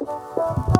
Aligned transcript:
Yes, 0.00 0.77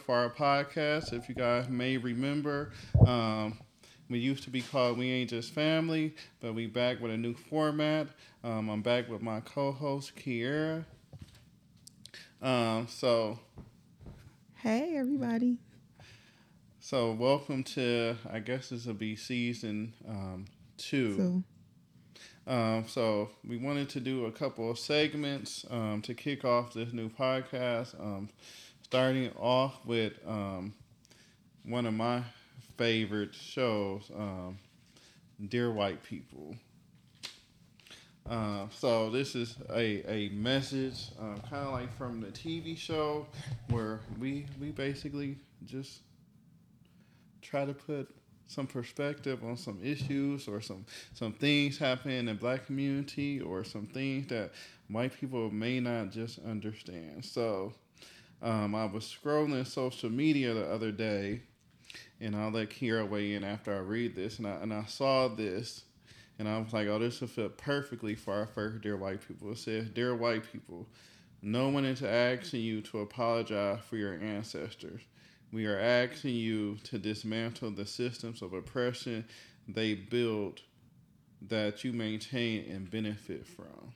for 0.00 0.14
our 0.16 0.30
podcast. 0.30 1.12
If 1.12 1.28
you 1.28 1.34
guys 1.34 1.68
may 1.68 1.96
remember, 1.96 2.72
um, 3.06 3.58
we 4.08 4.18
used 4.18 4.42
to 4.44 4.50
be 4.50 4.62
called 4.62 4.98
We 4.98 5.10
Ain't 5.10 5.30
Just 5.30 5.52
Family, 5.52 6.14
but 6.40 6.54
we 6.54 6.66
back 6.66 7.00
with 7.00 7.12
a 7.12 7.16
new 7.16 7.34
format. 7.34 8.08
Um, 8.42 8.68
I'm 8.68 8.82
back 8.82 9.08
with 9.08 9.22
my 9.22 9.40
co-host 9.40 10.16
Kiera. 10.16 10.84
Um, 12.42 12.86
so, 12.88 13.38
Hey, 14.56 14.94
everybody. 14.96 15.58
so 16.80 17.12
welcome 17.12 17.62
to 17.64 18.16
I 18.30 18.40
guess 18.40 18.70
this 18.70 18.86
will 18.86 18.94
be 18.94 19.16
season 19.16 19.92
um, 20.08 20.46
two. 20.76 21.16
So, 21.16 22.52
Um, 22.52 22.84
so 22.88 23.30
we 23.46 23.58
wanted 23.58 23.88
to 23.90 24.00
do 24.00 24.24
a 24.24 24.32
couple 24.32 24.70
of 24.70 24.78
segments 24.78 25.64
um, 25.70 26.02
to 26.02 26.14
kick 26.14 26.44
off 26.44 26.72
this 26.72 26.92
new 26.92 27.08
podcast. 27.08 27.94
Um, 28.92 28.98
starting 28.98 29.30
off 29.38 29.78
with 29.84 30.14
um, 30.26 30.72
one 31.64 31.86
of 31.86 31.94
my 31.94 32.22
favorite 32.76 33.34
shows, 33.34 34.10
um, 34.16 34.58
Dear 35.48 35.70
White 35.70 36.02
People. 36.02 36.56
Uh, 38.28 38.66
so 38.70 39.10
this 39.10 39.34
is 39.36 39.56
a, 39.70 40.02
a 40.10 40.28
message, 40.30 41.10
uh, 41.20 41.38
kind 41.48 41.66
of 41.66 41.72
like 41.72 41.96
from 41.96 42.20
the 42.20 42.28
TV 42.28 42.76
show, 42.76 43.26
where 43.68 44.00
we 44.18 44.46
we 44.60 44.70
basically 44.70 45.36
just 45.66 46.00
try 47.42 47.64
to 47.64 47.72
put 47.72 48.08
some 48.48 48.66
perspective 48.66 49.44
on 49.44 49.56
some 49.56 49.78
issues 49.82 50.48
or 50.48 50.60
some 50.60 50.84
some 51.14 51.32
things 51.32 51.78
happening 51.78 52.28
in 52.28 52.36
black 52.36 52.66
community 52.66 53.40
or 53.40 53.62
some 53.62 53.86
things 53.86 54.26
that 54.28 54.50
white 54.88 55.12
people 55.18 55.50
may 55.50 55.78
not 55.78 56.10
just 56.10 56.40
understand. 56.44 57.24
So 57.24 57.72
um, 58.42 58.74
I 58.74 58.86
was 58.86 59.04
scrolling 59.04 59.66
social 59.66 60.10
media 60.10 60.54
the 60.54 60.70
other 60.70 60.92
day, 60.92 61.42
and 62.20 62.34
I'll 62.34 62.50
let 62.50 62.70
Kira 62.70 63.08
weigh 63.08 63.34
in 63.34 63.44
after 63.44 63.74
I 63.74 63.78
read 63.78 64.14
this, 64.14 64.38
and 64.38 64.46
I 64.46 64.52
and 64.52 64.72
I 64.72 64.84
saw 64.84 65.28
this. 65.28 65.84
And 66.38 66.48
I 66.48 66.58
was 66.58 66.72
like, 66.72 66.88
oh, 66.88 66.98
this 66.98 67.20
will 67.20 67.28
fit 67.28 67.58
perfectly 67.58 68.14
for 68.14 68.32
our 68.32 68.46
first 68.46 68.80
Dear 68.80 68.96
White 68.96 69.20
People. 69.28 69.52
It 69.52 69.58
says, 69.58 69.90
Dear 69.90 70.14
White 70.14 70.50
People, 70.50 70.88
no 71.42 71.68
one 71.68 71.84
is 71.84 72.02
asking 72.02 72.62
you 72.62 72.80
to 72.80 73.00
apologize 73.00 73.80
for 73.86 73.98
your 73.98 74.14
ancestors. 74.14 75.02
We 75.52 75.66
are 75.66 75.78
asking 75.78 76.36
you 76.36 76.76
to 76.84 76.98
dismantle 76.98 77.72
the 77.72 77.84
systems 77.84 78.40
of 78.40 78.54
oppression 78.54 79.26
they 79.68 79.94
built 79.94 80.60
that 81.48 81.84
you 81.84 81.92
maintain 81.92 82.70
and 82.70 82.90
benefit 82.90 83.46
from. 83.46 83.92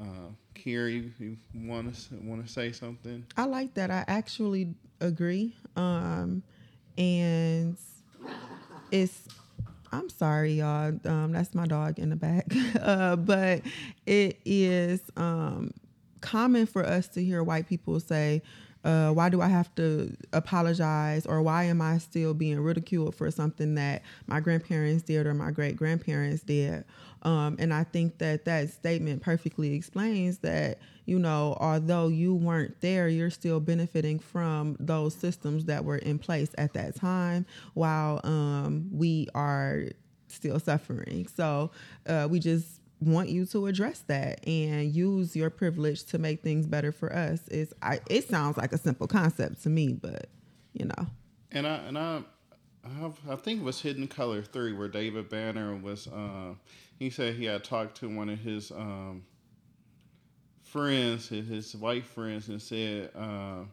Uh, 0.00 0.32
Kira, 0.64 0.90
you, 0.90 1.10
you 1.18 1.36
want 1.54 1.94
to 1.94 2.14
want 2.22 2.46
to 2.46 2.50
say 2.50 2.72
something? 2.72 3.26
I 3.36 3.44
like 3.44 3.74
that. 3.74 3.90
I 3.90 4.04
actually 4.06 4.74
agree. 5.00 5.54
Um, 5.76 6.42
and 6.96 7.76
it's, 8.90 9.28
I'm 9.92 10.08
sorry, 10.08 10.54
y'all. 10.54 10.98
Um, 11.04 11.32
that's 11.32 11.54
my 11.54 11.66
dog 11.66 11.98
in 11.98 12.08
the 12.08 12.16
back. 12.16 12.46
uh, 12.80 13.16
but 13.16 13.62
it 14.06 14.40
is 14.44 15.02
um, 15.16 15.72
common 16.20 16.66
for 16.66 16.84
us 16.84 17.08
to 17.08 17.22
hear 17.22 17.42
white 17.42 17.68
people 17.68 18.00
say, 18.00 18.42
uh, 18.84 19.10
why 19.10 19.30
do 19.30 19.40
I 19.40 19.48
have 19.48 19.74
to 19.76 20.14
apologize 20.32 21.24
or 21.26 21.42
why 21.42 21.64
am 21.64 21.80
I 21.80 21.98
still 21.98 22.34
being 22.34 22.60
ridiculed 22.60 23.14
for 23.14 23.30
something 23.30 23.74
that 23.76 24.02
my 24.26 24.40
grandparents 24.40 25.02
did 25.02 25.26
or 25.26 25.34
my 25.34 25.50
great 25.50 25.76
grandparents 25.76 26.42
did? 26.42 26.84
Um, 27.22 27.56
and 27.58 27.72
I 27.72 27.84
think 27.84 28.18
that 28.18 28.44
that 28.44 28.68
statement 28.70 29.22
perfectly 29.22 29.74
explains 29.74 30.38
that, 30.38 30.78
you 31.06 31.18
know, 31.18 31.56
although 31.58 32.08
you 32.08 32.34
weren't 32.34 32.78
there, 32.82 33.08
you're 33.08 33.30
still 33.30 33.60
benefiting 33.60 34.18
from 34.18 34.76
those 34.78 35.14
systems 35.14 35.64
that 35.64 35.84
were 35.84 35.98
in 35.98 36.18
place 36.18 36.50
at 36.58 36.74
that 36.74 36.94
time 36.94 37.46
while 37.72 38.20
um, 38.24 38.88
we 38.92 39.28
are 39.34 39.84
still 40.28 40.60
suffering. 40.60 41.26
So 41.34 41.70
uh, 42.06 42.28
we 42.30 42.38
just 42.38 42.80
want 43.06 43.28
you 43.28 43.46
to 43.46 43.66
address 43.66 44.00
that 44.06 44.46
and 44.46 44.92
use 44.92 45.34
your 45.36 45.50
privilege 45.50 46.04
to 46.04 46.18
make 46.18 46.42
things 46.42 46.66
better 46.66 46.92
for 46.92 47.12
us. 47.12 47.40
It's 47.48 47.72
I 47.82 48.00
it 48.10 48.28
sounds 48.28 48.56
like 48.56 48.72
a 48.72 48.78
simple 48.78 49.06
concept 49.06 49.62
to 49.62 49.70
me, 49.70 49.92
but 49.92 50.28
you 50.72 50.86
know. 50.86 51.06
And 51.52 51.66
I 51.66 51.74
and 51.76 51.98
I, 51.98 52.22
I, 52.84 53.10
I 53.30 53.36
think 53.36 53.60
it 53.60 53.64
was 53.64 53.80
Hidden 53.80 54.08
Color 54.08 54.42
Three 54.42 54.72
where 54.72 54.88
David 54.88 55.28
Banner 55.28 55.76
was. 55.76 56.06
Uh, 56.08 56.54
he 56.98 57.10
said 57.10 57.34
he 57.34 57.44
had 57.44 57.64
talked 57.64 57.96
to 57.98 58.08
one 58.08 58.28
of 58.28 58.38
his 58.38 58.70
um, 58.70 59.24
friends, 60.62 61.28
his, 61.28 61.48
his 61.48 61.76
white 61.76 62.04
friends, 62.04 62.48
and 62.48 62.60
said, 62.60 63.10
uh, 63.16 63.64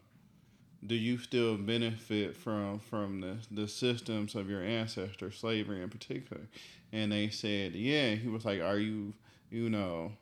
"Do 0.86 0.94
you 0.94 1.18
still 1.18 1.56
benefit 1.56 2.36
from 2.36 2.78
from 2.78 3.20
the 3.20 3.36
the 3.50 3.68
systems 3.68 4.34
of 4.34 4.48
your 4.48 4.62
ancestors, 4.62 5.38
slavery 5.38 5.82
in 5.82 5.88
particular?" 5.88 6.42
And 6.92 7.10
they 7.12 7.30
said, 7.30 7.74
"Yeah." 7.74 8.14
He 8.14 8.28
was 8.28 8.44
like, 8.44 8.60
"Are 8.60 8.78
you, 8.78 9.14
you 9.50 9.70
know?" 9.70 10.12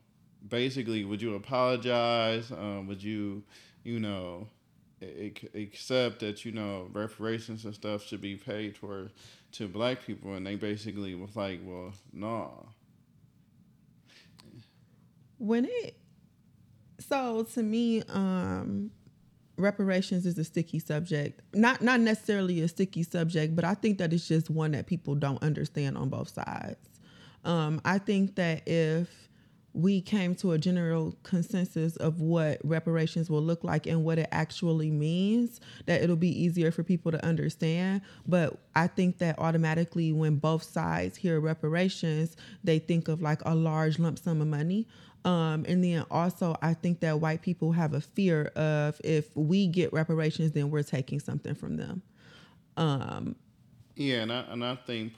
Basically, 0.48 1.04
would 1.04 1.20
you 1.20 1.34
apologize? 1.34 2.50
Um, 2.50 2.86
would 2.86 3.02
you, 3.02 3.42
you 3.84 4.00
know, 4.00 4.48
accept 5.54 6.20
that 6.20 6.44
you 6.44 6.52
know 6.52 6.88
reparations 6.92 7.64
and 7.64 7.74
stuff 7.74 8.04
should 8.06 8.20
be 8.20 8.36
paid 8.36 8.74
toward 8.74 9.10
to 9.52 9.66
black 9.66 10.04
people 10.04 10.34
and 10.34 10.46
they 10.46 10.56
basically 10.56 11.14
was 11.14 11.34
like 11.34 11.60
well 11.64 11.92
no 12.12 12.66
when 15.38 15.64
it 15.64 15.96
so 16.98 17.42
to 17.42 17.62
me 17.62 18.02
um 18.08 18.90
reparations 19.60 20.26
is 20.26 20.38
a 20.38 20.44
sticky 20.44 20.78
subject. 20.78 21.40
Not 21.54 21.82
not 21.82 22.00
necessarily 22.00 22.60
a 22.62 22.68
sticky 22.68 23.02
subject 23.02 23.54
but 23.54 23.64
i 23.64 23.74
think 23.74 23.98
that 23.98 24.12
it's 24.12 24.26
just 24.26 24.50
one 24.50 24.72
that 24.72 24.86
people 24.86 25.14
don't 25.14 25.42
understand 25.42 25.96
on 25.96 26.08
both 26.08 26.28
sides. 26.28 26.78
Um 27.44 27.80
i 27.84 27.98
think 27.98 28.36
that 28.36 28.66
if 28.66 29.29
we 29.72 30.00
came 30.00 30.34
to 30.36 30.52
a 30.52 30.58
general 30.58 31.16
consensus 31.22 31.96
of 31.96 32.20
what 32.20 32.58
reparations 32.64 33.30
will 33.30 33.42
look 33.42 33.62
like 33.62 33.86
and 33.86 34.04
what 34.04 34.18
it 34.18 34.28
actually 34.32 34.90
means, 34.90 35.60
that 35.86 36.02
it'll 36.02 36.16
be 36.16 36.42
easier 36.42 36.70
for 36.70 36.82
people 36.82 37.12
to 37.12 37.24
understand. 37.24 38.02
But 38.26 38.58
I 38.74 38.88
think 38.88 39.18
that 39.18 39.38
automatically, 39.38 40.12
when 40.12 40.36
both 40.36 40.64
sides 40.64 41.16
hear 41.16 41.38
reparations, 41.38 42.36
they 42.64 42.78
think 42.78 43.08
of 43.08 43.22
like 43.22 43.40
a 43.44 43.54
large 43.54 43.98
lump 43.98 44.18
sum 44.18 44.40
of 44.40 44.48
money. 44.48 44.88
Um, 45.24 45.64
and 45.68 45.84
then 45.84 46.04
also, 46.10 46.56
I 46.62 46.74
think 46.74 47.00
that 47.00 47.20
white 47.20 47.42
people 47.42 47.72
have 47.72 47.92
a 47.92 48.00
fear 48.00 48.46
of 48.56 49.00
if 49.04 49.36
we 49.36 49.66
get 49.66 49.92
reparations, 49.92 50.52
then 50.52 50.70
we're 50.70 50.82
taking 50.82 51.20
something 51.20 51.54
from 51.54 51.76
them. 51.76 52.02
Um, 52.76 53.36
yeah, 53.96 54.22
and 54.22 54.32
I, 54.32 54.40
and 54.48 54.64
I 54.64 54.76
think 54.76 55.12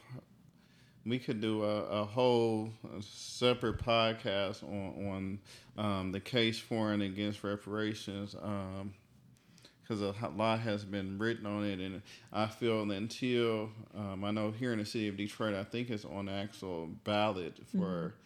we 1.04 1.18
could 1.18 1.40
do 1.40 1.64
a, 1.64 2.02
a 2.02 2.04
whole 2.04 2.70
separate 3.00 3.78
podcast 3.78 4.62
on 4.62 5.38
on 5.76 5.84
um, 5.84 6.12
the 6.12 6.20
case 6.20 6.58
for 6.58 6.92
and 6.92 7.02
against 7.02 7.42
reparations 7.42 8.34
because 8.34 10.02
um, 10.02 10.14
a 10.22 10.28
lot 10.36 10.60
has 10.60 10.84
been 10.84 11.18
written 11.18 11.46
on 11.46 11.64
it, 11.64 11.80
and 11.80 12.02
I 12.32 12.46
feel 12.46 12.86
that 12.86 12.94
until 12.94 13.70
um, 13.96 14.24
I 14.24 14.30
know 14.30 14.50
here 14.50 14.72
in 14.72 14.78
the 14.78 14.84
city 14.84 15.08
of 15.08 15.16
Detroit, 15.16 15.54
I 15.54 15.64
think 15.64 15.90
it's 15.90 16.04
on 16.04 16.26
the 16.26 16.32
actual 16.32 16.88
ballot 17.04 17.58
for. 17.70 17.78
Mm-hmm. 17.78 18.16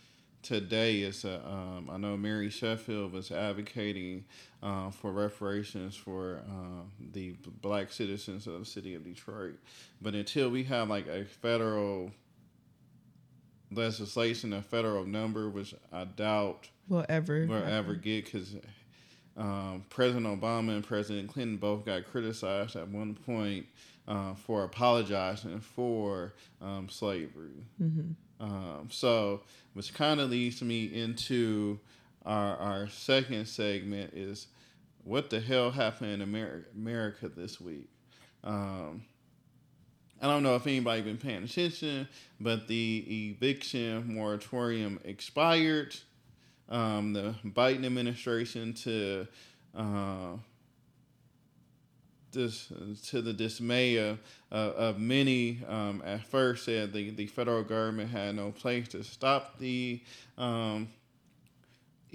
Today 0.43 1.01
is 1.01 1.25
a, 1.25 1.45
um, 1.45 1.91
I 1.91 1.97
know 1.97 2.17
Mary 2.17 2.51
Sheffield 2.51 3.11
was 3.11 3.33
advocating 3.33 4.27
uh, 4.63 4.91
for 4.91 5.11
reparations 5.11 5.97
for 5.97 6.41
uh, 6.49 6.85
the 7.01 7.35
black 7.63 7.91
citizens 7.91 8.47
of 8.47 8.61
the 8.61 8.65
city 8.65 8.95
of 8.95 9.03
Detroit, 9.03 9.57
but 10.01 10.15
until 10.15 10.49
we 10.49 10.63
have 10.63 10.89
like 10.89 11.09
a 11.09 11.25
federal 11.25 12.13
legislation, 13.77 14.53
a 14.53 14.63
federal 14.63 15.05
number, 15.05 15.49
which 15.49 15.75
I 15.93 16.05
doubt 16.05 16.69
will 16.89 17.05
ever 17.09 17.47
will 17.47 17.65
ever 17.65 17.95
get 17.95 18.25
because 18.25 18.57
um, 19.37 19.85
President 19.91 20.27
Obama 20.27 20.71
and 20.71 20.85
President 20.85 21.29
Clinton 21.29 21.57
both 21.57 21.85
got 21.85 22.07
criticized 22.07 22.77
at 22.77 22.89
one 22.89 23.15
point 23.15 23.67
uh, 24.09 24.35
for 24.35 24.65
apologizing 24.65 25.61
for 25.61 26.35
um, 26.63 26.89
slavery. 26.89 27.67
Mm-hmm. 27.83 28.13
Um, 28.39 28.89
so, 28.91 29.43
which 29.75 29.95
kind 29.95 30.21
of 30.21 30.31
leads 30.31 30.63
me 30.63 30.85
into 30.85 31.79
our, 32.25 32.57
our 32.57 32.89
second 32.89 33.47
segment 33.47 34.13
is 34.15 34.49
what 35.05 35.31
the 35.31 35.41
hell 35.41 35.71
happened 35.71 36.13
in 36.13 36.23
America, 36.23 36.67
America 36.75 37.29
this 37.29 37.61
week. 37.61 37.89
I 40.21 40.27
don't 40.27 40.43
know 40.43 40.57
if 40.57 40.67
anybody 40.67 41.03
been 41.03 41.19
paying 41.19 41.45
attention, 41.45 42.09
but 42.41 42.69
the 42.69 43.31
eviction 43.31 44.15
moratorium 44.15 44.99
expired. 45.05 45.95
Um, 46.69 47.13
the 47.13 47.35
Biden 47.45 47.85
administration 47.85 48.73
to 48.75 49.27
uh, 49.75 50.37
this 52.33 52.73
to 53.09 53.23
the 53.23 53.33
dismay 53.33 53.97
of, 53.97 54.19
of 54.51 54.99
many 54.99 55.61
um, 55.69 56.03
at 56.05 56.27
first 56.27 56.65
said 56.65 56.93
the, 56.93 57.11
the 57.11 57.27
federal 57.27 57.63
government 57.63 58.11
had 58.11 58.35
no 58.35 58.53
place 58.53 58.89
to 58.89 59.03
stop 59.05 59.59
the 59.59 60.01
um, 60.37 60.89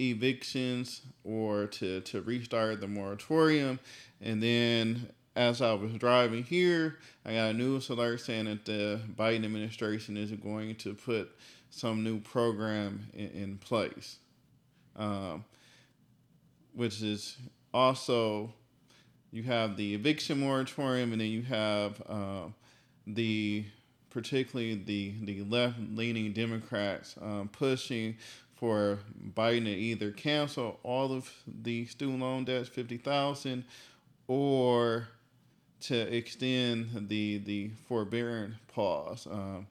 evictions 0.00 1.02
or 1.24 1.66
to, 1.66 2.00
to 2.02 2.22
restart 2.22 2.80
the 2.80 2.88
moratorium. 2.88 3.78
And 4.20 4.42
then 4.42 5.08
as 5.34 5.62
I 5.62 5.72
was 5.72 5.92
driving 5.94 6.44
here, 6.44 6.98
I 7.24 7.34
got 7.34 7.50
a 7.50 7.52
news 7.54 7.88
alert 7.88 8.20
saying 8.20 8.44
that 8.46 8.64
the 8.64 9.00
Biden 9.16 9.44
administration 9.44 10.16
is 10.16 10.30
going 10.32 10.74
to 10.76 10.94
put 10.94 11.30
some 11.70 12.04
new 12.04 12.20
program 12.20 13.06
in, 13.14 13.28
in 13.30 13.58
place, 13.58 14.18
um, 14.96 15.44
which 16.74 17.00
is 17.02 17.36
also 17.72 18.52
you 19.30 19.42
have 19.44 19.76
the 19.76 19.94
eviction 19.94 20.40
moratorium, 20.40 21.12
and 21.12 21.20
then 21.20 21.28
you 21.28 21.42
have 21.42 22.02
uh, 22.06 22.44
the 23.06 23.64
particularly 24.10 24.74
the 24.74 25.14
the 25.22 25.42
left 25.44 25.78
leaning 25.94 26.32
Democrats 26.34 27.14
um, 27.22 27.48
pushing 27.50 28.16
for 28.54 28.98
Biden 29.34 29.64
to 29.64 29.70
either 29.70 30.10
cancel 30.10 30.78
all 30.82 31.10
of 31.10 31.32
the 31.46 31.86
student 31.86 32.20
loan 32.20 32.44
debts, 32.44 32.68
fifty 32.68 32.98
thousand, 32.98 33.64
or 34.28 35.08
to 35.82 36.14
extend 36.14 37.08
the 37.08 37.38
the 37.38 37.70
forbearance 37.88 38.54
pause. 38.74 39.26
Um, 39.30 39.66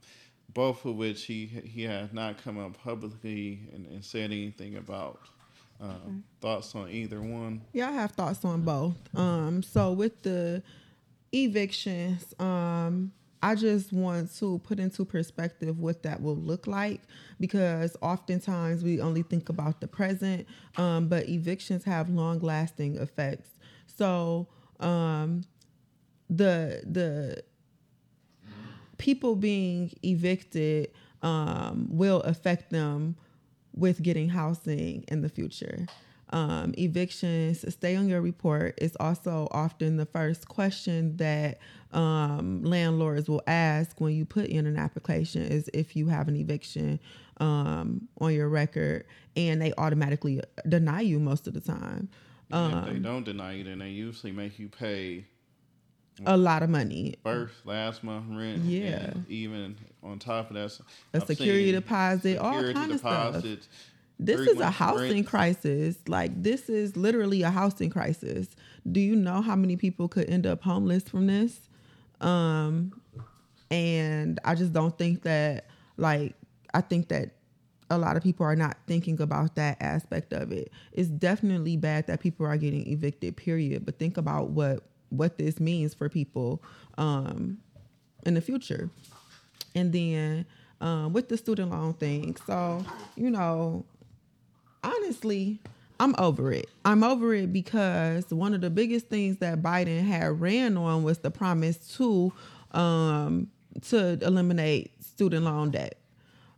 both 0.53 0.83
of 0.85 0.95
which 0.95 1.25
he 1.25 1.45
he 1.45 1.83
has 1.83 2.11
not 2.11 2.43
come 2.43 2.59
up 2.59 2.77
publicly 2.83 3.59
and, 3.73 3.85
and 3.87 4.03
said 4.03 4.31
anything 4.31 4.77
about. 4.77 5.19
Uh, 5.81 5.85
okay. 5.85 6.15
Thoughts 6.41 6.75
on 6.75 6.89
either 6.89 7.19
one? 7.21 7.61
Yeah, 7.73 7.89
I 7.89 7.93
have 7.93 8.11
thoughts 8.11 8.45
on 8.45 8.61
both. 8.61 8.93
Um, 9.15 9.63
so 9.63 9.91
with 9.93 10.21
the 10.21 10.61
evictions, 11.31 12.35
um, 12.39 13.11
I 13.41 13.55
just 13.55 13.91
want 13.91 14.35
to 14.37 14.59
put 14.59 14.79
into 14.79 15.03
perspective 15.05 15.79
what 15.79 16.03
that 16.03 16.21
will 16.21 16.35
look 16.35 16.67
like 16.67 17.01
because 17.39 17.97
oftentimes 18.01 18.83
we 18.83 19.01
only 19.01 19.23
think 19.23 19.49
about 19.49 19.81
the 19.81 19.87
present, 19.87 20.45
um, 20.77 21.07
but 21.07 21.27
evictions 21.27 21.83
have 21.85 22.09
long 22.09 22.39
lasting 22.39 22.97
effects. 22.97 23.49
So 23.87 24.47
um, 24.79 25.43
the 26.31 26.81
the 26.85 27.43
people 28.97 29.35
being 29.35 29.91
evicted 30.03 30.91
um, 31.21 31.87
will 31.89 32.21
affect 32.21 32.71
them 32.71 33.15
with 33.75 34.01
getting 34.01 34.29
housing 34.29 35.03
in 35.07 35.21
the 35.21 35.29
future. 35.29 35.85
Um, 36.33 36.73
evictions, 36.77 37.65
stay 37.73 37.97
on 37.97 38.07
your 38.07 38.21
report 38.21 38.75
is 38.81 38.95
also 39.01 39.49
often 39.51 39.97
the 39.97 40.05
first 40.05 40.47
question 40.47 41.17
that 41.17 41.59
um, 41.91 42.63
landlords 42.63 43.27
will 43.27 43.41
ask 43.47 43.99
when 43.99 44.15
you 44.15 44.23
put 44.23 44.45
in 44.45 44.65
an 44.65 44.77
application 44.77 45.41
is 45.41 45.69
if 45.73 45.95
you 45.95 46.07
have 46.07 46.29
an 46.29 46.37
eviction 46.37 47.01
um, 47.41 48.07
on 48.21 48.33
your 48.33 48.47
record, 48.47 49.05
and 49.35 49.61
they 49.61 49.73
automatically 49.77 50.41
deny 50.69 51.01
you 51.01 51.19
most 51.19 51.47
of 51.47 51.53
the 51.53 51.59
time. 51.59 52.07
if 52.49 52.85
they 52.85 52.91
um, 52.91 53.01
don't 53.01 53.23
deny 53.25 53.53
you, 53.53 53.63
then 53.65 53.79
they 53.79 53.89
usually 53.89 54.31
make 54.31 54.57
you 54.57 54.69
pay 54.69 55.25
a 56.25 56.37
lot 56.37 56.63
of 56.63 56.69
money. 56.69 57.15
First, 57.23 57.65
last 57.65 58.03
month 58.03 58.25
rent. 58.29 58.63
Yeah. 58.63 59.13
even 59.27 59.75
on 60.03 60.19
top 60.19 60.49
of 60.49 60.55
that, 60.55 60.79
a 61.13 61.17
I've 61.17 61.27
security 61.27 61.71
deposit, 61.71 62.37
security 62.37 62.67
all 62.67 62.73
kind 62.73 62.91
of 62.91 62.99
stuff. 62.99 63.43
This 64.19 64.41
is 64.41 64.59
a 64.59 64.69
housing 64.69 65.11
rent. 65.11 65.27
crisis. 65.27 65.97
Like 66.07 66.43
this 66.43 66.69
is 66.69 66.95
literally 66.95 67.41
a 67.41 67.49
housing 67.49 67.89
crisis. 67.89 68.49
Do 68.89 68.99
you 68.99 69.15
know 69.15 69.41
how 69.41 69.55
many 69.55 69.75
people 69.77 70.07
could 70.07 70.29
end 70.29 70.45
up 70.45 70.61
homeless 70.61 71.03
from 71.03 71.27
this? 71.27 71.59
Um, 72.19 73.01
and 73.71 74.39
I 74.45 74.55
just 74.55 74.73
don't 74.73 74.97
think 74.97 75.23
that. 75.23 75.65
Like 75.97 76.35
I 76.73 76.81
think 76.81 77.09
that 77.09 77.31
a 77.89 77.97
lot 77.97 78.15
of 78.15 78.23
people 78.23 78.45
are 78.45 78.55
not 78.55 78.77
thinking 78.87 79.19
about 79.21 79.55
that 79.55 79.77
aspect 79.81 80.33
of 80.33 80.51
it. 80.51 80.71
It's 80.93 81.09
definitely 81.09 81.75
bad 81.75 82.07
that 82.07 82.21
people 82.21 82.45
are 82.45 82.57
getting 82.57 82.87
evicted. 82.87 83.35
Period. 83.35 83.85
But 83.85 83.99
think 83.99 84.17
about 84.17 84.51
what 84.51 84.83
what 85.11 85.37
this 85.37 85.59
means 85.59 85.93
for 85.93 86.09
people 86.09 86.63
um, 86.97 87.59
in 88.25 88.33
the 88.33 88.41
future. 88.41 88.89
And 89.75 89.93
then 89.93 90.45
um, 90.81 91.13
with 91.13 91.29
the 91.29 91.37
student 91.37 91.71
loan 91.71 91.93
thing, 91.93 92.35
so 92.47 92.83
you 93.15 93.29
know, 93.29 93.85
honestly, 94.83 95.59
I'm 95.99 96.15
over 96.17 96.51
it. 96.51 96.67
I'm 96.83 97.03
over 97.03 97.33
it 97.35 97.53
because 97.53 98.31
one 98.31 98.55
of 98.55 98.61
the 98.61 98.71
biggest 98.71 99.07
things 99.07 99.37
that 99.37 99.61
Biden 99.61 100.03
had 100.03 100.41
ran 100.41 100.75
on 100.75 101.03
was 101.03 101.19
the 101.19 101.29
promise 101.29 101.95
to 101.97 102.33
um, 102.71 103.51
to 103.89 104.17
eliminate 104.21 104.91
student 105.03 105.45
loan 105.45 105.71
debt. 105.71 105.97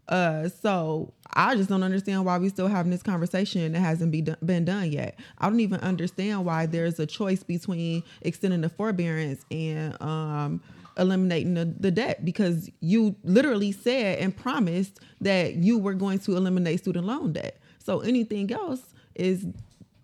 Uh, 0.08 0.50
so 0.50 1.14
I 1.34 1.56
just 1.56 1.70
don't 1.70 1.84
understand 1.84 2.26
why 2.26 2.38
we 2.38 2.50
still 2.50 2.68
having 2.68 2.92
this 2.92 3.04
conversation 3.04 3.72
that 3.72 3.80
hasn't 3.80 4.12
be 4.12 4.22
done, 4.22 4.38
been 4.46 4.66
done 4.66 4.92
yet. 4.92 5.18
I 5.38 5.50
don't 5.50 5.62
even 5.62 5.80
understand 5.80 6.46
why 6.46 6.66
there's 6.66 7.00
a 7.00 7.06
choice 7.06 7.44
between 7.44 8.04
extending 8.22 8.62
the 8.62 8.70
forbearance 8.70 9.46
and 9.50 10.00
um, 10.02 10.62
eliminating 10.98 11.54
the, 11.54 11.66
the 11.66 11.92
debt 11.92 12.26
because 12.26 12.70
you 12.82 13.16
literally 13.24 13.72
said 13.72 14.20
and 14.20 14.36
promised 14.36 15.00
that 15.22 15.56
you 15.56 15.78
were 15.78 15.94
going 15.94 16.20
to 16.20 16.36
eliminate 16.36 16.80
student 16.80 17.06
loan 17.06 17.34
debt. 17.34 17.60
So 17.80 18.02
anything 18.02 18.52
else 18.52 18.82
is, 19.16 19.46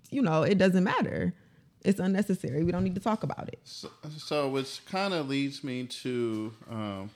you 0.10 0.22
know, 0.22 0.44
it 0.44 0.58
doesn't 0.58 0.84
matter. 0.84 1.34
It's 1.84 2.00
unnecessary. 2.00 2.64
We 2.64 2.72
don't 2.72 2.84
need 2.84 2.96
to 2.96 3.02
talk 3.02 3.24
about 3.24 3.48
it. 3.50 3.60
So, 3.64 3.90
so 4.18 4.50
which 4.50 4.86
kind 4.86 5.14
of 5.14 5.30
leads 5.30 5.64
me 5.64 5.86
to 5.86 6.54
um, 6.70 7.10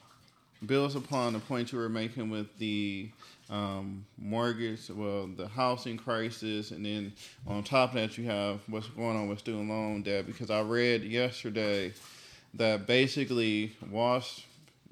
builds 0.66 0.94
upon 0.94 1.32
the 1.32 1.38
point 1.38 1.72
you 1.72 1.78
were 1.78 1.88
making 1.88 2.30
with 2.30 2.56
the 2.58 3.10
um, 3.50 4.04
mortgage, 4.18 4.88
well, 4.90 5.26
the 5.26 5.48
housing 5.48 5.96
crisis, 5.96 6.70
and 6.70 6.84
then 6.84 7.12
on 7.46 7.62
top 7.62 7.90
of 7.90 7.94
that, 7.96 8.16
you 8.18 8.24
have 8.24 8.60
what's 8.68 8.88
going 8.88 9.16
on 9.16 9.28
with 9.28 9.38
student 9.38 9.68
loan 9.68 10.02
debt. 10.02 10.26
Because 10.26 10.50
I 10.50 10.60
read 10.60 11.02
yesterday 11.04 11.92
that 12.54 12.86
basically 12.86 13.76
Wall, 13.90 14.22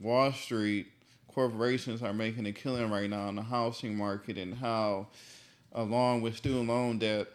Wall 0.00 0.32
Street 0.32 0.86
corporations 1.34 2.02
are 2.02 2.12
making 2.12 2.46
a 2.46 2.52
killing 2.52 2.90
right 2.90 3.08
now 3.08 3.28
in 3.28 3.36
the 3.36 3.42
housing 3.42 3.96
market, 3.96 4.36
and 4.36 4.54
how, 4.54 5.06
along 5.72 6.20
with 6.22 6.36
student 6.36 6.68
loan 6.68 6.98
debt, 6.98 7.28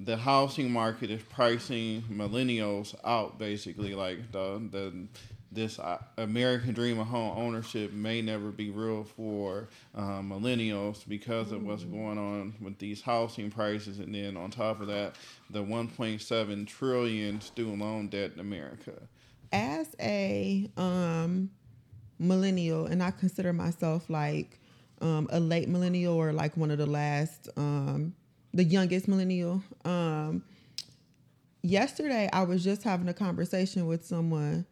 the 0.00 0.16
housing 0.16 0.70
market 0.70 1.10
is 1.10 1.22
pricing 1.22 2.02
millennials 2.10 2.94
out 3.04 3.38
basically 3.38 3.94
like 3.94 4.32
the 4.32 4.62
the 4.70 5.06
this 5.52 5.78
uh, 5.78 5.98
American 6.16 6.72
dream 6.72 6.98
of 6.98 7.06
home 7.06 7.36
ownership 7.36 7.92
may 7.92 8.22
never 8.22 8.50
be 8.50 8.70
real 8.70 9.04
for 9.04 9.68
um, 9.94 10.30
millennials 10.30 11.06
because 11.06 11.52
of 11.52 11.62
what's 11.62 11.84
going 11.84 12.18
on 12.18 12.54
with 12.60 12.78
these 12.78 13.02
housing 13.02 13.50
prices, 13.50 13.98
and 13.98 14.14
then 14.14 14.36
on 14.36 14.50
top 14.50 14.80
of 14.80 14.86
that, 14.88 15.16
the 15.50 15.62
1.7 15.62 16.66
trillion 16.66 17.40
student 17.40 17.80
loan 17.80 18.08
debt 18.08 18.32
in 18.34 18.40
America. 18.40 18.92
As 19.52 19.94
a 20.00 20.70
um, 20.76 21.50
millennial, 22.18 22.86
and 22.86 23.02
I 23.02 23.10
consider 23.10 23.52
myself 23.52 24.08
like 24.08 24.58
um, 25.02 25.28
a 25.30 25.40
late 25.40 25.68
millennial 25.68 26.14
or 26.14 26.32
like 26.32 26.56
one 26.56 26.70
of 26.70 26.78
the 26.78 26.86
last, 26.86 27.48
um, 27.56 28.14
the 28.54 28.64
youngest 28.64 29.08
millennial. 29.08 29.62
Um, 29.84 30.44
yesterday, 31.62 32.30
I 32.32 32.44
was 32.44 32.64
just 32.64 32.82
having 32.82 33.08
a 33.08 33.14
conversation 33.14 33.86
with 33.86 34.06
someone 34.06 34.64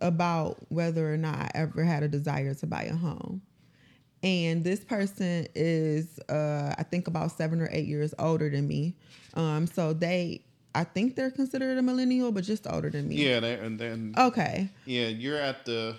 about 0.00 0.58
whether 0.68 1.12
or 1.12 1.16
not 1.16 1.36
I 1.36 1.50
ever 1.54 1.84
had 1.84 2.02
a 2.02 2.08
desire 2.08 2.54
to 2.54 2.66
buy 2.66 2.84
a 2.84 2.96
home. 2.96 3.42
And 4.22 4.64
this 4.64 4.84
person 4.84 5.46
is, 5.54 6.18
uh, 6.28 6.74
I 6.76 6.82
think, 6.82 7.06
about 7.06 7.30
seven 7.32 7.60
or 7.60 7.68
eight 7.70 7.86
years 7.86 8.14
older 8.18 8.50
than 8.50 8.66
me. 8.66 8.96
Um, 9.34 9.66
so 9.66 9.92
they, 9.92 10.42
I 10.74 10.84
think 10.84 11.14
they're 11.14 11.30
considered 11.30 11.78
a 11.78 11.82
millennial, 11.82 12.32
but 12.32 12.44
just 12.44 12.66
older 12.68 12.90
than 12.90 13.08
me. 13.08 13.16
Yeah, 13.16 13.40
they, 13.40 13.54
and 13.54 13.78
then 13.78 14.14
okay. 14.18 14.70
Yeah, 14.86 15.06
you're 15.06 15.38
at 15.38 15.64
the 15.64 15.94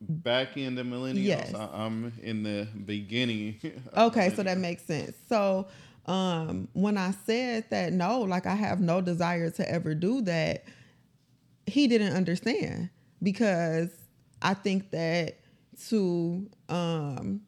back 0.00 0.56
end 0.56 0.78
of 0.78 0.86
millennials. 0.86 1.22
Yes. 1.22 1.54
I, 1.54 1.86
am 1.86 2.12
in 2.22 2.42
the 2.42 2.66
beginning. 2.84 3.60
okay, 3.96 4.30
so 4.34 4.42
that 4.42 4.58
makes 4.58 4.82
sense. 4.82 5.16
So 5.28 5.68
um, 6.06 6.68
when 6.72 6.96
I 6.98 7.12
said 7.24 7.66
that 7.70 7.92
no, 7.92 8.22
like 8.22 8.46
I 8.46 8.54
have 8.54 8.80
no 8.80 9.00
desire 9.00 9.50
to 9.50 9.70
ever 9.70 9.94
do 9.94 10.22
that, 10.22 10.64
he 11.66 11.86
didn't 11.86 12.14
understand 12.14 12.90
because 13.22 13.90
I 14.42 14.54
think 14.54 14.90
that 14.90 15.38
to 15.88 16.48
um, 16.68 17.42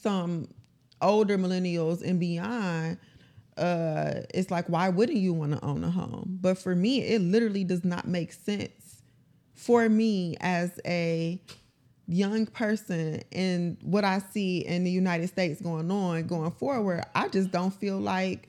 some 0.00 0.48
older 1.00 1.38
millennials 1.38 2.02
and 2.02 2.20
beyond, 2.20 2.98
uh, 3.56 4.12
it's 4.32 4.50
like, 4.50 4.68
why 4.68 4.88
wouldn't 4.88 5.18
you 5.18 5.32
want 5.32 5.52
to 5.52 5.64
own 5.64 5.84
a 5.84 5.90
home? 5.90 6.38
But 6.40 6.58
for 6.58 6.74
me, 6.74 7.02
it 7.02 7.20
literally 7.20 7.64
does 7.64 7.84
not 7.84 8.06
make 8.06 8.32
sense 8.32 9.02
for 9.54 9.88
me 9.88 10.36
as 10.40 10.80
a 10.86 11.40
young 12.08 12.46
person 12.46 13.22
and 13.30 13.76
what 13.82 14.04
I 14.04 14.18
see 14.18 14.58
in 14.58 14.84
the 14.84 14.90
United 14.90 15.28
States 15.28 15.60
going 15.60 15.90
on 15.90 16.26
going 16.26 16.50
forward. 16.52 17.04
I 17.14 17.28
just 17.28 17.50
don't 17.50 17.72
feel 17.72 17.98
like 17.98 18.48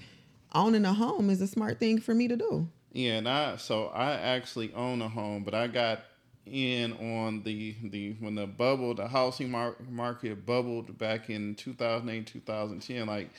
owning 0.53 0.86
a 0.86 0.93
home 0.93 1.29
is 1.29 1.41
a 1.41 1.48
smart 1.48 1.79
thing 1.79 2.00
for 2.00 2.13
me 2.13 2.27
to 2.27 2.36
do. 2.36 2.67
Yeah, 2.93 3.13
and 3.13 3.27
I 3.27 3.57
so 3.57 3.88
I 3.88 4.13
actually 4.13 4.71
own 4.73 5.01
a 5.01 5.09
home, 5.09 5.43
but 5.43 5.55
I 5.55 5.67
got 5.67 6.03
in 6.45 6.93
on 6.93 7.41
the 7.43 7.75
the 7.83 8.15
when 8.19 8.35
the 8.35 8.45
bubble, 8.45 8.93
the 8.93 9.07
housing 9.07 9.50
mar- 9.50 9.75
market 9.89 10.45
bubbled 10.45 10.97
back 10.97 11.29
in 11.29 11.55
2008, 11.55 12.27
2010. 12.27 13.07
Like 13.07 13.29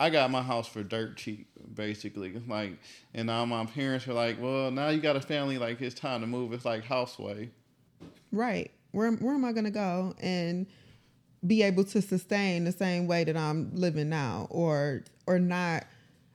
I 0.00 0.10
got 0.10 0.30
my 0.30 0.42
house 0.42 0.66
for 0.66 0.82
dirt 0.82 1.16
cheap, 1.16 1.48
basically. 1.74 2.40
Like, 2.46 2.78
and 3.14 3.26
now 3.26 3.44
my 3.44 3.66
parents 3.66 4.06
are 4.08 4.14
like, 4.14 4.40
"Well, 4.40 4.70
now 4.70 4.88
you 4.88 5.00
got 5.00 5.16
a 5.16 5.20
family. 5.20 5.58
Like, 5.58 5.80
it's 5.80 5.94
time 5.94 6.20
to 6.20 6.26
move." 6.26 6.52
It's 6.52 6.64
like 6.64 6.84
houseway. 6.84 7.50
Right. 8.32 8.70
Where 8.92 9.12
Where 9.12 9.34
am 9.34 9.44
I 9.44 9.52
gonna 9.52 9.70
go 9.70 10.14
and 10.20 10.66
be 11.46 11.62
able 11.62 11.84
to 11.84 12.02
sustain 12.02 12.64
the 12.64 12.72
same 12.72 13.06
way 13.06 13.22
that 13.24 13.36
I'm 13.36 13.70
living 13.74 14.08
now, 14.08 14.48
or 14.50 15.04
or 15.26 15.38
not? 15.38 15.84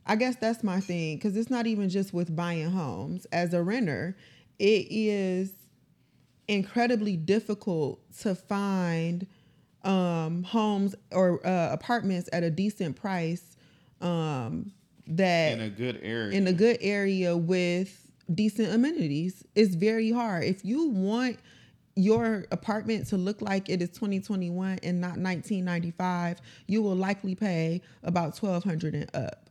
I 0.05 0.15
guess 0.15 0.35
that's 0.35 0.63
my 0.63 0.79
thing 0.79 1.17
because 1.17 1.37
it's 1.37 1.49
not 1.49 1.65
even 1.67 1.89
just 1.89 2.13
with 2.13 2.35
buying 2.35 2.71
homes. 2.71 3.25
As 3.31 3.53
a 3.53 3.63
renter, 3.63 4.17
it 4.59 4.87
is 4.89 5.51
incredibly 6.47 7.15
difficult 7.15 8.01
to 8.19 8.35
find 8.35 9.27
um, 9.83 10.43
homes 10.43 10.95
or 11.11 11.45
uh, 11.45 11.69
apartments 11.71 12.29
at 12.33 12.43
a 12.43 12.49
decent 12.49 12.95
price 12.95 13.55
um, 14.01 14.71
that 15.07 15.53
in 15.53 15.61
a 15.61 15.69
good 15.69 15.99
area. 16.03 16.37
in 16.37 16.47
a 16.47 16.53
good 16.53 16.77
area 16.81 17.35
with 17.35 18.11
decent 18.33 18.73
amenities. 18.73 19.43
It's 19.55 19.75
very 19.75 20.11
hard. 20.11 20.43
If 20.43 20.63
you 20.63 20.89
want 20.89 21.37
your 21.95 22.45
apartment 22.51 23.07
to 23.07 23.17
look 23.17 23.41
like 23.41 23.69
it 23.69 23.81
is 23.81 23.89
2021 23.89 24.79
and 24.81 24.99
not 24.99 25.17
1995, 25.17 26.39
you 26.67 26.81
will 26.81 26.95
likely 26.95 27.35
pay 27.35 27.81
about 28.03 28.37
1200 28.37 28.95
and 28.95 29.15
up. 29.15 29.42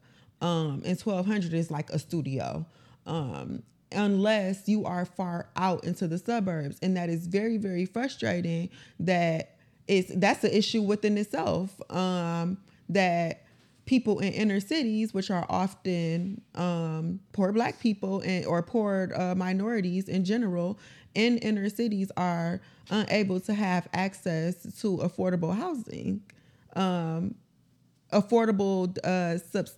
Um, 0.43 0.83
and 0.85 1.01
1200 1.01 1.55
is 1.55 1.71
like 1.71 1.89
a 1.91 1.99
studio. 1.99 2.67
Um, 3.07 3.63
unless 3.95 4.69
you 4.69 4.85
are 4.85 5.05
far 5.05 5.49
out 5.57 5.85
into 5.85 6.07
the 6.07 6.19
suburbs 6.19 6.79
and 6.83 6.97
that 6.97 7.09
is 7.09 7.27
very 7.27 7.59
very 7.59 7.85
frustrating 7.85 8.69
that 8.99 9.57
it's 9.89 10.11
that's 10.17 10.45
an 10.45 10.51
issue 10.51 10.83
within 10.83 11.19
itself 11.19 11.81
um, 11.91 12.57
that 12.89 13.45
people 13.85 14.21
in 14.21 14.33
inner 14.33 14.61
cities 14.61 15.13
which 15.13 15.31
are 15.31 15.45
often 15.49 16.41
um, 16.55 17.21
poor 17.33 17.53
black 17.53 17.81
people 17.81 18.21
and 18.21 18.47
or 18.47 18.63
poor 18.63 19.13
uh, 19.17 19.35
minorities 19.35 20.09
in 20.09 20.25
general 20.25 20.79
in 21.15 21.37
inner 21.39 21.69
cities 21.69 22.11
are 22.17 22.61
unable 22.91 23.41
to 23.41 23.53
have 23.53 23.89
access 23.93 24.63
to 24.81 24.99
affordable 24.99 25.55
housing 25.55 26.23
um, 26.77 27.35
affordable 28.13 28.97
uh, 29.05 29.37
subs- 29.39 29.77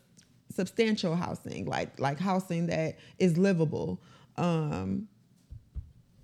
substantial 0.55 1.15
housing, 1.17 1.67
like 1.67 1.99
like 1.99 2.19
housing 2.19 2.67
that 2.69 2.97
is 3.19 3.37
livable. 3.37 4.01
Um, 4.37 5.09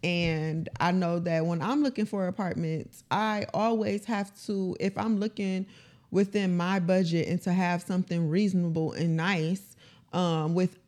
and 0.02 0.68
I 0.80 0.92
know 0.92 1.18
that 1.20 1.44
when 1.44 1.60
I'm 1.60 1.82
looking 1.82 2.06
for 2.06 2.26
apartments, 2.26 3.04
I 3.10 3.46
always 3.52 4.04
have 4.06 4.32
to, 4.46 4.76
if 4.80 4.96
I'm 4.96 5.20
looking 5.20 5.66
within 6.10 6.56
my 6.56 6.80
budget 6.80 7.28
and 7.28 7.40
to 7.42 7.52
have 7.52 7.82
something 7.82 8.28
reasonable 8.28 8.92
and 8.92 9.16
nice, 9.16 9.76
um, 10.12 10.54
with 10.54 10.78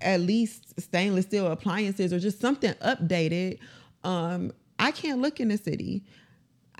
at 0.00 0.20
least 0.20 0.80
stainless 0.80 1.26
steel 1.26 1.48
appliances 1.48 2.12
or 2.12 2.20
just 2.20 2.40
something 2.40 2.72
updated, 2.74 3.58
um, 4.04 4.52
I 4.78 4.90
can't 4.92 5.20
look 5.20 5.40
in 5.40 5.48
the 5.48 5.58
city. 5.58 6.04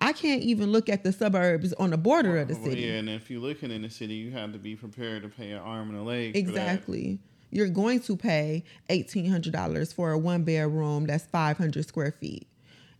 I 0.02 0.12
can't 0.12 0.42
even 0.42 0.72
look 0.72 0.88
at 0.88 1.04
the 1.04 1.12
suburbs 1.12 1.72
on 1.74 1.90
the 1.90 1.96
border 1.96 2.38
of 2.38 2.48
the 2.48 2.54
city. 2.54 2.82
yeah, 2.82 2.94
and 2.94 3.08
if 3.08 3.30
you're 3.30 3.40
looking 3.40 3.70
in 3.70 3.82
the 3.82 3.90
city, 3.90 4.14
you 4.14 4.32
have 4.32 4.52
to 4.52 4.58
be 4.58 4.74
prepared 4.74 5.22
to 5.22 5.28
pay 5.28 5.52
an 5.52 5.58
arm 5.58 5.90
and 5.90 5.98
a 5.98 6.02
leg. 6.02 6.36
Exactly. 6.36 7.20
You're 7.50 7.68
going 7.68 8.00
to 8.00 8.16
pay 8.16 8.64
eighteen 8.88 9.30
hundred 9.30 9.52
dollars 9.52 9.92
for 9.92 10.10
a 10.10 10.18
one 10.18 10.42
bedroom 10.42 11.06
that's 11.06 11.24
five 11.26 11.58
hundred 11.58 11.86
square 11.86 12.12
feet, 12.12 12.48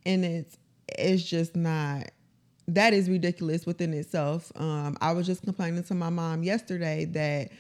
and 0.06 0.24
it's 0.24 0.58
it's 0.88 1.22
just 1.22 1.56
not. 1.56 2.10
That 2.68 2.92
is 2.94 3.10
ridiculous 3.10 3.66
within 3.66 3.92
itself. 3.92 4.52
Um, 4.54 4.96
I 5.00 5.12
was 5.12 5.26
just 5.26 5.42
complaining 5.42 5.82
to 5.84 5.94
my 5.94 6.10
mom 6.10 6.44
yesterday 6.44 7.06
that 7.06 7.50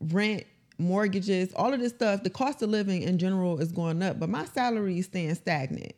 rent, 0.00 0.44
mortgages, 0.78 1.52
all 1.54 1.72
of 1.72 1.80
this 1.80 1.92
stuff, 1.92 2.22
the 2.22 2.30
cost 2.30 2.60
of 2.62 2.68
living 2.68 3.02
in 3.02 3.18
general 3.18 3.58
is 3.60 3.72
going 3.72 4.02
up, 4.02 4.20
but 4.20 4.28
my 4.28 4.44
salary 4.44 4.98
is 4.98 5.06
staying 5.06 5.34
stagnant. 5.36 5.94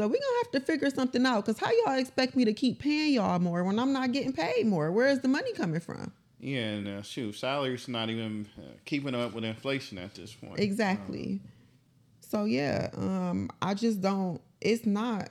So 0.00 0.06
we're 0.06 0.14
gonna 0.14 0.44
have 0.44 0.52
to 0.52 0.60
figure 0.60 0.88
something 0.88 1.26
out. 1.26 1.44
Cause 1.44 1.58
how 1.58 1.70
y'all 1.84 1.98
expect 1.98 2.34
me 2.34 2.46
to 2.46 2.54
keep 2.54 2.78
paying 2.78 3.12
y'all 3.12 3.38
more 3.38 3.62
when 3.64 3.78
I'm 3.78 3.92
not 3.92 4.12
getting 4.12 4.32
paid 4.32 4.64
more? 4.64 4.90
Where 4.90 5.08
is 5.08 5.20
the 5.20 5.28
money 5.28 5.52
coming 5.52 5.78
from? 5.78 6.10
Yeah, 6.38 6.60
and 6.60 6.88
uh, 6.88 7.02
shoot, 7.02 7.34
salaries 7.34 7.86
not 7.86 8.08
even 8.08 8.48
uh, 8.58 8.62
keeping 8.86 9.14
up 9.14 9.34
with 9.34 9.44
inflation 9.44 9.98
at 9.98 10.14
this 10.14 10.32
point. 10.32 10.58
Exactly. 10.58 11.42
So 12.22 12.46
yeah, 12.46 12.88
um, 12.96 13.50
I 13.60 13.74
just 13.74 14.00
don't. 14.00 14.40
It's 14.62 14.86
not. 14.86 15.28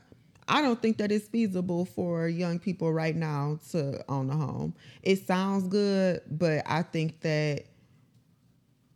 I 0.47 0.61
don't 0.61 0.79
think 0.79 0.99
that 0.99 1.11
it's 1.11 1.27
feasible 1.27 1.85
for 1.85 2.27
young 2.27 2.59
people 2.59 2.93
right 2.93 3.15
now 3.15 3.57
to 3.71 4.03
own 4.07 4.29
a 4.29 4.35
home. 4.35 4.75
It 5.01 5.25
sounds 5.25 5.67
good, 5.67 6.21
but 6.29 6.61
I 6.67 6.83
think 6.83 7.21
that 7.21 7.63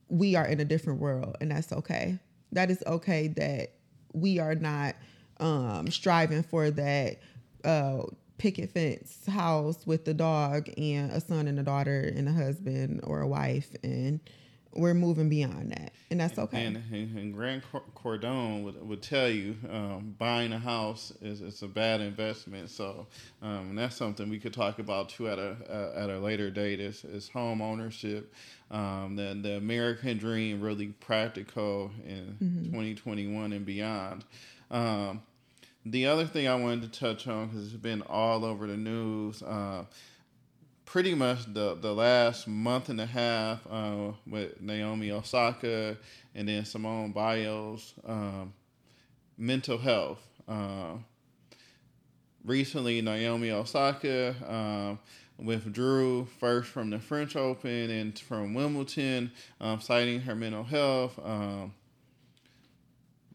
we 0.08 0.36
are 0.36 0.46
in 0.46 0.60
a 0.60 0.66
different 0.66 1.00
world, 1.00 1.36
and 1.42 1.50
that's 1.50 1.74
okay. 1.74 2.20
That 2.52 2.70
is 2.70 2.84
okay 2.86 3.30
that 3.30 3.72
we 4.14 4.38
are 4.38 4.54
not 4.54 4.94
um, 5.44 5.92
striving 5.92 6.42
for 6.42 6.72
that 6.72 7.20
uh, 7.64 8.04
picket 8.38 8.72
fence 8.72 9.26
house 9.28 9.86
with 9.86 10.06
the 10.06 10.14
dog 10.14 10.70
and 10.78 11.12
a 11.12 11.20
son 11.20 11.48
and 11.48 11.60
a 11.60 11.64
daughter 11.64 12.12
and 12.16 12.28
a 12.28 12.32
husband 12.32 13.02
or 13.04 13.22
a 13.22 13.28
wife, 13.28 13.70
and 13.84 14.20
we're 14.76 14.96
moving 14.96 15.30
beyond 15.30 15.72
that, 15.72 15.94
and 16.10 16.20
that's 16.20 16.40
okay. 16.40 16.66
And, 16.66 16.78
and, 16.92 17.18
and 17.18 17.34
Grant 17.34 17.64
Cor- 17.72 17.84
Cardone 17.96 18.64
would, 18.64 18.88
would 18.88 19.02
tell 19.04 19.30
you 19.30 19.56
um, 19.70 20.16
buying 20.18 20.52
a 20.52 20.58
house 20.58 21.14
is 21.22 21.42
it's 21.42 21.62
a 21.62 21.68
bad 21.68 22.02
investment. 22.02 22.72
So 22.72 23.06
um, 23.44 23.76
that's 23.76 23.96
something 23.96 24.30
we 24.30 24.40
could 24.40 24.54
talk 24.54 24.80
about 24.80 25.10
too 25.10 25.28
at 25.28 25.38
a 25.38 25.94
at 25.96 26.10
a 26.10 26.18
later 26.20 26.50
date. 26.50 26.80
Is, 26.80 27.04
is 27.04 27.30
home 27.30 27.62
ownership, 27.62 28.34
um, 28.72 29.16
the 29.16 29.38
the 29.40 29.58
American 29.58 30.18
dream 30.18 30.62
really 30.62 30.88
practical 30.88 31.92
in 32.06 32.38
2021 32.40 33.54
and 33.54 33.66
beyond. 33.66 34.26
Um, 34.72 35.22
the 35.86 36.06
other 36.08 36.26
thing 36.26 36.48
I 36.48 36.56
wanted 36.56 36.92
to 36.94 37.00
touch 37.00 37.28
on 37.28 37.48
because 37.48 37.68
it's 37.68 37.76
been 37.76 38.02
all 38.04 38.46
over 38.46 38.68
the 38.68 38.78
news. 38.78 39.42
Uh, 39.44 39.86
pretty 40.86 41.16
much 41.16 41.52
the 41.54 41.76
the 41.76 41.94
last 41.94 42.48
month 42.48 42.90
and 42.90 43.02
a 43.02 43.06
half 43.06 43.60
uh, 43.70 44.12
with 44.28 44.62
Naomi 44.62 45.12
Osaka 45.12 45.98
and 46.36 46.48
then 46.48 46.66
Simone 46.66 47.12
Biles 47.12 47.94
um, 48.06 48.54
mental 49.38 49.78
health. 49.78 50.20
Uh, 50.48 50.96
recently, 52.46 53.02
Naomi 53.02 53.52
Osaka 53.52 54.36
um, 54.48 55.00
withdrew 55.38 56.28
first 56.40 56.70
from 56.70 56.90
the 56.90 57.00
French 57.00 57.36
Open 57.36 57.90
and 57.90 58.18
from 58.20 58.54
Wimbledon, 58.54 59.32
um, 59.60 59.82
citing 59.82 60.22
her 60.22 60.36
mental 60.36 60.64
health. 60.64 61.20
Um, 61.24 61.74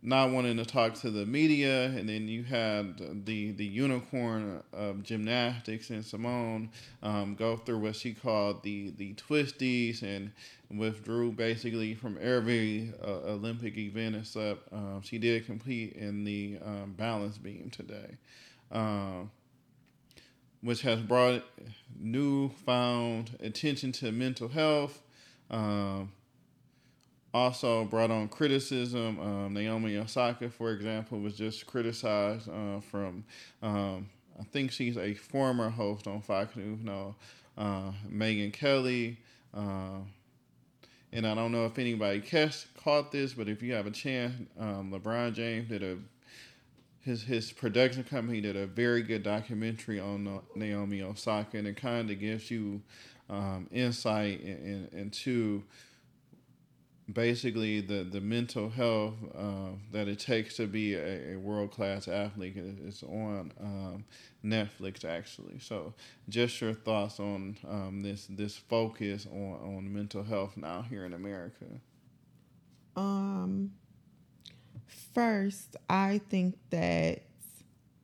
not 0.09 0.31
wanting 0.31 0.57
to 0.57 0.65
talk 0.65 0.95
to 0.95 1.11
the 1.11 1.27
media, 1.27 1.85
and 1.85 2.09
then 2.09 2.29
you 2.29 2.43
had 2.43 3.27
the 3.27 3.53
the 3.53 3.65
unicorn 3.65 4.63
of 4.73 5.03
gymnastics 5.03 5.91
and 5.91 6.03
Simone 6.03 6.71
um, 7.03 7.35
go 7.35 7.59
through 7.59 7.81
what 7.81 7.95
she 7.95 8.15
called 8.15 8.63
the 8.63 8.91
the 8.97 9.13
twisties 9.15 10.03
and 10.03 10.33
withdrew 10.71 11.33
basically 11.33 11.95
from 11.95 12.19
every 12.23 12.91
uh, 13.05 13.33
Olympic 13.33 13.77
event 13.77 14.17
except 14.17 14.73
um, 14.73 15.03
she 15.03 15.19
did 15.19 15.45
compete 15.45 15.93
in 15.93 16.25
the 16.25 16.59
um, 16.65 16.95
balance 16.97 17.37
beam 17.37 17.71
today, 17.71 18.17
um, 18.73 19.31
which 20.63 20.81
has 20.81 21.01
brought 21.01 21.45
newfound 22.01 23.37
attention 23.41 23.93
to 23.93 24.11
mental 24.11 24.49
health. 24.49 25.03
Um, 25.51 26.13
also 27.33 27.85
brought 27.85 28.11
on 28.11 28.29
criticism. 28.29 29.21
Um, 29.21 29.55
Naomi 29.55 29.97
Osaka, 29.97 30.49
for 30.51 30.73
example, 30.73 31.19
was 31.19 31.35
just 31.37 31.67
criticized 31.67 32.49
uh, 32.49 32.81
from, 32.81 33.25
um, 33.63 34.09
I 34.39 34.45
think 34.45 34.73
she's 34.73 34.97
a 34.97 35.15
former 35.15 35.69
host 35.69 36.07
on 36.07 36.23
Fox 36.23 36.57
News 36.57 36.81
now, 36.83 37.17
uh, 37.57 37.93
Megyn 38.11 38.53
Kelly. 38.53 39.19
Uh, 39.55 40.01
and 41.13 41.27
I 41.27 41.35
don't 41.35 41.53
know 41.53 41.65
if 41.65 41.79
anybody 41.79 42.21
catch, 42.21 42.67
caught 42.83 43.13
this, 43.13 43.33
but 43.33 43.49
if 43.49 43.63
you 43.63 43.73
have 43.73 43.87
a 43.87 43.91
chance, 43.91 44.35
um, 44.59 44.93
LeBron 44.93 45.33
James 45.33 45.69
did 45.69 45.83
a 45.83 45.97
his 47.01 47.23
his 47.23 47.53
production 47.53 48.05
company 48.05 48.41
did 48.41 48.55
a 48.57 48.67
very 48.67 49.03
good 49.03 49.23
documentary 49.23 49.99
on 49.99 50.41
Naomi 50.55 51.01
Osaka, 51.03 51.57
and 51.57 51.67
it 51.67 51.77
kind 51.77 52.11
of 52.11 52.21
gives 52.21 52.51
you 52.51 52.83
um, 53.31 53.67
insight 53.73 54.41
in, 54.43 54.89
in, 54.93 54.99
into 54.99 55.63
basically 57.13 57.81
the, 57.81 58.05
the 58.05 58.21
mental 58.21 58.69
health 58.69 59.15
uh, 59.37 59.71
that 59.93 60.09
it 60.09 60.19
takes 60.19 60.57
to 60.57 60.67
be 60.67 60.95
a, 60.95 61.35
a 61.35 61.37
world 61.37 61.71
class 61.71 62.07
athlete 62.07 62.57
is 62.57 63.03
on 63.03 63.53
um, 63.61 64.05
Netflix 64.45 65.05
actually. 65.05 65.59
So, 65.59 65.95
just 66.29 66.61
your 66.61 66.75
thoughts 66.75 67.19
on 67.19 67.57
um, 67.67 68.03
this 68.03 68.27
this 68.29 68.57
focus 68.57 69.27
on, 69.31 69.77
on 69.77 69.93
mental 69.93 70.23
health 70.23 70.57
now 70.57 70.83
here 70.83 71.05
in 71.05 71.15
America. 71.15 71.67
Um, 72.97 73.73
first, 75.15 75.77
I 75.89 76.21
think 76.29 76.59
that 76.71 77.23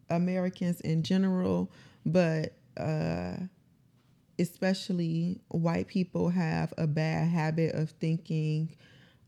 Americans 0.09 0.81
in 0.81 1.03
general, 1.03 1.71
but 2.07 2.55
uh, 2.77 3.37
especially 4.39 5.41
white 5.49 5.89
people, 5.89 6.29
have 6.31 6.73
a 6.79 6.87
bad 6.87 7.29
habit 7.29 7.75
of 7.75 7.91
thinking 7.91 8.75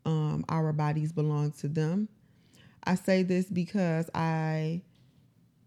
um, 0.06 0.44
our 0.48 0.72
bodies 0.72 1.12
belong 1.12 1.50
to 1.50 1.68
them. 1.68 2.08
I 2.84 2.94
say 2.94 3.24
this 3.24 3.46
because 3.46 4.08
I 4.14 4.80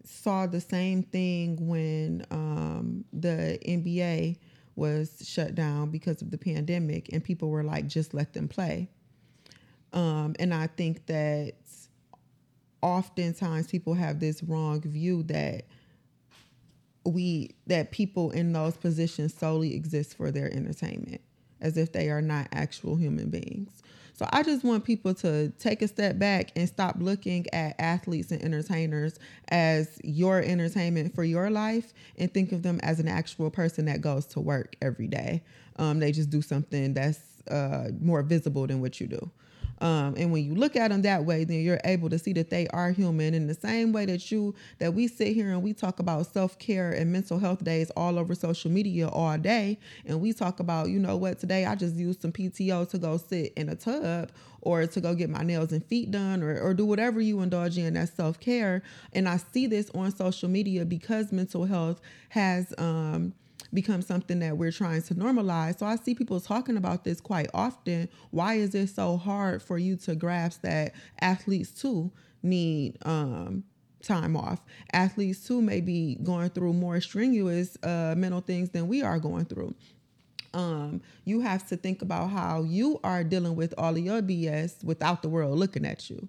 saw 0.02 0.46
the 0.46 0.60
same 0.60 1.02
thing 1.02 1.68
when 1.68 2.24
um, 2.30 3.04
the 3.12 3.58
NBA 3.64 4.38
was 4.74 5.22
shut 5.24 5.54
down 5.54 5.90
because 5.90 6.22
of 6.22 6.30
the 6.30 6.38
pandemic, 6.38 7.12
and 7.12 7.22
people 7.22 7.50
were 7.50 7.62
like, 7.62 7.86
just 7.86 8.14
let 8.14 8.32
them 8.32 8.48
play. 8.48 8.88
Um, 9.92 10.34
and 10.38 10.54
I 10.54 10.68
think 10.68 11.04
that 11.06 11.52
oftentimes 12.80 13.66
people 13.66 13.92
have 13.92 14.20
this 14.20 14.42
wrong 14.42 14.80
view 14.80 15.22
that 15.24 15.66
we 17.04 17.50
that 17.66 17.90
people 17.90 18.30
in 18.30 18.52
those 18.52 18.76
positions 18.76 19.34
solely 19.34 19.74
exist 19.74 20.16
for 20.16 20.30
their 20.30 20.52
entertainment 20.54 21.20
as 21.60 21.76
if 21.76 21.92
they 21.92 22.10
are 22.10 22.22
not 22.22 22.48
actual 22.52 22.96
human 22.96 23.30
beings. 23.30 23.82
So 24.20 24.28
I 24.34 24.42
just 24.42 24.64
want 24.64 24.84
people 24.84 25.14
to 25.14 25.48
take 25.58 25.80
a 25.80 25.88
step 25.88 26.18
back 26.18 26.50
and 26.54 26.68
stop 26.68 26.96
looking 26.98 27.46
at 27.54 27.74
athletes 27.80 28.30
and 28.30 28.42
entertainers 28.42 29.18
as 29.48 29.98
your 30.04 30.40
entertainment 30.42 31.14
for 31.14 31.24
your 31.24 31.48
life 31.48 31.94
and 32.18 32.32
think 32.32 32.52
of 32.52 32.62
them 32.62 32.80
as 32.82 33.00
an 33.00 33.08
actual 33.08 33.50
person 33.50 33.86
that 33.86 34.02
goes 34.02 34.26
to 34.26 34.40
work 34.40 34.76
every 34.82 35.06
day. 35.06 35.42
Um, 35.76 36.00
they 36.00 36.12
just 36.12 36.28
do 36.28 36.42
something 36.42 36.92
that's 36.92 37.20
uh, 37.50 37.92
more 37.98 38.22
visible 38.22 38.66
than 38.66 38.82
what 38.82 39.00
you 39.00 39.06
do. 39.06 39.30
Um, 39.80 40.14
and 40.16 40.32
when 40.32 40.44
you 40.44 40.54
look 40.54 40.76
at 40.76 40.90
them 40.90 41.02
that 41.02 41.24
way, 41.24 41.44
then 41.44 41.60
you're 41.60 41.80
able 41.84 42.10
to 42.10 42.18
see 42.18 42.32
that 42.34 42.50
they 42.50 42.68
are 42.68 42.90
human 42.90 43.34
in 43.34 43.46
the 43.46 43.54
same 43.54 43.92
way 43.92 44.04
that 44.06 44.30
you 44.30 44.54
that 44.78 44.94
we 44.94 45.08
sit 45.08 45.28
here 45.34 45.50
and 45.50 45.62
we 45.62 45.72
talk 45.72 46.00
about 46.00 46.26
self-care 46.26 46.92
and 46.92 47.10
mental 47.10 47.38
health 47.38 47.64
days 47.64 47.90
all 47.96 48.18
over 48.18 48.34
social 48.34 48.70
media 48.70 49.08
all 49.08 49.38
day. 49.38 49.78
And 50.06 50.20
we 50.20 50.32
talk 50.32 50.60
about, 50.60 50.88
you 50.88 50.98
know 50.98 51.16
what, 51.16 51.38
today 51.38 51.64
I 51.66 51.74
just 51.74 51.96
used 51.96 52.22
some 52.22 52.32
PTO 52.32 52.88
to 52.90 52.98
go 52.98 53.16
sit 53.16 53.52
in 53.54 53.68
a 53.68 53.74
tub 53.74 54.30
or 54.62 54.86
to 54.86 55.00
go 55.00 55.14
get 55.14 55.30
my 55.30 55.42
nails 55.42 55.72
and 55.72 55.84
feet 55.84 56.10
done 56.10 56.42
or, 56.42 56.60
or 56.60 56.74
do 56.74 56.84
whatever 56.84 57.20
you 57.20 57.40
indulge 57.40 57.78
in 57.78 57.96
as 57.96 58.12
self-care. 58.12 58.82
And 59.14 59.28
I 59.28 59.38
see 59.38 59.66
this 59.66 59.90
on 59.94 60.14
social 60.14 60.48
media 60.48 60.84
because 60.84 61.32
mental 61.32 61.64
health 61.64 62.00
has 62.30 62.74
um 62.78 63.32
become 63.72 64.02
something 64.02 64.40
that 64.40 64.56
we're 64.56 64.72
trying 64.72 65.02
to 65.02 65.14
normalize. 65.14 65.78
So 65.78 65.86
I 65.86 65.96
see 65.96 66.14
people 66.14 66.40
talking 66.40 66.76
about 66.76 67.04
this 67.04 67.20
quite 67.20 67.48
often. 67.54 68.08
Why 68.30 68.54
is 68.54 68.74
it 68.74 68.88
so 68.88 69.16
hard 69.16 69.62
for 69.62 69.78
you 69.78 69.96
to 69.96 70.14
grasp 70.14 70.62
that 70.62 70.94
athletes 71.20 71.70
too 71.70 72.10
need 72.42 72.98
um, 73.06 73.64
time 74.02 74.36
off? 74.36 74.60
Athletes 74.92 75.46
too 75.46 75.62
may 75.62 75.80
be 75.80 76.16
going 76.22 76.50
through 76.50 76.72
more 76.72 77.00
strenuous 77.00 77.76
uh, 77.82 78.14
mental 78.16 78.40
things 78.40 78.70
than 78.70 78.88
we 78.88 79.02
are 79.02 79.18
going 79.18 79.44
through. 79.44 79.74
Um, 80.52 81.00
you 81.24 81.40
have 81.42 81.66
to 81.68 81.76
think 81.76 82.02
about 82.02 82.30
how 82.30 82.62
you 82.62 82.98
are 83.04 83.22
dealing 83.22 83.54
with 83.54 83.72
all 83.78 83.92
of 83.92 83.98
your 83.98 84.20
BS 84.20 84.82
without 84.82 85.22
the 85.22 85.28
world 85.28 85.56
looking 85.58 85.86
at 85.86 86.10
you. 86.10 86.28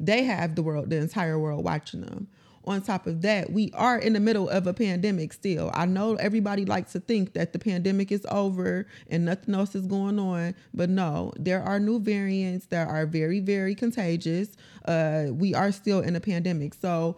They 0.00 0.22
have 0.24 0.54
the 0.54 0.62
world, 0.62 0.88
the 0.88 0.96
entire 0.96 1.38
world 1.38 1.64
watching 1.64 2.00
them 2.00 2.28
on 2.64 2.82
top 2.82 3.06
of 3.06 3.22
that, 3.22 3.52
we 3.52 3.70
are 3.74 3.98
in 3.98 4.12
the 4.12 4.20
middle 4.20 4.48
of 4.48 4.66
a 4.66 4.74
pandemic 4.74 5.32
still. 5.32 5.70
I 5.74 5.86
know 5.86 6.14
everybody 6.16 6.64
likes 6.64 6.92
to 6.92 7.00
think 7.00 7.32
that 7.32 7.52
the 7.52 7.58
pandemic 7.58 8.12
is 8.12 8.26
over 8.30 8.86
and 9.08 9.24
nothing 9.24 9.54
else 9.54 9.74
is 9.74 9.86
going 9.86 10.18
on, 10.18 10.54
but 10.74 10.90
no, 10.90 11.32
there 11.38 11.62
are 11.62 11.80
new 11.80 11.98
variants 11.98 12.66
that 12.66 12.88
are 12.88 13.06
very, 13.06 13.40
very 13.40 13.74
contagious. 13.74 14.50
Uh, 14.84 15.26
we 15.30 15.54
are 15.54 15.72
still 15.72 16.00
in 16.00 16.16
a 16.16 16.20
pandemic. 16.20 16.74
So, 16.74 17.16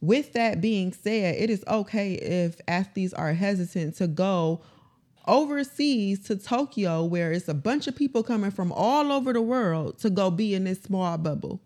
with 0.00 0.32
that 0.32 0.60
being 0.60 0.92
said, 0.92 1.36
it 1.36 1.48
is 1.48 1.62
okay 1.68 2.14
if 2.14 2.56
athletes 2.66 3.14
are 3.14 3.32
hesitant 3.32 3.96
to 3.96 4.08
go 4.08 4.60
overseas 5.26 6.24
to 6.24 6.36
Tokyo, 6.36 7.04
where 7.04 7.32
it's 7.32 7.48
a 7.48 7.54
bunch 7.54 7.86
of 7.86 7.94
people 7.94 8.24
coming 8.24 8.50
from 8.50 8.72
all 8.72 9.12
over 9.12 9.32
the 9.32 9.40
world 9.40 9.98
to 10.00 10.10
go 10.10 10.30
be 10.30 10.54
in 10.54 10.64
this 10.64 10.82
small 10.82 11.16
bubble. 11.18 11.60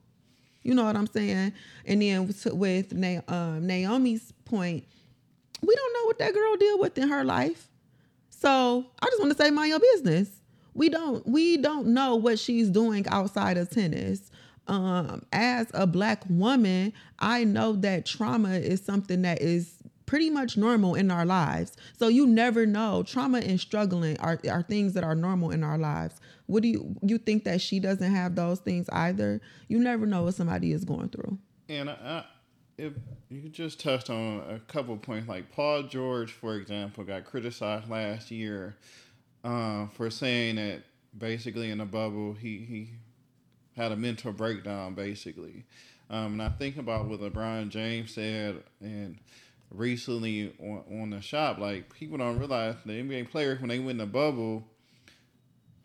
You 0.66 0.74
know 0.74 0.84
what 0.84 0.96
I'm 0.96 1.06
saying? 1.06 1.52
And 1.84 2.02
then 2.02 2.26
with, 2.26 2.92
um, 3.28 3.66
Naomi's 3.66 4.32
point, 4.44 4.84
we 5.62 5.74
don't 5.74 5.92
know 5.94 6.06
what 6.06 6.18
that 6.18 6.34
girl 6.34 6.56
deal 6.56 6.78
with 6.80 6.98
in 6.98 7.08
her 7.08 7.22
life. 7.22 7.68
So 8.30 8.84
I 9.00 9.06
just 9.06 9.20
want 9.20 9.36
to 9.36 9.42
say, 9.42 9.50
mind 9.50 9.70
your 9.70 9.80
business. 9.80 10.28
We 10.74 10.88
don't 10.88 11.26
we 11.26 11.56
don't 11.56 11.86
know 11.86 12.16
what 12.16 12.38
she's 12.38 12.68
doing 12.68 13.06
outside 13.08 13.56
of 13.56 13.70
tennis. 13.70 14.30
Um, 14.68 15.24
as 15.32 15.68
a 15.72 15.86
black 15.86 16.24
woman, 16.28 16.92
I 17.20 17.44
know 17.44 17.74
that 17.76 18.04
trauma 18.04 18.50
is 18.54 18.84
something 18.84 19.22
that 19.22 19.40
is 19.40 19.75
pretty 20.06 20.30
much 20.30 20.56
normal 20.56 20.94
in 20.94 21.10
our 21.10 21.26
lives. 21.26 21.76
So 21.98 22.08
you 22.08 22.26
never 22.26 22.64
know. 22.64 23.02
Trauma 23.02 23.38
and 23.38 23.60
struggling 23.60 24.18
are, 24.20 24.40
are 24.50 24.62
things 24.62 24.94
that 24.94 25.04
are 25.04 25.14
normal 25.14 25.50
in 25.50 25.62
our 25.62 25.78
lives. 25.78 26.20
What 26.46 26.62
do 26.62 26.68
you 26.68 26.96
you 27.02 27.18
think 27.18 27.44
that 27.44 27.60
she 27.60 27.80
doesn't 27.80 28.14
have 28.14 28.36
those 28.36 28.60
things 28.60 28.88
either? 28.90 29.40
You 29.68 29.80
never 29.80 30.06
know 30.06 30.22
what 30.22 30.34
somebody 30.34 30.72
is 30.72 30.84
going 30.84 31.08
through. 31.08 31.38
And 31.68 31.90
I, 31.90 32.24
if 32.78 32.92
you 33.28 33.48
just 33.48 33.80
touched 33.80 34.10
on 34.10 34.42
a 34.48 34.60
couple 34.72 34.96
points, 34.96 35.28
like 35.28 35.50
Paul 35.50 35.82
George, 35.84 36.32
for 36.32 36.54
example, 36.54 37.02
got 37.04 37.24
criticized 37.24 37.90
last 37.90 38.30
year 38.30 38.76
uh, 39.42 39.86
for 39.88 40.08
saying 40.10 40.56
that 40.56 40.82
basically 41.16 41.70
in 41.70 41.80
a 41.80 41.86
bubble 41.86 42.34
he 42.34 42.58
he 42.58 42.90
had 43.76 43.92
a 43.92 43.96
mental 43.96 44.32
breakdown, 44.32 44.94
basically. 44.94 45.64
Um, 46.08 46.34
and 46.34 46.42
I 46.42 46.48
think 46.50 46.76
about 46.78 47.08
what 47.08 47.20
LeBron 47.20 47.68
James 47.68 48.12
said 48.12 48.62
and 48.80 49.18
recently 49.70 50.54
on, 50.60 51.02
on 51.02 51.10
the 51.10 51.20
shop. 51.20 51.58
Like 51.58 51.92
people 51.94 52.18
don't 52.18 52.38
realize 52.38 52.76
the 52.84 52.92
NBA 52.92 53.30
players 53.30 53.60
when 53.60 53.68
they 53.68 53.78
win 53.78 53.98
the 53.98 54.06
bubble, 54.06 54.64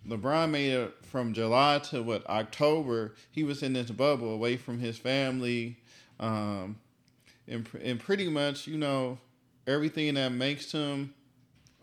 LeBron 0.07 0.49
made 0.49 0.71
it 0.71 0.93
from 1.03 1.33
July 1.33 1.79
to 1.89 2.01
what 2.01 2.27
October. 2.27 3.13
He 3.29 3.43
was 3.43 3.61
in 3.61 3.73
this 3.73 3.91
bubble 3.91 4.33
away 4.33 4.57
from 4.57 4.79
his 4.79 4.97
family, 4.97 5.77
um, 6.19 6.77
and 7.47 7.67
and 7.83 7.99
pretty 7.99 8.27
much 8.27 8.67
you 8.67 8.77
know 8.77 9.19
everything 9.67 10.15
that 10.15 10.31
makes 10.31 10.71
him 10.71 11.13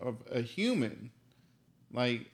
a, 0.01 0.13
a 0.31 0.41
human. 0.41 1.11
Like 1.93 2.29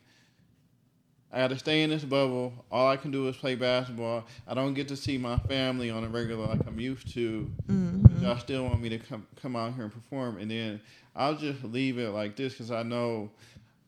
I 1.35 1.39
got 1.39 1.49
to 1.49 1.59
stay 1.59 1.83
in 1.83 1.89
this 1.89 2.05
bubble. 2.05 2.53
All 2.71 2.87
I 2.87 2.95
can 2.95 3.11
do 3.11 3.27
is 3.27 3.35
play 3.35 3.55
basketball. 3.55 4.23
I 4.47 4.53
don't 4.53 4.73
get 4.73 4.87
to 4.87 4.95
see 4.95 5.17
my 5.17 5.35
family 5.37 5.89
on 5.89 6.05
a 6.05 6.07
regular 6.07 6.47
like 6.47 6.65
I'm 6.65 6.79
used 6.79 7.13
to. 7.13 7.51
Mm-hmm. 7.67 8.23
Y'all 8.23 8.39
still 8.39 8.63
want 8.63 8.81
me 8.81 8.87
to 8.87 8.97
come 8.97 9.27
come 9.41 9.57
out 9.57 9.73
here 9.73 9.83
and 9.83 9.93
perform, 9.93 10.37
and 10.37 10.49
then 10.49 10.79
I'll 11.13 11.35
just 11.35 11.61
leave 11.65 11.99
it 11.99 12.11
like 12.11 12.37
this 12.37 12.53
because 12.53 12.71
I 12.71 12.83
know 12.83 13.31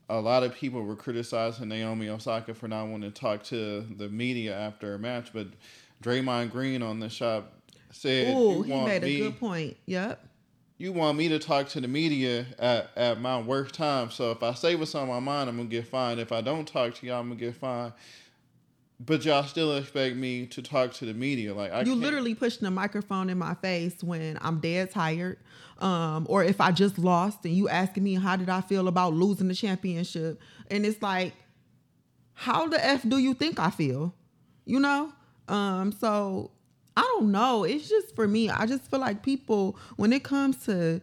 a 0.09 0.19
lot 0.19 0.43
of 0.43 0.55
people 0.55 0.83
were 0.83 0.97
criticizing 0.97 1.69
Naomi 1.69 2.09
Osaka 2.09 2.53
for 2.53 2.67
not 2.67 2.89
wanting 2.89 3.13
to 3.13 3.17
talk 3.17 3.43
to 3.43 3.81
the 3.95 4.09
media 4.09 4.53
after 4.53 4.95
a 4.95 4.99
match, 4.99 5.31
but 5.33 5.47
Draymond 6.03 6.51
Green 6.51 6.83
on 6.83 6.99
the 6.99 7.07
shop 7.07 7.53
said, 7.91 8.33
"Oh, 8.35 8.61
he 8.61 8.73
made 8.73 9.03
me, 9.03 9.21
a 9.21 9.23
good 9.29 9.39
point." 9.39 9.77
Yep 9.85 10.21
you 10.77 10.91
want 10.91 11.17
me 11.17 11.27
to 11.29 11.39
talk 11.39 11.69
to 11.69 11.81
the 11.81 11.87
media 11.87 12.45
at, 12.59 12.91
at 12.95 13.19
my 13.19 13.41
worst 13.41 13.73
time. 13.73 14.11
So 14.11 14.31
if 14.31 14.43
I 14.43 14.53
say 14.53 14.75
what's 14.75 14.93
on 14.93 15.07
my 15.07 15.19
mind, 15.19 15.49
I'm 15.49 15.57
gonna 15.57 15.69
get 15.69 15.87
fined. 15.87 16.19
If 16.19 16.31
I 16.31 16.41
don't 16.41 16.67
talk 16.67 16.93
to 16.95 17.05
y'all, 17.05 17.19
I'm 17.19 17.29
gonna 17.29 17.39
get 17.39 17.55
fined. 17.55 17.93
But 18.99 19.25
y'all 19.25 19.43
still 19.43 19.75
expect 19.77 20.15
me 20.15 20.47
to 20.47 20.61
talk 20.61 20.93
to 20.93 21.05
the 21.05 21.13
media. 21.13 21.53
Like 21.53 21.71
I 21.71 21.81
you 21.81 21.95
literally 21.95 22.35
pushing 22.35 22.63
the 22.63 22.71
microphone 22.71 23.29
in 23.29 23.37
my 23.37 23.53
face 23.55 24.03
when 24.03 24.37
I'm 24.41 24.59
dead 24.59 24.91
tired, 24.91 25.37
um, 25.79 26.25
or 26.29 26.43
if 26.43 26.59
I 26.61 26.71
just 26.71 26.97
lost 26.97 27.45
and 27.45 27.53
you 27.53 27.69
asking 27.69 28.03
me 28.03 28.15
how 28.15 28.35
did 28.35 28.49
I 28.49 28.61
feel 28.61 28.87
about 28.87 29.13
losing 29.13 29.47
the 29.47 29.55
championship, 29.55 30.39
and 30.69 30.85
it's 30.85 31.01
like, 31.01 31.33
how 32.33 32.67
the 32.67 32.83
f 32.83 33.07
do 33.07 33.17
you 33.17 33.33
think 33.33 33.59
I 33.59 33.69
feel? 33.71 34.13
You 34.65 34.79
know, 34.79 35.11
um, 35.47 35.91
so 35.91 36.51
I 36.97 37.01
don't 37.01 37.31
know. 37.31 37.63
It's 37.63 37.87
just 37.87 38.15
for 38.15 38.27
me. 38.27 38.49
I 38.49 38.65
just 38.65 38.89
feel 38.89 38.99
like 38.99 39.21
people 39.21 39.77
when 39.97 40.11
it 40.11 40.23
comes 40.23 40.65
to 40.65 40.99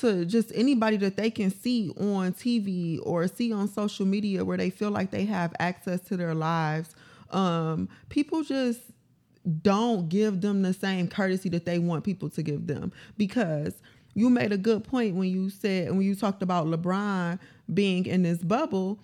to 0.00 0.24
just 0.24 0.50
anybody 0.54 0.96
that 0.96 1.16
they 1.16 1.30
can 1.30 1.50
see 1.50 1.90
on 1.90 2.32
TV 2.32 2.98
or 3.04 3.28
see 3.28 3.52
on 3.52 3.68
social 3.68 4.04
media 4.06 4.44
where 4.44 4.56
they 4.56 4.70
feel 4.70 4.90
like 4.90 5.10
they 5.12 5.24
have 5.26 5.52
access 5.60 6.00
to 6.00 6.16
their 6.16 6.34
lives, 6.34 6.96
um, 7.30 7.88
people 8.08 8.42
just 8.42 8.80
don't 9.62 10.08
give 10.08 10.40
them 10.40 10.62
the 10.62 10.72
same 10.72 11.08
courtesy 11.08 11.48
that 11.50 11.66
they 11.66 11.78
want 11.78 12.04
people 12.04 12.28
to 12.30 12.42
give 12.42 12.66
them 12.66 12.92
because 13.16 13.74
you 14.14 14.28
made 14.28 14.52
a 14.52 14.58
good 14.58 14.82
point 14.84 15.14
when 15.14 15.28
you 15.28 15.50
said 15.50 15.90
when 15.90 16.02
you 16.02 16.16
talked 16.16 16.42
about 16.42 16.66
LeBron 16.66 17.38
being 17.72 18.06
in 18.06 18.22
this 18.22 18.38
bubble. 18.38 18.98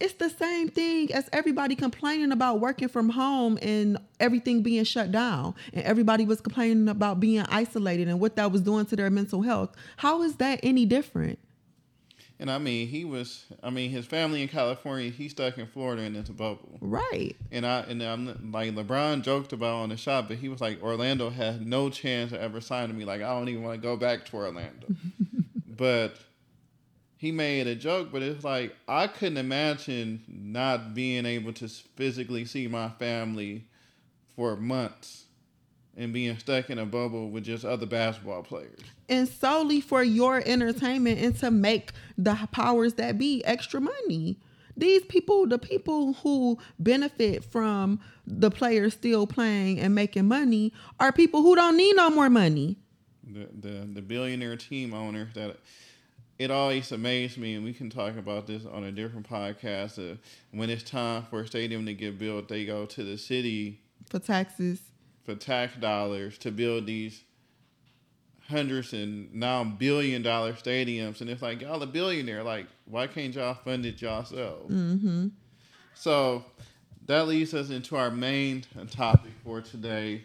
It's 0.00 0.14
the 0.14 0.30
same 0.30 0.68
thing 0.68 1.12
as 1.12 1.28
everybody 1.32 1.74
complaining 1.74 2.30
about 2.30 2.60
working 2.60 2.88
from 2.88 3.08
home 3.08 3.58
and 3.60 3.98
everything 4.20 4.62
being 4.62 4.84
shut 4.84 5.10
down. 5.10 5.54
And 5.72 5.84
everybody 5.84 6.24
was 6.24 6.40
complaining 6.40 6.88
about 6.88 7.18
being 7.18 7.40
isolated 7.48 8.08
and 8.08 8.20
what 8.20 8.36
that 8.36 8.52
was 8.52 8.60
doing 8.60 8.86
to 8.86 8.96
their 8.96 9.10
mental 9.10 9.42
health. 9.42 9.74
How 9.96 10.22
is 10.22 10.36
that 10.36 10.60
any 10.62 10.86
different? 10.86 11.38
And 12.40 12.50
I 12.50 12.58
mean, 12.58 12.86
he 12.86 13.04
was. 13.04 13.46
I 13.62 13.70
mean, 13.70 13.90
his 13.90 14.06
family 14.06 14.42
in 14.42 14.48
California. 14.48 15.10
He's 15.10 15.32
stuck 15.32 15.58
in 15.58 15.66
Florida 15.66 16.02
in 16.02 16.12
this 16.12 16.28
bubble. 16.28 16.78
Right. 16.80 17.34
And 17.50 17.66
I 17.66 17.80
and 17.80 18.00
I'm 18.00 18.52
like 18.52 18.72
LeBron 18.74 19.22
joked 19.22 19.52
about 19.52 19.74
on 19.82 19.88
the 19.88 19.96
shop, 19.96 20.28
but 20.28 20.36
he 20.36 20.48
was 20.48 20.60
like 20.60 20.80
Orlando 20.80 21.30
had 21.30 21.66
no 21.66 21.90
chance 21.90 22.30
of 22.30 22.38
ever 22.38 22.60
signing 22.60 22.96
me. 22.96 23.04
Like 23.04 23.22
I 23.22 23.30
don't 23.30 23.48
even 23.48 23.64
want 23.64 23.80
to 23.80 23.86
go 23.86 23.96
back 23.96 24.24
to 24.26 24.36
Orlando. 24.36 24.86
but 25.66 26.16
he 27.18 27.32
made 27.32 27.66
a 27.66 27.74
joke, 27.74 28.08
but 28.12 28.22
it's 28.22 28.44
like 28.44 28.74
I 28.86 29.08
couldn't 29.08 29.38
imagine 29.38 30.22
not 30.28 30.94
being 30.94 31.26
able 31.26 31.52
to 31.54 31.68
physically 31.68 32.44
see 32.44 32.68
my 32.68 32.88
family 32.90 33.64
for 34.36 34.56
months 34.56 35.24
and 35.96 36.12
being 36.12 36.38
stuck 36.38 36.70
in 36.70 36.78
a 36.78 36.86
bubble 36.86 37.28
with 37.28 37.42
just 37.42 37.64
other 37.64 37.86
basketball 37.86 38.44
players. 38.44 38.78
And 39.08 39.28
solely 39.28 39.80
for 39.80 40.04
your 40.04 40.40
entertainment 40.46 41.18
and 41.18 41.36
to 41.40 41.50
make 41.50 41.90
the 42.16 42.36
powers 42.52 42.94
that 42.94 43.18
be 43.18 43.44
extra 43.44 43.80
money. 43.80 44.38
These 44.76 45.04
people, 45.06 45.48
the 45.48 45.58
people 45.58 46.12
who 46.12 46.56
benefit 46.78 47.44
from 47.44 47.98
the 48.24 48.52
players 48.52 48.94
still 48.94 49.26
playing 49.26 49.80
and 49.80 49.92
making 49.92 50.28
money, 50.28 50.72
are 51.00 51.10
people 51.10 51.42
who 51.42 51.56
don't 51.56 51.76
need 51.76 51.96
no 51.96 52.10
more 52.10 52.30
money. 52.30 52.76
The 53.24 53.48
the, 53.52 53.88
the 53.94 54.02
billionaire 54.02 54.56
team 54.56 54.94
owners 54.94 55.34
that 55.34 55.56
it 56.38 56.50
always 56.50 56.92
amazed 56.92 57.36
me, 57.36 57.54
and 57.54 57.64
we 57.64 57.72
can 57.72 57.90
talk 57.90 58.16
about 58.16 58.46
this 58.46 58.64
on 58.64 58.84
a 58.84 58.92
different 58.92 59.28
podcast. 59.28 59.98
Uh, 59.98 60.16
when 60.52 60.70
it's 60.70 60.88
time 60.88 61.24
for 61.28 61.40
a 61.40 61.46
stadium 61.46 61.84
to 61.86 61.94
get 61.94 62.18
built, 62.18 62.48
they 62.48 62.64
go 62.64 62.86
to 62.86 63.04
the 63.04 63.18
city 63.18 63.80
for 64.08 64.18
taxes 64.18 64.80
for 65.24 65.34
tax 65.34 65.74
dollars 65.76 66.38
to 66.38 66.50
build 66.50 66.86
these 66.86 67.22
hundreds 68.48 68.94
and 68.94 69.34
now 69.34 69.62
billion 69.64 70.22
dollar 70.22 70.52
stadiums, 70.54 71.20
and 71.20 71.28
it's 71.28 71.42
like 71.42 71.60
y'all 71.60 71.82
a 71.82 71.86
billionaire. 71.86 72.42
Like, 72.42 72.66
why 72.86 73.06
can't 73.08 73.34
y'all 73.34 73.54
fund 73.54 73.84
it 73.84 74.00
yourselves? 74.00 74.72
Mm-hmm. 74.74 75.28
So 75.94 76.44
that 77.06 77.26
leads 77.26 77.52
us 77.52 77.70
into 77.70 77.96
our 77.96 78.10
main 78.10 78.64
topic 78.90 79.32
for 79.42 79.60
today, 79.60 80.22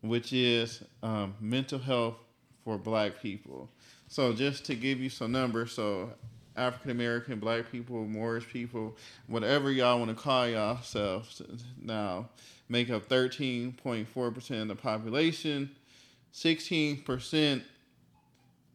which 0.00 0.32
is 0.32 0.82
um, 1.02 1.34
mental 1.40 1.78
health 1.78 2.16
for 2.64 2.76
Black 2.76 3.22
people. 3.22 3.70
So 4.08 4.32
just 4.32 4.64
to 4.66 4.74
give 4.74 5.00
you 5.00 5.10
some 5.10 5.32
numbers, 5.32 5.72
so 5.72 6.10
African 6.56 6.90
American, 6.90 7.38
Black 7.38 7.70
people, 7.70 8.04
Moorish 8.06 8.48
people, 8.48 8.96
whatever 9.26 9.70
y'all 9.70 9.98
want 9.98 10.10
to 10.10 10.20
call 10.20 10.48
yourselves 10.48 11.42
now 11.80 12.28
make 12.68 12.90
up 12.90 13.08
13.4% 13.08 14.62
of 14.62 14.68
the 14.68 14.74
population. 14.74 15.70
16% 16.34 17.62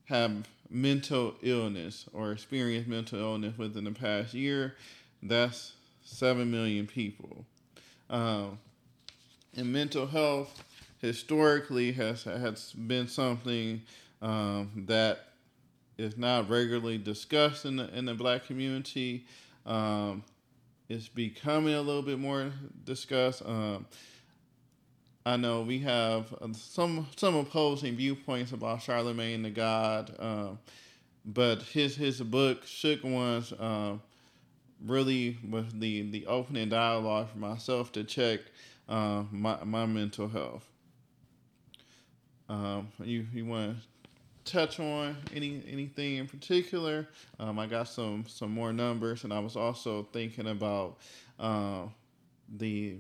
have 0.06 0.48
mental 0.69 1.36
illness 1.41 2.06
or 2.13 2.32
experienced 2.32 2.89
mental 2.89 3.19
illness 3.19 3.58
within 3.58 3.84
the 3.84 3.91
past 3.91 4.34
year. 4.34 4.76
That's 5.22 5.74
7 6.04 6.50
million 6.50 6.88
people. 6.88 7.46
Um, 8.10 8.60
and 9.56 9.72
mental 9.72 10.08
health 10.08 10.63
historically 11.00 11.91
has, 11.91 12.24
has 12.24 12.72
been 12.74 13.08
something 13.08 13.82
um, 14.24 14.72
that 14.88 15.20
is 15.98 16.18
not 16.18 16.50
regularly 16.50 16.98
discussed 16.98 17.66
in 17.66 17.76
the, 17.76 17.96
in 17.96 18.06
the 18.06 18.14
black 18.16 18.48
community. 18.48 19.26
Um, 19.66 20.24
it's 20.90 21.08
becoming 21.08 21.76
a 21.76 21.82
little 21.82 22.02
bit 22.02 22.18
more 22.18 22.52
discussed. 22.86 23.44
Um, 23.46 23.86
I 25.26 25.38
know 25.38 25.62
we 25.62 25.80
have 25.80 26.34
uh, 26.42 26.50
some 26.54 27.08
some 27.16 27.36
opposing 27.36 27.96
viewpoints 27.96 28.52
about 28.52 28.80
Charlamagne 28.80 29.44
Tha 29.44 29.50
God, 29.52 30.16
um, 30.20 30.60
but 31.26 31.62
his 31.62 31.96
his 31.96 32.20
book 32.20 32.66
Shook 32.66 33.04
Ones 33.04 33.54
um, 33.58 34.02
really 34.86 35.38
was 35.50 35.66
the 35.74 36.10
the 36.12 36.26
opening 36.26 36.68
dialogue 36.68 37.30
for 37.30 37.38
myself 37.38 37.94
to 37.94 38.04
check 38.04 38.42
uh, 38.90 39.24
my 39.32 39.64
my 39.64 39.86
mental 39.86 40.28
health. 40.28 40.68
Um, 42.50 42.90
you 43.02 43.26
you 43.34 43.46
want 43.46 43.78
touch 44.45 44.79
on 44.79 45.17
any 45.34 45.62
anything 45.69 46.17
in 46.17 46.27
particular. 46.27 47.08
Um, 47.39 47.60
I 47.60 47.67
got 47.67 47.88
some 47.88 48.25
some 48.27 48.51
more 48.51 48.73
numbers, 48.73 49.23
and 49.23 49.34
I 49.34 49.39
was 49.39 49.56
also 49.56 50.08
thinking 50.12 50.47
about 50.47 50.97
uh, 51.39 51.84
the 52.58 52.97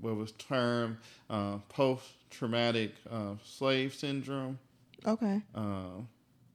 what 0.00 0.16
was 0.16 0.32
termed 0.32 0.98
uh, 1.30 1.58
post 1.68 2.04
traumatic 2.30 2.94
uh, 3.10 3.34
slave 3.44 3.94
syndrome. 3.94 4.58
Okay. 5.06 5.42
Um, 5.54 6.08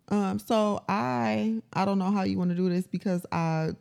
um. 0.09 0.39
So 0.39 0.83
I 0.89 1.61
I 1.73 1.85
don't 1.85 1.99
know 1.99 2.11
how 2.11 2.23
you 2.23 2.37
want 2.37 2.51
to 2.51 2.55
do 2.55 2.69
this 2.69 2.87
because 2.87 3.25
I 3.31 3.71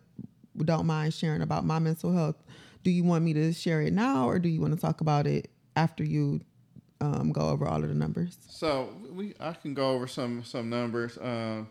don't 0.65 0.87
mind 0.87 1.15
sharing 1.15 1.43
about 1.43 1.65
my 1.65 1.79
mental 1.79 2.13
health. 2.13 2.37
Do 2.83 2.91
you 2.91 3.05
want 3.05 3.25
me 3.25 3.33
to 3.35 3.53
share 3.53 3.83
it 3.83 3.93
now, 3.93 4.29
or 4.29 4.39
do 4.39 4.49
you 4.49 4.61
want 4.61 4.75
to 4.75 4.81
talk 4.81 5.01
about 5.01 5.27
it 5.27 5.51
after 5.77 6.03
you 6.03 6.41
um, 7.01 7.33
go 7.33 7.49
over 7.49 7.67
all 7.67 7.83
of 7.83 7.89
the 7.89 7.95
numbers? 7.95 8.37
So 8.49 8.91
we 9.13 9.35
I 9.41 9.53
can 9.53 9.75
go 9.75 9.91
over 9.91 10.07
some 10.07 10.45
some 10.45 10.69
numbers. 10.71 11.19
Um, 11.21 11.69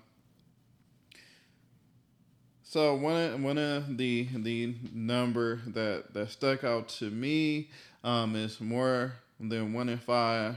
so 2.64 2.94
one 2.96 3.16
of, 3.16 3.42
one 3.42 3.58
of 3.58 3.98
the 3.98 4.28
the 4.34 4.76
number 4.94 5.62
that 5.68 6.14
that 6.14 6.30
stuck 6.32 6.64
out 6.64 6.90
to 7.00 7.10
me 7.10 7.70
um, 8.04 8.36
is 8.36 8.62
more 8.62 9.14
than 9.40 9.74
one 9.74 9.90
in 9.90 9.98
five 9.98 10.56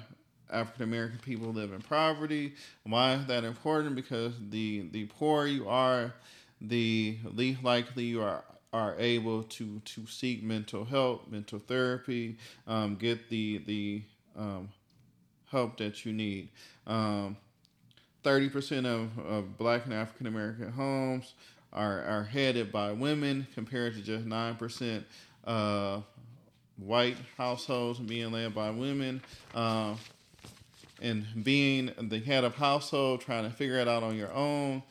African 0.50 0.84
American 0.84 1.18
people 1.18 1.48
live 1.48 1.72
in 1.72 1.80
poverty. 1.80 2.54
Why 2.84 3.14
is 3.14 3.26
that 3.26 3.44
important? 3.44 3.94
Because 3.94 4.34
the 4.50 4.88
the 4.92 5.06
poorer 5.06 5.46
you 5.46 5.68
are, 5.68 6.12
the 6.60 7.18
least 7.24 7.62
likely 7.62 8.04
you 8.04 8.22
are 8.22 8.44
are 8.72 8.94
able 8.98 9.42
to 9.44 9.80
to 9.80 10.06
seek 10.06 10.42
mental 10.42 10.84
help, 10.84 11.30
mental 11.30 11.58
therapy, 11.58 12.36
um, 12.66 12.96
get 12.96 13.28
the 13.28 13.58
the 13.66 14.02
um, 14.36 14.68
help 15.50 15.76
that 15.78 16.04
you 16.04 16.12
need. 16.12 16.48
Um, 16.86 17.36
30% 18.24 18.86
of, 18.86 19.18
of 19.24 19.58
black 19.58 19.84
and 19.84 19.94
African 19.94 20.26
American 20.26 20.70
homes 20.70 21.34
are, 21.72 22.02
are 22.02 22.24
headed 22.24 22.70
by 22.70 22.92
women 22.92 23.46
compared 23.54 23.94
to 23.94 24.00
just 24.00 24.26
9% 24.26 25.04
uh, 25.44 26.00
white 26.76 27.16
households 27.36 27.98
being 27.98 28.30
led 28.32 28.54
by 28.54 28.70
women. 28.70 29.20
Uh, 29.54 29.94
and 31.00 31.26
being 31.42 31.90
the 31.98 32.20
head 32.20 32.44
of 32.44 32.54
household, 32.54 33.20
trying 33.20 33.42
to 33.42 33.50
figure 33.50 33.76
it 33.78 33.88
out 33.88 34.04
on 34.04 34.16
your 34.16 34.32
own, 34.32 34.82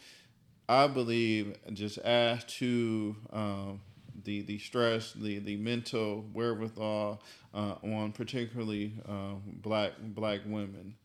I 0.68 0.88
believe 0.88 1.56
just 1.74 1.98
adds 2.00 2.44
to 2.56 3.16
um, 3.32 3.82
the 4.24 4.42
the 4.42 4.60
stress, 4.60 5.14
the 5.14 5.40
the 5.40 5.58
mental 5.58 6.26
wherewithal 6.34 7.22
uh, 7.54 7.76
on 7.84 8.12
particularly 8.12 8.94
uh, 9.08 9.34
black 9.62 9.94
black 10.00 10.42
women. 10.46 10.96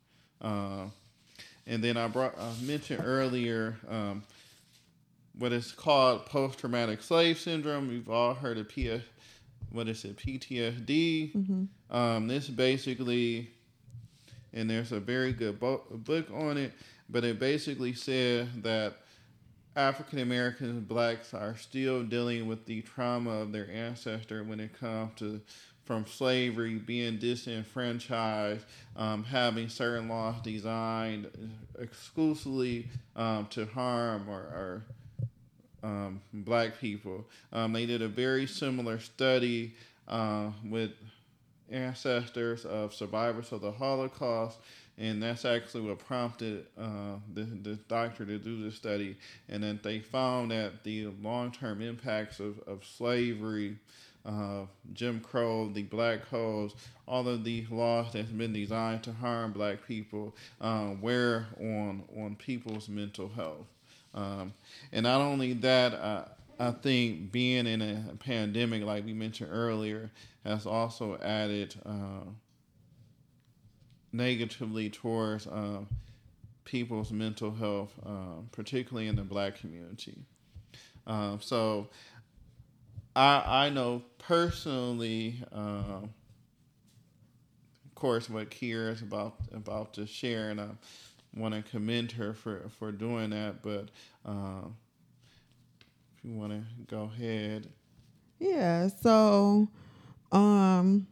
Uh, 0.41 0.87
and 1.67 1.83
then 1.83 1.97
I 1.97 2.09
brought 2.09 2.39
I 2.39 2.53
mentioned 2.63 3.03
earlier 3.05 3.77
um, 3.89 4.23
what 5.39 5.53
is 5.53 5.73
called 5.73 6.27
post 6.27 6.59
traumatic 6.59 7.03
slave 7.03 7.39
syndrome. 7.39 7.89
We've 7.89 8.09
all 8.09 8.35
heard 8.35 8.59
of 8.59 8.69
PS, 8.69 9.05
what 9.71 9.89
is 9.89 10.05
it 10.05 10.17
PTSD. 10.17 11.35
Mm-hmm. 11.35 11.97
Um, 11.97 12.29
this 12.29 12.49
basically, 12.49 13.51
and 14.53 14.69
there's 14.69 14.93
a 14.93 15.01
very 15.01 15.33
good 15.33 15.61
bo- 15.61 15.85
book 15.91 16.27
on 16.33 16.57
it, 16.57 16.73
but 17.09 17.25
it 17.25 17.39
basically 17.39 17.93
said 17.93 18.63
that 18.63 18.97
African 19.77 20.21
Americans, 20.21 20.71
and 20.71 20.89
blacks 20.89 21.35
are 21.35 21.55
still 21.57 22.03
dealing 22.03 22.47
with 22.47 22.65
the 22.65 22.81
trauma 22.81 23.31
of 23.31 23.53
their 23.53 23.71
ancestor 23.71 24.43
when 24.43 24.59
it 24.59 24.79
comes 24.79 25.13
to 25.19 25.41
from 25.85 26.05
slavery, 26.05 26.75
being 26.75 27.17
disenfranchised, 27.17 28.65
um, 28.97 29.23
having 29.23 29.69
certain 29.69 30.09
laws 30.09 30.35
designed 30.43 31.31
exclusively 31.79 32.89
um, 33.15 33.47
to 33.47 33.65
harm 33.67 34.29
or, 34.29 34.41
or 34.41 34.83
um, 35.85 36.21
black 36.33 36.81
people. 36.81 37.25
Um, 37.53 37.73
they 37.73 37.87
did 37.87 38.03
a 38.03 38.09
very 38.09 38.47
similar 38.47 38.99
study 38.99 39.75
uh, 40.09 40.51
with 40.65 40.91
ancestors 41.71 42.65
of 42.65 42.93
survivors 42.93 43.53
of 43.53 43.61
the 43.61 43.71
Holocaust 43.71 44.59
and 44.99 45.23
that's 45.23 45.45
actually 45.45 45.83
what 45.83 45.99
prompted 45.99 46.67
uh, 46.79 47.17
the, 47.35 47.43
the 47.43 47.75
doctor 47.89 48.25
to 48.25 48.39
do 48.39 48.63
this 48.63 48.75
study. 48.75 49.17
And 49.49 49.63
then 49.63 49.79
they 49.83 50.01
found 50.01 50.51
that 50.51 50.85
the 50.85 51.09
long 51.23 51.53
term 51.53 51.83
impacts 51.83 52.41
of, 52.41 52.59
of 52.67 52.85
slavery 52.85 53.77
uh, 54.27 54.67
Jim 54.93 55.21
Crow, 55.21 55.69
the 55.69 55.85
black 55.85 56.29
codes, 56.29 56.75
all 57.07 57.29
of 57.29 57.45
these 57.45 57.71
laws 57.71 58.13
that's 58.13 58.31
been 58.31 58.53
designed 58.53 59.05
to 59.05 59.13
harm 59.13 59.53
black 59.53 59.87
people 59.87 60.35
um, 60.61 61.01
wear 61.01 61.47
on 61.61 62.03
on 62.17 62.35
people's 62.37 62.89
mental 62.89 63.29
health. 63.29 63.67
Um, 64.15 64.53
and 64.93 65.05
not 65.05 65.21
only 65.21 65.53
that, 65.55 65.95
uh, 65.95 66.25
I 66.59 66.71
think 66.73 67.31
being 67.31 67.67
in 67.67 67.83
a 67.83 68.17
pandemic, 68.19 68.83
like 68.83 69.05
we 69.05 69.13
mentioned 69.13 69.51
earlier, 69.53 70.11
has 70.45 70.67
also 70.67 71.19
added 71.23 71.75
uh, 71.85 72.25
negatively 74.17 74.91
towards 74.91 75.47
uh, 75.47 75.81
people's 76.65 77.13
mental 77.13 77.55
health, 77.55 77.93
uh, 78.05 78.41
particularly 78.53 79.09
in 79.09 79.17
the 79.17 79.23
black 79.23 79.61
community. 79.61 80.19
Um, 81.07 81.39
so 81.41 81.89
I, 83.15 83.67
I 83.67 83.71
know 83.71 84.03
personally, 84.19 85.37
uh, 85.53 86.03
of 86.03 87.95
course, 87.95 88.29
what 88.29 88.51
Kira 88.51 88.93
is 88.93 89.03
about 89.03 89.37
about 89.55 89.95
to 89.95 90.07
share, 90.07 90.51
and 90.51 90.61
I 90.61 90.69
want 91.35 91.55
to 91.55 91.63
commend 91.71 92.13
her 92.13 92.35
for, 92.35 92.69
for 92.79 92.93
doing 92.93 93.31
that. 93.31 93.63
But 93.63 93.91
uh, 94.27 94.69
if 96.17 96.25
you 96.25 96.33
want 96.33 96.53
to 96.53 96.63
go 96.89 97.11
ahead, 97.15 97.69
yeah. 98.39 98.89
So, 98.89 99.69
um, 100.33 101.07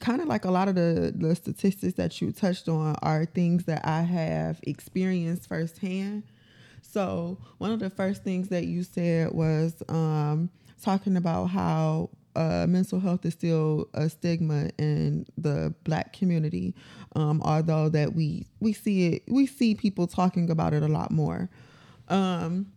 kind 0.00 0.20
of 0.20 0.28
like 0.28 0.44
a 0.44 0.50
lot 0.50 0.68
of 0.68 0.74
the, 0.74 1.12
the 1.14 1.34
statistics 1.34 1.94
that 1.94 2.20
you 2.20 2.32
touched 2.32 2.68
on 2.68 2.96
are 3.02 3.24
things 3.24 3.64
that 3.64 3.86
I 3.86 4.02
have 4.02 4.60
experienced 4.62 5.48
firsthand. 5.48 6.24
So, 6.82 7.38
one 7.58 7.72
of 7.72 7.80
the 7.80 7.90
first 7.90 8.24
things 8.24 8.48
that 8.48 8.66
you 8.66 8.82
said 8.82 9.32
was 9.32 9.74
um, 9.88 10.50
talking 10.80 11.16
about 11.16 11.46
how 11.46 12.10
uh, 12.36 12.66
mental 12.68 13.00
health 13.00 13.24
is 13.24 13.32
still 13.32 13.88
a 13.94 14.08
stigma 14.08 14.70
in 14.78 15.26
the 15.36 15.74
black 15.84 16.12
community, 16.12 16.74
um, 17.14 17.40
although 17.42 17.88
that 17.88 18.14
we 18.14 18.46
we 18.60 18.72
see 18.72 19.06
it, 19.06 19.22
we 19.26 19.46
see 19.46 19.74
people 19.74 20.06
talking 20.06 20.50
about 20.50 20.74
it 20.74 20.82
a 20.82 20.88
lot 20.88 21.10
more. 21.10 21.48
Um, 22.08 22.72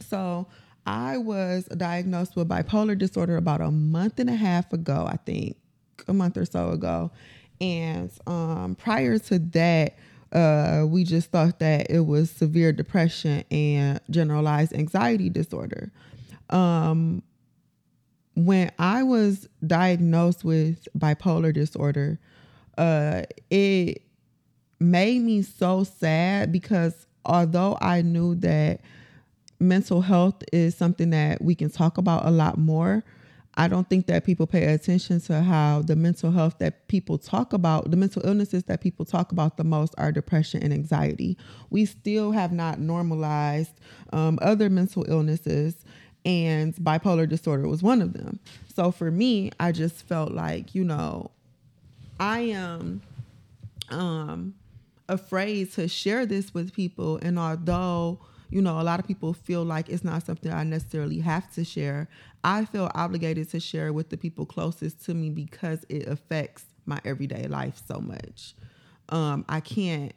so 0.00 0.46
I 0.86 1.18
was 1.18 1.64
diagnosed 1.64 2.36
with 2.36 2.48
bipolar 2.48 2.98
disorder 2.98 3.36
about 3.36 3.60
a 3.60 3.70
month 3.70 4.18
and 4.18 4.28
a 4.28 4.36
half 4.36 4.72
ago, 4.72 5.06
I 5.10 5.16
think, 5.16 5.56
a 6.08 6.12
month 6.12 6.36
or 6.36 6.44
so 6.44 6.70
ago. 6.70 7.10
And 7.60 8.10
um, 8.26 8.74
prior 8.74 9.18
to 9.18 9.38
that, 9.38 9.96
uh, 10.32 10.84
we 10.86 11.04
just 11.04 11.30
thought 11.30 11.58
that 11.58 11.90
it 11.90 12.00
was 12.00 12.30
severe 12.30 12.72
depression 12.72 13.44
and 13.50 14.00
generalized 14.10 14.72
anxiety 14.72 15.28
disorder. 15.28 15.92
Um, 16.50 17.22
when 18.34 18.72
I 18.78 19.02
was 19.02 19.48
diagnosed 19.66 20.42
with 20.42 20.88
bipolar 20.96 21.52
disorder, 21.52 22.18
uh, 22.78 23.22
it 23.50 24.02
made 24.80 25.22
me 25.22 25.42
so 25.42 25.84
sad 25.84 26.50
because 26.50 27.06
although 27.24 27.76
I 27.80 28.02
knew 28.02 28.34
that 28.36 28.80
mental 29.60 30.00
health 30.00 30.42
is 30.52 30.74
something 30.74 31.10
that 31.10 31.42
we 31.42 31.54
can 31.54 31.70
talk 31.70 31.98
about 31.98 32.26
a 32.26 32.30
lot 32.30 32.58
more. 32.58 33.04
I 33.54 33.68
don't 33.68 33.88
think 33.88 34.06
that 34.06 34.24
people 34.24 34.46
pay 34.46 34.72
attention 34.72 35.20
to 35.22 35.42
how 35.42 35.82
the 35.82 35.94
mental 35.94 36.30
health 36.30 36.56
that 36.58 36.88
people 36.88 37.18
talk 37.18 37.52
about, 37.52 37.90
the 37.90 37.96
mental 37.98 38.22
illnesses 38.24 38.64
that 38.64 38.80
people 38.80 39.04
talk 39.04 39.30
about 39.30 39.58
the 39.58 39.64
most 39.64 39.94
are 39.98 40.10
depression 40.10 40.62
and 40.62 40.72
anxiety. 40.72 41.36
We 41.68 41.84
still 41.84 42.32
have 42.32 42.52
not 42.52 42.78
normalized 42.78 43.78
um, 44.12 44.38
other 44.40 44.70
mental 44.70 45.04
illnesses, 45.06 45.84
and 46.24 46.74
bipolar 46.76 47.28
disorder 47.28 47.68
was 47.68 47.82
one 47.82 48.00
of 48.00 48.14
them. 48.14 48.38
So 48.74 48.90
for 48.90 49.10
me, 49.10 49.50
I 49.60 49.72
just 49.72 50.06
felt 50.06 50.32
like, 50.32 50.74
you 50.74 50.84
know, 50.84 51.30
I 52.18 52.40
am 52.40 53.02
um, 53.90 54.54
afraid 55.08 55.72
to 55.74 55.88
share 55.88 56.24
this 56.24 56.54
with 56.54 56.72
people. 56.72 57.18
And 57.20 57.38
although 57.38 58.20
you 58.52 58.60
know, 58.60 58.78
a 58.78 58.82
lot 58.82 59.00
of 59.00 59.06
people 59.06 59.32
feel 59.32 59.64
like 59.64 59.88
it's 59.88 60.04
not 60.04 60.24
something 60.24 60.52
I 60.52 60.62
necessarily 60.62 61.20
have 61.20 61.50
to 61.54 61.64
share. 61.64 62.06
I 62.44 62.66
feel 62.66 62.90
obligated 62.94 63.48
to 63.50 63.60
share 63.60 63.94
with 63.94 64.10
the 64.10 64.18
people 64.18 64.44
closest 64.44 65.02
to 65.06 65.14
me 65.14 65.30
because 65.30 65.86
it 65.88 66.06
affects 66.06 66.64
my 66.84 67.00
everyday 67.04 67.46
life 67.46 67.80
so 67.88 67.98
much. 67.98 68.54
Um, 69.08 69.46
I 69.48 69.60
can't, 69.60 70.12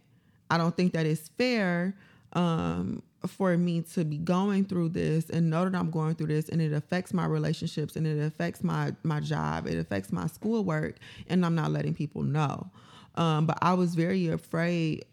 I 0.50 0.58
don't 0.58 0.76
think 0.76 0.92
that 0.94 1.06
it's 1.06 1.30
fair 1.30 1.96
um, 2.34 3.02
for 3.26 3.56
me 3.58 3.82
to 3.94 4.04
be 4.04 4.18
going 4.18 4.66
through 4.66 4.90
this 4.90 5.30
and 5.30 5.50
know 5.50 5.64
that 5.64 5.74
I'm 5.74 5.90
going 5.90 6.16
through 6.16 6.28
this 6.28 6.50
and 6.50 6.62
it 6.62 6.74
affects 6.74 7.14
my 7.14 7.26
relationships 7.26 7.96
and 7.96 8.06
it 8.06 8.22
affects 8.22 8.64
my 8.64 8.94
my 9.04 9.22
job, 9.22 9.66
it 9.66 9.78
affects 9.78 10.12
my 10.12 10.28
schoolwork, 10.28 10.98
and 11.30 11.46
I'm 11.46 11.56
not 11.56 11.72
letting 11.72 11.94
people 11.94 12.24
know. 12.24 12.70
Um, 13.16 13.46
but 13.46 13.58
I 13.62 13.76
was 13.76 13.96
very 13.96 14.28
afraid 14.28 15.06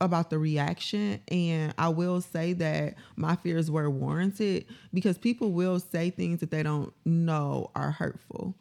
about 0.00 0.30
the 0.30 0.38
reaction 0.38 1.20
and 1.28 1.74
I 1.76 1.88
will 1.88 2.20
say 2.20 2.52
that 2.54 2.94
my 3.16 3.36
fears 3.36 3.70
were 3.70 3.90
warranted 3.90 4.66
because 4.94 5.18
people 5.18 5.52
will 5.52 5.80
say 5.80 6.10
things 6.10 6.40
that 6.40 6.50
they 6.50 6.62
don't 6.62 6.92
know 7.04 7.70
are 7.74 7.90
hurtful. 7.90 8.54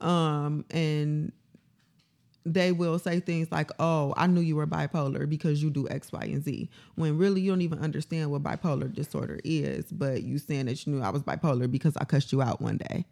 Um 0.00 0.64
and 0.70 1.32
they 2.46 2.72
will 2.72 2.98
say 2.98 3.20
things 3.20 3.50
like, 3.50 3.70
"Oh, 3.78 4.12
I 4.16 4.26
knew 4.26 4.40
you 4.40 4.56
were 4.56 4.66
bipolar 4.66 5.28
because 5.28 5.62
you 5.62 5.70
do 5.70 5.88
X, 5.88 6.12
Y, 6.12 6.20
and 6.24 6.44
Z." 6.44 6.68
When 6.94 7.16
really 7.16 7.40
you 7.40 7.50
don't 7.50 7.62
even 7.62 7.78
understand 7.78 8.30
what 8.30 8.42
bipolar 8.42 8.92
disorder 8.92 9.40
is, 9.44 9.90
but 9.90 10.22
you 10.24 10.38
saying 10.38 10.66
that 10.66 10.86
you 10.86 10.92
knew 10.92 11.02
I 11.02 11.08
was 11.08 11.22
bipolar 11.22 11.70
because 11.70 11.96
I 11.96 12.04
cussed 12.04 12.32
you 12.32 12.42
out 12.42 12.60
one 12.60 12.76
day 12.76 13.06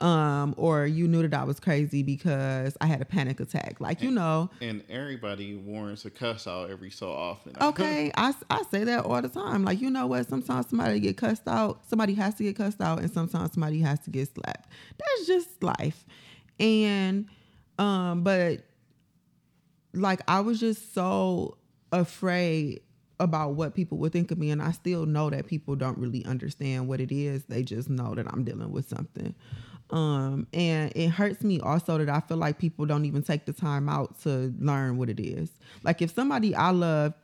um, 0.00 0.54
or 0.58 0.86
you 0.86 1.08
knew 1.08 1.26
that 1.26 1.34
I 1.34 1.44
was 1.44 1.58
crazy 1.58 2.02
because 2.02 2.76
I 2.80 2.86
had 2.86 3.00
a 3.00 3.04
panic 3.04 3.40
attack. 3.40 3.80
Like, 3.80 4.02
you 4.02 4.10
know. 4.10 4.50
And 4.60 4.82
everybody 4.90 5.54
warns 5.54 6.04
a 6.04 6.10
cuss 6.10 6.46
out 6.46 6.70
every 6.70 6.90
so 6.90 7.10
often. 7.10 7.54
Okay. 7.66 8.12
I, 8.16 8.34
I 8.50 8.62
say 8.70 8.84
that 8.84 9.04
all 9.04 9.20
the 9.20 9.28
time. 9.28 9.64
Like, 9.64 9.80
you 9.80 9.90
know 9.90 10.06
what? 10.06 10.28
Sometimes 10.28 10.68
somebody 10.68 11.00
get 11.00 11.16
cussed 11.16 11.48
out. 11.48 11.80
Somebody 11.88 12.14
has 12.14 12.34
to 12.34 12.42
get 12.44 12.56
cussed 12.56 12.80
out. 12.80 13.00
And 13.00 13.10
sometimes 13.10 13.52
somebody 13.54 13.80
has 13.80 13.98
to 14.00 14.10
get 14.10 14.32
slapped. 14.32 14.68
That's 14.98 15.26
just 15.26 15.62
life. 15.62 16.04
And, 16.60 17.26
um, 17.78 18.22
but 18.22 18.60
like, 19.94 20.20
I 20.28 20.40
was 20.40 20.60
just 20.60 20.94
so 20.94 21.56
afraid 21.92 22.82
about 23.18 23.54
what 23.54 23.74
people 23.74 23.98
would 23.98 24.12
think 24.12 24.30
of 24.30 24.38
me 24.38 24.50
and 24.50 24.60
I 24.60 24.72
still 24.72 25.06
know 25.06 25.30
that 25.30 25.46
people 25.46 25.74
don't 25.74 25.98
really 25.98 26.24
understand 26.24 26.86
what 26.88 27.00
it 27.00 27.10
is. 27.10 27.44
They 27.44 27.62
just 27.62 27.88
know 27.88 28.14
that 28.14 28.26
I'm 28.32 28.44
dealing 28.44 28.72
with 28.72 28.88
something. 28.88 29.34
Um, 29.90 30.48
and 30.52 30.92
it 30.96 31.08
hurts 31.08 31.44
me 31.44 31.60
also 31.60 31.98
that 31.98 32.08
I 32.08 32.20
feel 32.20 32.36
like 32.36 32.58
people 32.58 32.86
don't 32.86 33.04
even 33.04 33.22
take 33.22 33.46
the 33.46 33.52
time 33.52 33.88
out 33.88 34.20
to 34.22 34.52
learn 34.58 34.96
what 34.96 35.08
it 35.08 35.20
is. 35.20 35.50
Like 35.84 36.02
if 36.02 36.12
somebody 36.14 36.54
I 36.54 36.70
love 36.70 37.14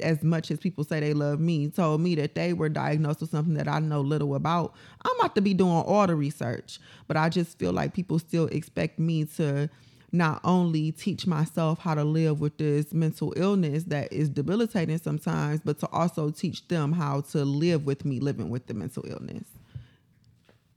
as 0.00 0.22
much 0.22 0.50
as 0.50 0.58
people 0.58 0.84
say 0.84 1.00
they 1.00 1.12
love 1.12 1.40
me 1.40 1.68
told 1.68 2.00
me 2.00 2.14
that 2.14 2.34
they 2.34 2.52
were 2.52 2.68
diagnosed 2.68 3.20
with 3.20 3.30
something 3.30 3.54
that 3.54 3.68
I 3.68 3.80
know 3.80 4.00
little 4.00 4.34
about, 4.34 4.74
I'm 5.04 5.18
about 5.18 5.34
to 5.34 5.40
be 5.40 5.54
doing 5.54 5.72
all 5.72 6.06
the 6.06 6.14
research. 6.14 6.78
But 7.08 7.16
I 7.16 7.28
just 7.28 7.58
feel 7.58 7.72
like 7.72 7.94
people 7.94 8.18
still 8.18 8.46
expect 8.46 8.98
me 8.98 9.24
to 9.36 9.68
not 10.12 10.40
only 10.44 10.92
teach 10.92 11.26
myself 11.26 11.80
how 11.80 11.94
to 11.94 12.04
live 12.04 12.40
with 12.40 12.56
this 12.58 12.94
mental 12.94 13.34
illness 13.36 13.84
that 13.84 14.12
is 14.12 14.28
debilitating 14.28 14.98
sometimes, 14.98 15.60
but 15.64 15.78
to 15.80 15.88
also 15.88 16.30
teach 16.30 16.66
them 16.68 16.92
how 16.92 17.20
to 17.20 17.44
live 17.44 17.84
with 17.84 18.04
me 18.04 18.20
living 18.20 18.48
with 18.48 18.66
the 18.66 18.74
mental 18.74 19.04
illness. 19.06 19.57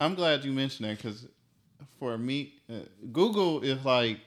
I'm 0.02 0.16
glad 0.16 0.44
you 0.44 0.52
mentioned 0.52 0.90
that 0.90 0.98
because 0.98 1.28
for 2.00 2.18
me, 2.18 2.56
uh, 2.68 2.80
Google 3.12 3.62
is 3.62 3.86
like 3.86 4.20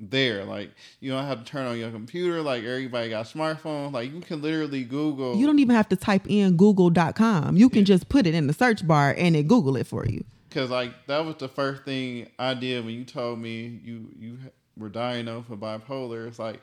there. 0.00 0.44
Like 0.44 0.72
you 0.98 1.12
don't 1.12 1.24
have 1.24 1.44
to 1.44 1.44
turn 1.44 1.66
on 1.66 1.78
your 1.78 1.92
computer. 1.92 2.42
Like 2.42 2.64
everybody 2.64 3.08
got 3.10 3.26
smartphones. 3.26 3.92
Like 3.92 4.12
you 4.12 4.20
can 4.20 4.42
literally 4.42 4.82
Google. 4.82 5.36
You 5.36 5.46
don't 5.46 5.60
even 5.60 5.76
have 5.76 5.88
to 5.90 5.96
type 5.96 6.26
in 6.28 6.56
Google.com. 6.56 7.56
You 7.56 7.68
can 7.68 7.80
yeah. 7.80 7.84
just 7.84 8.08
put 8.08 8.26
it 8.26 8.34
in 8.34 8.48
the 8.48 8.52
search 8.52 8.86
bar 8.86 9.14
and 9.16 9.36
it 9.36 9.46
Google 9.46 9.76
it 9.76 9.86
for 9.86 10.04
you. 10.04 10.24
Cause 10.50 10.70
like 10.70 11.06
that 11.06 11.24
was 11.24 11.36
the 11.36 11.48
first 11.48 11.84
thing 11.84 12.28
I 12.38 12.54
did 12.54 12.84
when 12.84 12.94
you 12.94 13.04
told 13.04 13.38
me 13.38 13.80
you 13.84 14.08
you 14.18 14.38
were 14.76 14.88
diagnosed 14.88 15.48
with 15.48 15.60
bipolar. 15.60 16.26
It's 16.26 16.40
like 16.40 16.60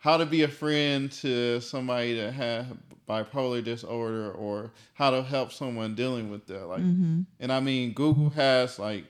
how 0.00 0.16
to 0.16 0.26
be 0.26 0.42
a 0.42 0.48
friend 0.48 1.12
to 1.12 1.60
somebody 1.60 2.14
that 2.14 2.32
has 2.32 2.66
bipolar 3.08 3.62
disorder 3.62 4.32
or 4.32 4.70
how 4.94 5.10
to 5.10 5.22
help 5.22 5.52
someone 5.52 5.94
dealing 5.94 6.30
with 6.30 6.46
that 6.46 6.66
like 6.66 6.80
mm-hmm. 6.80 7.22
and 7.38 7.52
i 7.52 7.60
mean 7.60 7.92
google 7.92 8.30
has 8.30 8.78
like 8.78 9.04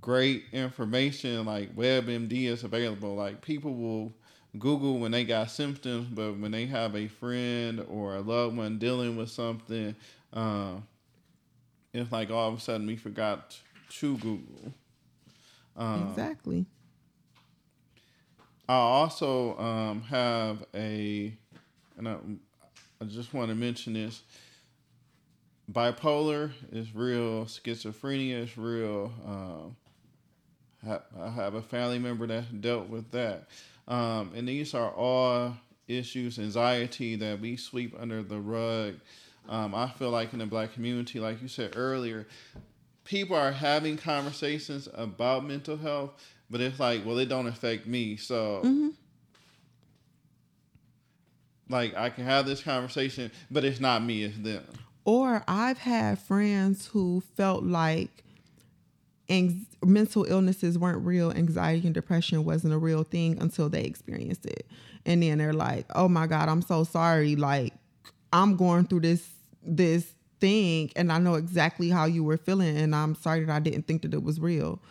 great 0.00 0.44
information 0.52 1.44
like 1.44 1.74
webmd 1.76 2.32
is 2.32 2.64
available 2.64 3.14
like 3.14 3.42
people 3.42 3.74
will 3.74 4.12
google 4.58 4.98
when 4.98 5.12
they 5.12 5.24
got 5.24 5.50
symptoms 5.50 6.06
but 6.10 6.38
when 6.38 6.50
they 6.50 6.64
have 6.64 6.96
a 6.96 7.06
friend 7.06 7.84
or 7.88 8.16
a 8.16 8.20
loved 8.20 8.56
one 8.56 8.78
dealing 8.78 9.14
with 9.14 9.30
something 9.30 9.94
uh, 10.32 10.74
it's 11.92 12.10
like 12.10 12.30
all 12.30 12.48
of 12.48 12.58
a 12.58 12.60
sudden 12.60 12.86
we 12.86 12.96
forgot 12.96 13.58
to 13.90 14.16
google 14.16 14.72
um, 15.76 16.08
exactly 16.08 16.64
I 18.70 18.74
also 18.74 19.58
um, 19.58 20.02
have 20.02 20.64
a, 20.76 21.34
and 21.98 22.08
I, 22.08 22.16
I 23.00 23.04
just 23.04 23.34
want 23.34 23.48
to 23.48 23.56
mention 23.56 23.94
this. 23.94 24.22
bipolar 25.72 26.52
is 26.70 26.94
real, 26.94 27.46
schizophrenia 27.46 28.44
is 28.44 28.56
real. 28.56 29.12
Um, 29.26 29.76
I 31.20 31.30
have 31.30 31.54
a 31.54 31.62
family 31.62 31.98
member 31.98 32.28
that 32.28 32.60
dealt 32.60 32.88
with 32.88 33.10
that. 33.10 33.48
Um, 33.88 34.30
and 34.36 34.46
these 34.46 34.72
are 34.72 34.92
all 34.92 35.56
issues, 35.88 36.38
anxiety 36.38 37.16
that 37.16 37.40
we 37.40 37.56
sweep 37.56 37.96
under 37.98 38.22
the 38.22 38.38
rug. 38.38 38.94
Um, 39.48 39.74
I 39.74 39.88
feel 39.88 40.10
like 40.10 40.32
in 40.32 40.38
the 40.38 40.46
black 40.46 40.74
community, 40.74 41.18
like 41.18 41.42
you 41.42 41.48
said 41.48 41.72
earlier, 41.74 42.28
people 43.02 43.34
are 43.34 43.50
having 43.50 43.96
conversations 43.96 44.88
about 44.94 45.44
mental 45.44 45.76
health, 45.76 46.12
but 46.50 46.60
it's 46.60 46.80
like, 46.80 47.06
well, 47.06 47.18
it 47.18 47.28
don't 47.28 47.46
affect 47.46 47.86
me. 47.86 48.16
So, 48.16 48.60
mm-hmm. 48.64 48.88
like, 51.68 51.96
I 51.96 52.10
can 52.10 52.24
have 52.24 52.44
this 52.44 52.62
conversation, 52.62 53.30
but 53.50 53.64
it's 53.64 53.80
not 53.80 54.02
me, 54.02 54.24
it's 54.24 54.36
them. 54.36 54.64
Or 55.04 55.42
I've 55.46 55.78
had 55.78 56.18
friends 56.18 56.86
who 56.86 57.22
felt 57.36 57.64
like 57.64 58.24
ang- 59.30 59.66
mental 59.82 60.24
illnesses 60.24 60.78
weren't 60.78 61.04
real, 61.06 61.30
anxiety 61.30 61.86
and 61.86 61.94
depression 61.94 62.44
wasn't 62.44 62.74
a 62.74 62.78
real 62.78 63.04
thing 63.04 63.40
until 63.40 63.68
they 63.68 63.84
experienced 63.84 64.44
it. 64.44 64.66
And 65.06 65.22
then 65.22 65.38
they're 65.38 65.54
like, 65.54 65.86
"Oh 65.94 66.08
my 66.08 66.26
god, 66.26 66.48
I'm 66.50 66.60
so 66.60 66.84
sorry. 66.84 67.36
Like 67.36 67.72
I'm 68.32 68.56
going 68.56 68.84
through 68.86 69.00
this 69.00 69.26
this 69.62 70.12
thing 70.40 70.90
and 70.96 71.12
I 71.12 71.18
know 71.18 71.34
exactly 71.34 71.90
how 71.90 72.06
you 72.06 72.24
were 72.24 72.36
feeling 72.36 72.76
and 72.76 72.94
I'm 72.94 73.14
sorry 73.14 73.44
that 73.44 73.54
I 73.54 73.60
didn't 73.60 73.86
think 73.86 74.02
that 74.02 74.12
it 74.12 74.22
was 74.22 74.38
real." 74.38 74.82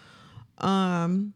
Um 0.57 1.33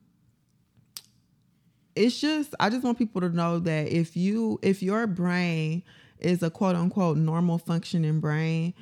it's 1.96 2.20
just 2.20 2.56
I 2.60 2.70
just 2.70 2.84
want 2.84 2.98
people 2.98 3.22
to 3.22 3.30
know 3.30 3.60
that 3.60 3.88
if 3.88 4.16
you 4.18 4.60
if 4.62 4.82
your 4.82 5.08
brain 5.08 5.84
is 6.20 6.42
a 6.44 6.50
quote 6.50 6.76
unquote 6.76 7.18
normal 7.18 7.58
functioning 7.58 8.20
brain 8.20 8.74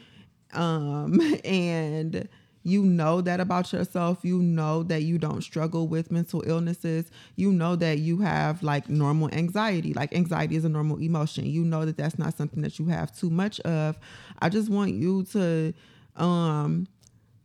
um 0.53 1.19
and 1.45 2.27
you 2.63 2.83
know 2.83 3.21
that 3.21 3.39
about 3.39 3.73
yourself 3.73 4.19
you 4.23 4.37
know 4.37 4.83
that 4.83 5.01
you 5.01 5.17
don't 5.17 5.41
struggle 5.41 5.87
with 5.87 6.11
mental 6.11 6.43
illnesses 6.45 7.09
you 7.35 7.51
know 7.51 7.75
that 7.75 7.99
you 7.99 8.19
have 8.19 8.61
like 8.61 8.87
normal 8.87 9.29
anxiety 9.33 9.93
like 9.93 10.13
anxiety 10.13 10.55
is 10.55 10.63
a 10.63 10.69
normal 10.69 10.97
emotion 11.01 11.45
you 11.45 11.63
know 11.63 11.85
that 11.85 11.97
that's 11.97 12.19
not 12.19 12.37
something 12.37 12.61
that 12.61 12.77
you 12.77 12.85
have 12.85 13.15
too 13.17 13.29
much 13.31 13.59
of 13.61 13.97
i 14.41 14.49
just 14.49 14.69
want 14.69 14.93
you 14.93 15.23
to 15.23 15.73
um 16.17 16.87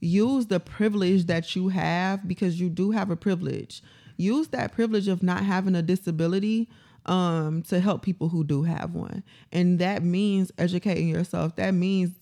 use 0.00 0.46
the 0.46 0.60
privilege 0.60 1.26
that 1.26 1.56
you 1.56 1.68
have 1.68 2.26
because 2.28 2.60
you 2.60 2.68
do 2.68 2.90
have 2.90 3.10
a 3.10 3.16
privilege 3.16 3.82
use 4.16 4.48
that 4.48 4.72
privilege 4.72 5.08
of 5.08 5.22
not 5.22 5.44
having 5.44 5.74
a 5.74 5.82
disability 5.82 6.68
um, 7.06 7.62
to 7.62 7.80
help 7.80 8.02
people 8.02 8.28
who 8.28 8.44
do 8.44 8.64
have 8.64 8.94
one. 8.94 9.22
And 9.52 9.78
that 9.78 10.02
means 10.02 10.50
educating 10.58 11.08
yourself. 11.08 11.56
That 11.56 11.72
means 11.72 12.12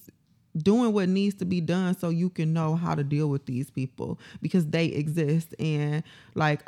doing 0.57 0.93
what 0.93 1.09
needs 1.09 1.35
to 1.37 1.45
be 1.45 1.61
done 1.61 1.97
so 1.99 2.11
you 2.11 2.31
can 2.31 2.53
know 2.53 2.77
how 2.77 2.95
to 2.95 3.03
deal 3.03 3.29
with 3.29 3.45
these 3.47 3.71
people 3.71 4.19
because 4.41 4.67
they 4.67 4.87
exist 4.87 5.55
and 5.59 6.03
like 6.35 6.61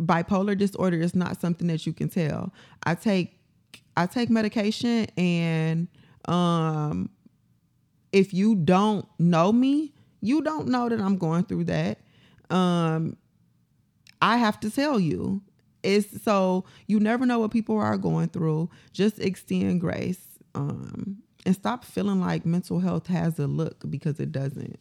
bipolar 0.00 0.56
disorder 0.56 1.00
is 1.00 1.14
not 1.14 1.40
something 1.40 1.66
that 1.66 1.84
you 1.84 1.92
can 1.92 2.08
tell 2.08 2.52
i 2.84 2.94
take 2.94 3.40
i 3.96 4.06
take 4.06 4.30
medication 4.30 5.06
and 5.16 5.88
um 6.26 7.10
if 8.12 8.32
you 8.32 8.54
don't 8.54 9.04
know 9.18 9.50
me 9.52 9.92
you 10.20 10.40
don't 10.40 10.68
know 10.68 10.88
that 10.88 11.00
i'm 11.00 11.16
going 11.16 11.42
through 11.42 11.64
that 11.64 11.98
um 12.50 13.16
i 14.22 14.36
have 14.36 14.58
to 14.60 14.70
tell 14.70 14.98
you 14.98 15.40
it's 15.82 16.22
so 16.22 16.64
you 16.86 16.98
never 16.98 17.24
know 17.24 17.38
what 17.38 17.50
people 17.50 17.78
are 17.78 17.96
going 17.96 18.28
through 18.28 18.68
just 18.92 19.18
extend 19.18 19.80
grace 19.80 20.20
um 20.54 21.22
and 21.48 21.54
stop 21.54 21.82
feeling 21.82 22.20
like 22.20 22.44
mental 22.44 22.78
health 22.78 23.06
has 23.06 23.38
a 23.38 23.46
look 23.46 23.82
because 23.88 24.20
it 24.20 24.32
doesn't. 24.32 24.78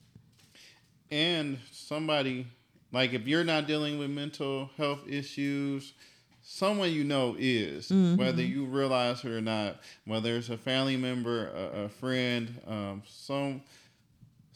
And 1.10 1.60
somebody 1.72 2.48
like 2.92 3.14
if 3.14 3.26
you're 3.26 3.46
not 3.46 3.68
dealing 3.68 3.98
with 3.98 4.10
mental 4.10 4.70
health 4.76 5.00
issues, 5.08 5.94
someone 6.42 6.92
you 6.92 7.06
know 7.06 7.38
is, 7.40 7.88
mm-hmm. 7.88 8.18
whether 8.18 8.42
you 8.42 8.66
realize 8.66 9.24
it 9.24 9.32
or 9.32 9.40
not, 9.40 9.80
whether 10.06 10.36
it's 10.36 10.50
a 10.50 10.58
family 10.58 10.98
member, 10.98 11.48
a, 11.48 11.84
a 11.84 11.90
friend, 11.90 12.54
um, 12.68 13.04
some 13.08 13.62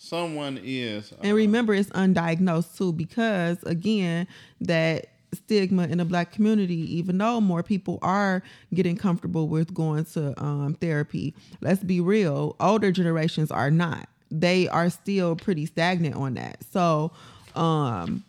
someone 0.01 0.59
is. 0.63 1.13
And 1.21 1.35
remember, 1.35 1.73
it's 1.73 1.89
undiagnosed 1.89 2.77
too, 2.77 2.91
because 2.91 3.61
again, 3.63 4.27
that 4.61 5.07
stigma 5.33 5.83
in 5.83 5.99
the 5.99 6.05
black 6.05 6.31
community, 6.31 6.97
even 6.97 7.17
though 7.17 7.39
more 7.39 7.63
people 7.63 7.99
are 8.01 8.43
getting 8.73 8.97
comfortable 8.97 9.47
with 9.47 9.73
going 9.73 10.05
to 10.05 10.33
um, 10.43 10.75
therapy. 10.81 11.33
Let's 11.61 11.83
be 11.83 12.01
real, 12.01 12.55
older 12.59 12.91
generations 12.91 13.51
are 13.51 13.71
not. 13.71 14.09
They 14.29 14.67
are 14.67 14.89
still 14.89 15.35
pretty 15.35 15.65
stagnant 15.65 16.15
on 16.15 16.33
that. 16.33 16.63
So, 16.71 17.11
um, 17.55 18.23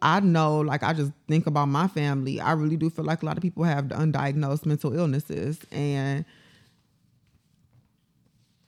I 0.00 0.20
know, 0.20 0.60
like, 0.60 0.84
I 0.84 0.92
just 0.92 1.10
think 1.26 1.48
about 1.48 1.66
my 1.66 1.88
family. 1.88 2.40
I 2.40 2.52
really 2.52 2.76
do 2.76 2.88
feel 2.88 3.04
like 3.04 3.22
a 3.22 3.26
lot 3.26 3.36
of 3.36 3.42
people 3.42 3.64
have 3.64 3.86
undiagnosed 3.86 4.64
mental 4.64 4.96
illnesses. 4.96 5.58
And 5.72 6.24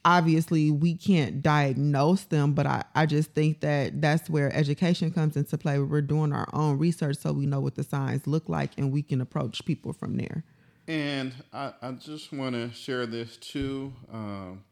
obviously 0.04 0.70
we 0.70 0.94
can't 0.94 1.42
diagnose 1.42 2.24
them 2.24 2.52
but 2.52 2.66
I, 2.66 2.84
I 2.94 3.06
just 3.06 3.32
think 3.32 3.60
that 3.60 4.00
that's 4.00 4.30
where 4.30 4.54
education 4.54 5.10
comes 5.10 5.36
into 5.36 5.58
play. 5.58 5.78
We're 5.78 6.00
doing 6.02 6.32
our 6.32 6.48
own 6.52 6.78
research 6.78 7.16
so 7.16 7.32
we 7.32 7.46
know 7.46 7.60
what 7.60 7.74
the 7.74 7.84
signs 7.84 8.26
look 8.26 8.48
like 8.48 8.72
and 8.78 8.92
we 8.92 9.02
can 9.02 9.20
approach 9.20 9.64
people 9.64 9.92
from 9.92 10.16
there. 10.16 10.44
And 10.86 11.34
i, 11.52 11.72
I 11.82 11.92
just 11.92 12.32
want 12.32 12.54
to 12.54 12.72
share 12.72 13.06
this 13.06 13.36
too 13.36 13.92
um, 14.12 14.64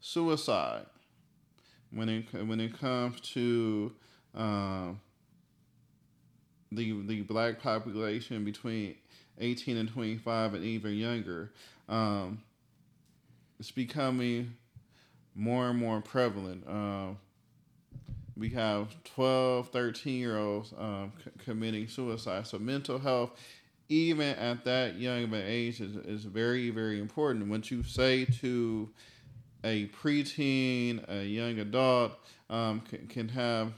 suicide. 0.00 0.86
When 1.90 2.08
it 2.08 2.46
when 2.46 2.60
it 2.60 2.78
comes 2.78 3.20
to 3.32 3.92
um, 4.34 5.00
the 6.70 7.02
the 7.06 7.22
black 7.22 7.60
population 7.62 8.44
between 8.44 8.96
18 9.38 9.76
and 9.76 9.88
25 9.88 10.54
and 10.54 10.64
even 10.64 10.94
younger 10.94 11.50
um, 11.88 12.42
it's 13.58 13.70
becoming 13.70 14.54
more 15.34 15.70
and 15.70 15.78
more 15.78 16.00
prevalent. 16.00 16.66
Um, 16.68 17.18
we 18.36 18.50
have 18.50 18.94
12, 19.04 19.70
13 19.70 20.18
year 20.18 20.38
olds 20.38 20.72
um, 20.78 21.12
c- 21.24 21.30
committing 21.44 21.88
suicide. 21.88 22.46
So 22.46 22.58
mental 22.58 22.98
health, 22.98 23.32
even 23.88 24.36
at 24.36 24.64
that 24.64 24.96
young 24.96 25.24
of 25.24 25.32
an 25.32 25.44
age, 25.44 25.80
is, 25.80 25.96
is 25.96 26.24
very, 26.24 26.70
very 26.70 27.00
important. 27.00 27.48
What 27.48 27.70
you 27.70 27.82
say 27.82 28.24
to 28.40 28.88
a 29.64 29.86
preteen, 29.88 31.08
a 31.08 31.24
young 31.24 31.58
adult, 31.58 32.12
um, 32.48 32.80
can, 32.80 33.06
can 33.08 33.28
have 33.28 33.72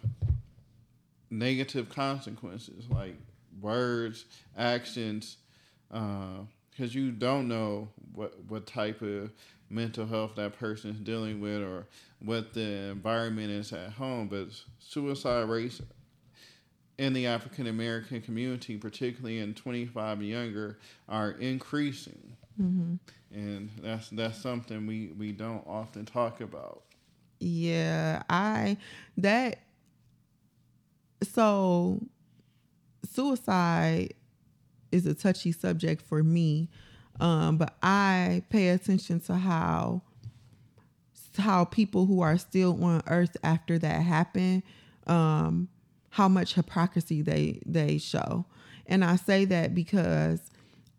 negative 1.30 1.88
consequences 1.88 2.84
like 2.90 3.14
words, 3.60 4.26
actions, 4.56 5.38
because 5.88 6.46
uh, 6.80 6.84
you 6.98 7.12
don't 7.12 7.48
know 7.48 7.88
what 8.14 8.34
what 8.48 8.66
type 8.66 9.00
of 9.02 9.30
mental 9.70 10.06
health 10.06 10.32
that 10.34 10.58
person 10.58 10.90
is 10.90 10.98
dealing 10.98 11.40
with 11.40 11.62
or 11.62 11.86
what 12.18 12.52
the 12.52 12.90
environment 12.90 13.50
is 13.50 13.72
at 13.72 13.92
home. 13.92 14.28
But 14.28 14.48
suicide 14.78 15.48
rates 15.48 15.80
in 16.98 17.12
the 17.12 17.26
African 17.26 17.66
American 17.66 18.20
community, 18.20 18.76
particularly 18.76 19.38
in 19.38 19.54
25 19.54 20.18
and 20.18 20.28
younger, 20.28 20.78
are 21.08 21.30
increasing. 21.32 22.36
Mm-hmm. 22.60 22.96
And 23.32 23.70
that's 23.80 24.10
that's 24.10 24.38
something 24.38 24.86
we, 24.86 25.12
we 25.16 25.32
don't 25.32 25.66
often 25.66 26.04
talk 26.04 26.40
about. 26.40 26.82
Yeah, 27.38 28.22
I 28.28 28.76
that 29.16 29.60
so 31.22 32.00
suicide 33.08 34.14
is 34.92 35.06
a 35.06 35.14
touchy 35.14 35.52
subject 35.52 36.02
for 36.02 36.22
me 36.22 36.68
um, 37.20 37.58
but 37.58 37.76
I 37.82 38.42
pay 38.50 38.70
attention 38.70 39.20
to 39.20 39.36
how 39.36 40.02
how 41.38 41.64
people 41.64 42.06
who 42.06 42.20
are 42.20 42.36
still 42.38 42.82
on 42.82 43.02
earth 43.06 43.36
after 43.44 43.78
that 43.78 44.02
happen, 44.02 44.62
um, 45.06 45.68
how 46.10 46.28
much 46.28 46.54
hypocrisy 46.54 47.22
they 47.22 47.60
they 47.66 47.98
show. 47.98 48.44
And 48.86 49.04
I 49.04 49.16
say 49.16 49.44
that 49.46 49.74
because 49.74 50.40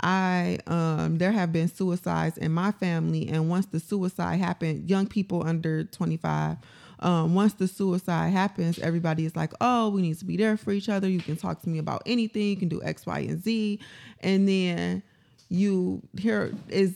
I 0.02 0.60
um, 0.68 1.18
there 1.18 1.32
have 1.32 1.52
been 1.52 1.68
suicides 1.68 2.38
in 2.38 2.52
my 2.52 2.72
family, 2.72 3.28
and 3.28 3.50
once 3.50 3.66
the 3.68 3.80
suicide 3.80 4.40
happened, 4.40 4.90
young 4.90 5.08
people 5.08 5.46
under 5.46 5.84
25, 5.84 6.58
um, 7.00 7.36
once 7.36 7.54
the 7.54 7.68
suicide 7.68 8.30
happens, 8.30 8.80
everybody 8.80 9.26
is 9.26 9.36
like, 9.36 9.54
"Oh, 9.60 9.90
we 9.90 10.02
need 10.02 10.18
to 10.20 10.26
be 10.26 10.38
there 10.38 10.56
for 10.58 10.72
each 10.72 10.90
other. 10.90 11.10
You 11.10 11.20
can 11.20 11.36
talk 11.36 11.62
to 11.64 11.70
me 11.70 11.78
about 11.80 12.04
anything. 12.06 12.48
You 12.48 12.58
can 12.58 12.70
do 12.70 12.82
X, 12.84 13.06
Y, 13.06 13.20
and 13.20 13.44
Z," 13.44 13.80
and 14.22 14.48
then 14.48 15.04
you 15.52 16.02
here 16.18 16.54
is 16.70 16.96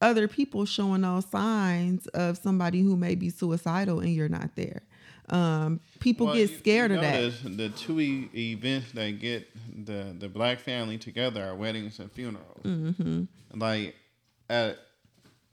other 0.00 0.28
people 0.28 0.66
showing 0.66 1.04
all 1.04 1.22
signs 1.22 2.06
of 2.08 2.36
somebody 2.36 2.82
who 2.82 2.96
may 2.96 3.14
be 3.14 3.30
suicidal 3.30 4.00
and 4.00 4.12
you're 4.12 4.28
not 4.28 4.54
there. 4.56 4.82
Um, 5.30 5.80
people 6.00 6.26
well, 6.26 6.34
get 6.34 6.50
scared 6.58 6.90
you 6.90 6.98
know, 6.98 7.02
of 7.02 7.32
that. 7.32 7.42
The, 7.44 7.48
the 7.48 7.68
two 7.70 8.00
e- 8.00 8.28
events 8.34 8.92
that 8.92 9.18
get 9.20 9.48
the 9.86 10.14
the 10.18 10.28
black 10.28 10.60
family 10.60 10.98
together 10.98 11.42
are 11.44 11.54
weddings 11.54 11.98
and 11.98 12.12
funerals. 12.12 12.62
Mm-hmm. 12.62 13.24
Like 13.58 13.94
at 14.50 14.78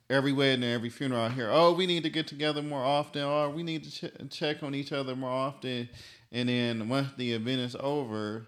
every 0.10 0.34
wedding 0.34 0.64
and 0.64 0.74
every 0.74 0.90
funeral 0.90 1.22
I 1.22 1.30
hear, 1.30 1.50
oh, 1.52 1.74
we 1.74 1.86
need 1.86 2.04
to 2.04 2.10
get 2.10 2.28
together 2.28 2.62
more 2.62 2.84
often, 2.84 3.24
or 3.24 3.50
we 3.50 3.64
need 3.64 3.84
to 3.86 3.92
ch- 3.92 4.32
check 4.32 4.64
on 4.64 4.76
each 4.76 4.92
other 4.92 5.16
more 5.16 5.30
often. 5.30 5.88
And 6.32 6.50
then 6.50 6.90
once 6.90 7.10
the 7.16 7.32
event 7.34 7.62
is 7.62 7.78
over, 7.80 8.48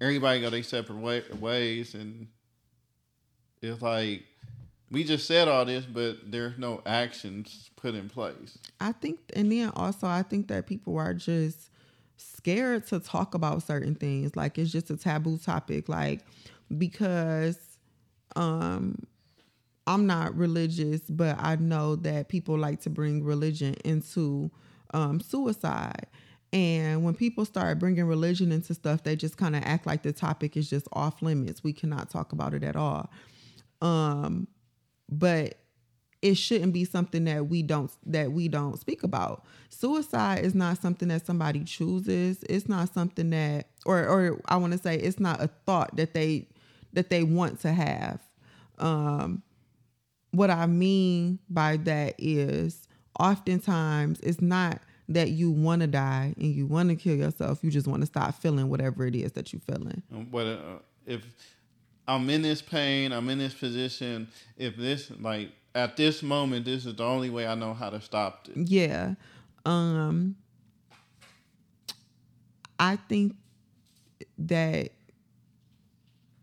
everybody 0.00 0.40
go 0.40 0.50
their 0.50 0.62
separate 0.62 0.98
way- 0.98 1.24
ways, 1.40 1.94
and 1.94 2.26
it's 3.62 3.82
like 3.82 4.24
we 4.90 5.04
just 5.04 5.26
said 5.26 5.48
all 5.48 5.64
this, 5.64 5.84
but 5.84 6.30
there's 6.30 6.58
no 6.58 6.82
actions 6.86 7.70
put 7.76 7.94
in 7.94 8.08
place. 8.08 8.58
I 8.80 8.92
think, 8.92 9.20
and 9.34 9.52
then 9.52 9.70
also, 9.76 10.06
I 10.06 10.22
think 10.22 10.48
that 10.48 10.66
people 10.66 10.96
are 10.96 11.14
just 11.14 11.70
scared 12.16 12.86
to 12.88 12.98
talk 13.00 13.34
about 13.34 13.62
certain 13.62 13.94
things. 13.94 14.34
Like 14.36 14.58
it's 14.58 14.72
just 14.72 14.90
a 14.90 14.96
taboo 14.96 15.38
topic. 15.38 15.88
Like 15.88 16.20
because 16.76 17.58
um 18.36 18.96
I'm 19.88 20.06
not 20.06 20.36
religious, 20.36 21.00
but 21.08 21.36
I 21.38 21.56
know 21.56 21.96
that 21.96 22.28
people 22.28 22.58
like 22.58 22.80
to 22.82 22.90
bring 22.90 23.24
religion 23.24 23.74
into 23.86 24.50
um, 24.92 25.18
suicide. 25.18 26.06
And 26.52 27.04
when 27.04 27.14
people 27.14 27.46
start 27.46 27.78
bringing 27.78 28.04
religion 28.04 28.52
into 28.52 28.74
stuff, 28.74 29.02
they 29.02 29.16
just 29.16 29.38
kind 29.38 29.56
of 29.56 29.62
act 29.64 29.86
like 29.86 30.02
the 30.02 30.12
topic 30.12 30.58
is 30.58 30.68
just 30.68 30.88
off 30.92 31.22
limits. 31.22 31.64
We 31.64 31.72
cannot 31.72 32.10
talk 32.10 32.32
about 32.32 32.52
it 32.52 32.62
at 32.62 32.76
all. 32.76 33.10
Um, 33.80 34.48
but 35.10 35.54
it 36.20 36.34
shouldn't 36.34 36.72
be 36.72 36.84
something 36.84 37.24
that 37.24 37.46
we 37.46 37.62
don't 37.62 37.90
that 38.06 38.32
we 38.32 38.48
don't 38.48 38.78
speak 38.78 39.02
about. 39.02 39.44
Suicide 39.68 40.44
is 40.44 40.54
not 40.54 40.80
something 40.80 41.08
that 41.08 41.24
somebody 41.24 41.62
chooses. 41.64 42.42
It's 42.48 42.68
not 42.68 42.92
something 42.92 43.30
that 43.30 43.68
or 43.86 44.06
or 44.06 44.40
I 44.46 44.56
want 44.56 44.72
to 44.72 44.78
say 44.78 44.96
it's 44.96 45.20
not 45.20 45.42
a 45.42 45.48
thought 45.66 45.96
that 45.96 46.14
they 46.14 46.48
that 46.92 47.10
they 47.10 47.22
want 47.22 47.60
to 47.60 47.72
have. 47.72 48.20
Um 48.78 49.42
what 50.32 50.50
I 50.50 50.66
mean 50.66 51.38
by 51.48 51.76
that 51.78 52.16
is 52.18 52.86
oftentimes 53.18 54.20
it's 54.20 54.40
not 54.40 54.80
that 55.08 55.30
you 55.30 55.50
want 55.50 55.80
to 55.80 55.86
die 55.86 56.34
and 56.36 56.52
you 56.52 56.66
want 56.66 56.90
to 56.90 56.96
kill 56.96 57.14
yourself. 57.16 57.60
You 57.62 57.70
just 57.70 57.86
want 57.86 58.02
to 58.02 58.06
stop 58.06 58.34
feeling 58.34 58.68
whatever 58.68 59.06
it 59.06 59.14
is 59.14 59.32
that 59.32 59.52
you're 59.52 59.60
feeling. 59.60 60.02
But 60.30 60.46
uh, 60.46 60.78
if 61.06 61.22
I'm 62.08 62.28
in 62.30 62.42
this 62.42 62.62
pain, 62.62 63.12
I'm 63.12 63.28
in 63.28 63.38
this 63.38 63.54
position, 63.54 64.28
if 64.56 64.76
this, 64.76 65.12
like, 65.20 65.50
at 65.74 65.96
this 65.96 66.22
moment, 66.22 66.64
this 66.64 66.86
is 66.86 66.96
the 66.96 67.04
only 67.04 67.28
way 67.28 67.46
I 67.46 67.54
know 67.54 67.74
how 67.74 67.90
to 67.90 68.00
stop 68.00 68.48
it. 68.48 68.68
Yeah. 68.68 69.14
Um, 69.66 70.34
I 72.80 72.96
think 72.96 73.36
that 74.38 74.92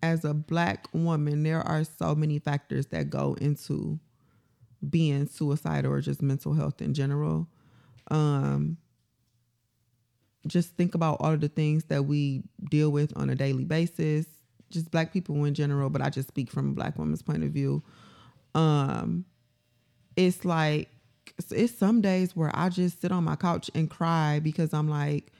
as 0.03 0.23
a 0.23 0.35
black 0.35 0.87
woman, 0.93 1.41
there 1.41 1.61
are 1.61 1.83
so 1.83 2.13
many 2.13 2.37
factors 2.37 2.85
that 2.87 3.09
go 3.09 3.35
into 3.41 3.99
being 4.87 5.25
suicidal 5.27 5.91
or 5.91 6.01
just 6.01 6.21
mental 6.21 6.53
health 6.53 6.79
in 6.79 6.93
general. 6.93 7.47
Um, 8.11 8.77
just 10.45 10.75
think 10.77 10.93
about 10.93 11.17
all 11.21 11.33
of 11.33 11.41
the 11.41 11.47
things 11.47 11.85
that 11.85 12.05
we 12.05 12.43
deal 12.69 12.91
with 12.91 13.11
on 13.17 13.31
a 13.31 13.35
daily 13.35 13.65
basis, 13.65 14.27
just 14.69 14.91
black 14.91 15.13
people 15.13 15.43
in 15.45 15.53
general, 15.53 15.89
but 15.89 16.01
I 16.01 16.09
just 16.09 16.27
speak 16.27 16.51
from 16.51 16.69
a 16.69 16.73
black 16.73 16.97
woman's 16.97 17.21
point 17.21 17.43
of 17.43 17.51
view. 17.51 17.83
Um, 18.53 19.25
it's 20.15 20.45
like, 20.45 20.89
it's 21.51 21.77
some 21.77 22.01
days 22.01 22.35
where 22.35 22.51
I 22.53 22.69
just 22.69 23.01
sit 23.01 23.11
on 23.11 23.23
my 23.23 23.35
couch 23.35 23.69
and 23.75 23.89
cry 23.89 24.39
because 24.39 24.73
I'm 24.73 24.89
like, 24.89 25.31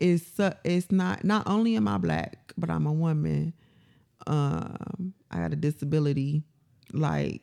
it's 0.00 0.40
it's 0.64 0.90
not 0.90 1.24
not 1.24 1.46
only 1.46 1.76
am 1.76 1.88
I 1.88 1.98
black, 1.98 2.52
but 2.58 2.68
I'm 2.68 2.86
a 2.86 2.92
woman. 2.92 3.54
Um, 4.26 5.14
I 5.30 5.38
got 5.38 5.52
a 5.52 5.56
disability. 5.56 6.42
Like, 6.92 7.42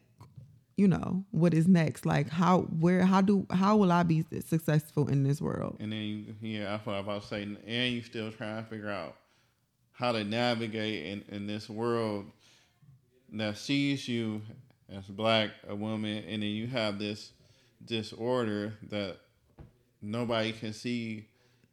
you 0.77 0.87
know, 0.87 1.25
what 1.31 1.53
is 1.53 1.67
next? 1.67 2.05
Like, 2.05 2.29
how 2.29 2.61
where 2.79 3.05
how 3.05 3.21
do 3.21 3.47
how 3.51 3.77
will 3.77 3.91
I 3.91 4.03
be 4.03 4.25
successful 4.45 5.07
in 5.07 5.23
this 5.23 5.41
world? 5.41 5.77
And 5.79 5.91
then 5.91 6.35
yeah, 6.41 6.75
I 6.75 6.77
thought 6.77 6.99
about 6.99 7.23
saying, 7.23 7.57
and 7.65 7.93
you 7.93 8.01
still 8.01 8.31
trying 8.31 8.63
to 8.63 8.69
figure 8.69 8.89
out 8.89 9.15
how 10.01 10.11
to 10.11 10.23
navigate 10.23 11.05
in, 11.05 11.23
in 11.29 11.45
this 11.45 11.69
world 11.69 12.25
that 13.31 13.55
sees 13.55 14.07
you 14.07 14.41
as 14.91 15.05
black, 15.05 15.51
a 15.69 15.75
woman, 15.75 16.23
and 16.27 16.41
then 16.41 16.49
you 16.49 16.65
have 16.65 16.97
this 16.97 17.33
disorder 17.85 18.73
that 18.89 19.17
nobody 20.01 20.53
can 20.53 20.73
see 20.73 21.27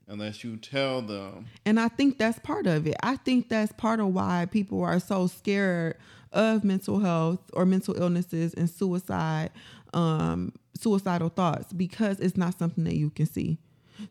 unless 0.09 0.45
you 0.45 0.59
tell 0.59 1.01
them. 1.01 1.47
And 1.65 1.81
I 1.81 1.89
think 1.89 2.19
that's 2.19 2.39
part 2.39 2.67
of 2.67 2.87
it. 2.87 2.97
I 3.03 3.17
think 3.17 3.49
that's 3.49 3.73
part 3.73 3.99
of 3.99 4.09
why 4.09 4.47
people 4.51 4.85
are 4.85 5.01
so 5.01 5.27
scared 5.27 5.97
of 6.31 6.65
mental 6.65 7.01
health 7.01 7.41
or 7.55 7.65
mental 7.65 7.95
illnesses 7.97 8.53
and 8.53 8.69
suicide, 8.69 9.51
um, 9.95 10.53
suicidal 10.79 11.31
thoughts 11.31 11.73
because 11.73 12.21
it's 12.21 12.37
not 12.37 12.59
something 12.59 12.85
that 12.85 12.95
you 12.95 13.09
can 13.09 13.25
see. 13.25 13.59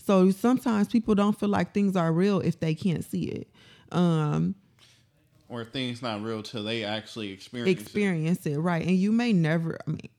So 0.03 0.31
sometimes 0.31 0.87
people 0.87 1.15
don't 1.15 1.39
feel 1.39 1.49
like 1.49 1.73
things 1.73 1.95
are 1.95 2.11
real 2.11 2.39
if 2.39 2.59
they 2.59 2.75
can't 2.75 3.05
see 3.05 3.25
it. 3.25 3.47
Um, 3.91 4.55
or 5.49 5.63
things 5.63 6.01
not 6.01 6.21
real 6.21 6.43
till 6.43 6.63
they 6.63 6.83
actually 6.83 7.31
experience 7.31 7.79
it. 7.79 7.81
experience 7.81 8.45
it. 8.45 8.53
it. 8.53 8.59
right? 8.59 8.85
And 8.85 8.95
you 8.95 9.11
may 9.11 9.33
never. 9.33 9.77
I 9.87 9.91
mean, 9.91 10.09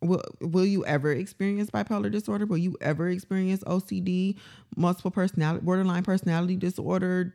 will 0.00 0.22
will 0.40 0.64
you 0.64 0.84
ever 0.86 1.12
experience 1.12 1.70
bipolar 1.70 2.10
disorder? 2.10 2.46
Will 2.46 2.58
you 2.58 2.76
ever 2.80 3.08
experience 3.08 3.62
OCD, 3.64 4.36
multiple 4.76 5.10
personality, 5.10 5.64
borderline 5.64 6.02
personality 6.02 6.56
disorder, 6.56 7.34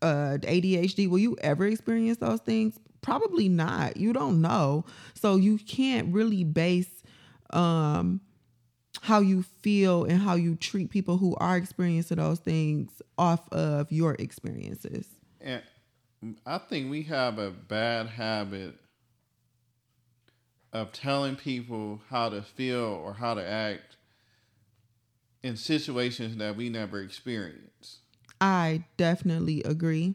uh, 0.00 0.38
ADHD? 0.42 1.08
Will 1.08 1.18
you 1.18 1.36
ever 1.40 1.66
experience 1.66 2.18
those 2.18 2.40
things? 2.40 2.78
Probably 3.00 3.48
not. 3.48 3.96
You 3.96 4.12
don't 4.12 4.40
know, 4.40 4.84
so 5.14 5.36
you 5.36 5.58
can't 5.58 6.12
really 6.14 6.44
base 6.44 7.02
um, 7.50 8.20
how 9.00 9.20
you 9.20 9.42
feel 9.42 10.04
and 10.04 10.20
how 10.20 10.34
you 10.36 10.54
treat 10.54 10.90
people 10.90 11.18
who 11.18 11.34
are 11.36 11.56
experiencing 11.56 12.18
those 12.18 12.38
things 12.38 13.02
off 13.18 13.52
of 13.52 13.90
your 13.90 14.14
experiences. 14.14 15.08
And 15.42 15.62
I 16.46 16.58
think 16.58 16.90
we 16.90 17.02
have 17.04 17.38
a 17.38 17.50
bad 17.50 18.06
habit 18.06 18.76
of 20.72 20.92
telling 20.92 21.36
people 21.36 22.00
how 22.08 22.28
to 22.28 22.42
feel 22.42 22.84
or 22.84 23.14
how 23.14 23.34
to 23.34 23.46
act 23.46 23.96
in 25.42 25.56
situations 25.56 26.36
that 26.36 26.56
we 26.56 26.68
never 26.68 27.00
experience. 27.00 27.98
I 28.40 28.84
definitely 28.96 29.62
agree. 29.64 30.14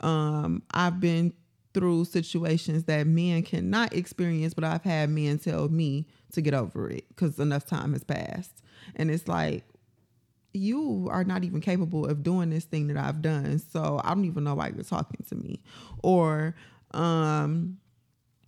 Um, 0.00 0.62
I've 0.72 1.00
been 1.00 1.32
through 1.72 2.04
situations 2.06 2.84
that 2.84 3.06
men 3.06 3.42
cannot 3.42 3.94
experience, 3.94 4.54
but 4.54 4.64
I've 4.64 4.82
had 4.82 5.10
men 5.10 5.38
tell 5.38 5.68
me 5.68 6.06
to 6.32 6.40
get 6.40 6.54
over 6.54 6.90
it 6.90 7.08
because 7.08 7.38
enough 7.38 7.66
time 7.66 7.92
has 7.92 8.04
passed. 8.04 8.62
And 8.96 9.10
it's 9.10 9.28
like, 9.28 9.64
you 10.52 11.08
are 11.10 11.24
not 11.24 11.44
even 11.44 11.60
capable 11.60 12.06
of 12.06 12.22
doing 12.22 12.50
this 12.50 12.64
thing 12.64 12.88
that 12.88 12.96
I've 12.96 13.22
done. 13.22 13.58
So 13.58 14.00
I 14.02 14.10
don't 14.10 14.24
even 14.24 14.44
know 14.44 14.54
why 14.54 14.68
you're 14.68 14.82
talking 14.82 15.24
to 15.28 15.34
me. 15.34 15.60
Or, 16.02 16.54
um, 16.92 17.78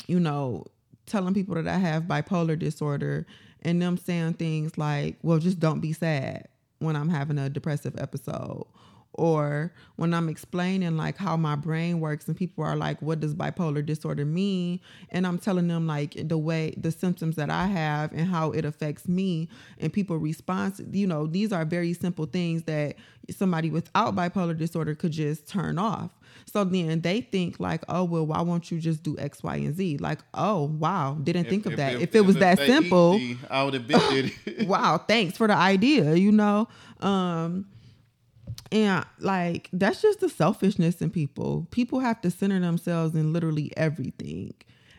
you 0.06 0.18
know, 0.18 0.64
telling 1.06 1.34
people 1.34 1.54
that 1.54 1.68
I 1.68 1.78
have 1.78 2.04
bipolar 2.04 2.58
disorder 2.58 3.26
and 3.62 3.80
them 3.80 3.96
saying 3.96 4.34
things 4.34 4.76
like, 4.76 5.16
well, 5.22 5.38
just 5.38 5.60
don't 5.60 5.80
be 5.80 5.92
sad 5.92 6.48
when 6.78 6.96
I'm 6.96 7.08
having 7.08 7.38
a 7.38 7.48
depressive 7.48 7.94
episode. 7.98 8.66
Or 9.14 9.72
when 9.96 10.14
I'm 10.14 10.28
explaining 10.28 10.96
like 10.96 11.18
how 11.18 11.36
my 11.36 11.54
brain 11.54 12.00
works 12.00 12.28
and 12.28 12.36
people 12.36 12.64
are 12.64 12.76
like, 12.76 13.02
what 13.02 13.20
does 13.20 13.34
bipolar 13.34 13.84
disorder 13.84 14.24
mean? 14.24 14.80
And 15.10 15.26
I'm 15.26 15.38
telling 15.38 15.68
them 15.68 15.86
like 15.86 16.28
the 16.28 16.38
way 16.38 16.74
the 16.76 16.90
symptoms 16.90 17.36
that 17.36 17.50
I 17.50 17.66
have 17.66 18.12
and 18.12 18.26
how 18.26 18.52
it 18.52 18.64
affects 18.64 19.06
me 19.06 19.48
and 19.78 19.92
people 19.92 20.16
respond, 20.16 20.88
you 20.92 21.06
know, 21.06 21.26
these 21.26 21.52
are 21.52 21.64
very 21.64 21.92
simple 21.92 22.24
things 22.24 22.62
that 22.64 22.96
somebody 23.30 23.70
without 23.70 24.16
bipolar 24.16 24.56
disorder 24.56 24.94
could 24.94 25.12
just 25.12 25.46
turn 25.46 25.78
off. 25.78 26.10
So 26.46 26.64
then 26.64 27.00
they 27.00 27.20
think 27.20 27.60
like, 27.60 27.82
oh 27.88 28.04
well, 28.04 28.26
why 28.26 28.40
won't 28.40 28.70
you 28.70 28.80
just 28.80 29.02
do 29.02 29.16
X, 29.18 29.42
Y, 29.42 29.56
and 29.56 29.76
Z? 29.76 29.98
Like, 29.98 30.20
oh 30.34 30.64
wow, 30.64 31.18
didn't 31.22 31.46
if, 31.46 31.50
think 31.50 31.66
of 31.66 31.72
if, 31.72 31.78
that. 31.78 31.94
If, 31.94 32.02
if 32.02 32.14
it 32.14 32.20
was 32.22 32.36
that 32.36 32.58
simple, 32.58 33.16
easy, 33.16 33.38
I 33.50 33.64
would 33.64 33.74
have 33.74 33.86
been 33.86 34.32
wow, 34.66 34.98
thanks 34.98 35.36
for 35.36 35.46
the 35.46 35.54
idea. 35.54 36.14
You 36.14 36.32
know, 36.32 36.68
um, 37.00 37.66
and 38.72 39.04
like 39.20 39.68
that's 39.72 40.02
just 40.02 40.20
the 40.20 40.28
selfishness 40.28 41.00
in 41.02 41.10
people. 41.10 41.68
People 41.70 42.00
have 42.00 42.20
to 42.22 42.30
center 42.30 42.58
themselves 42.58 43.14
in 43.14 43.32
literally 43.32 43.70
everything. 43.76 44.54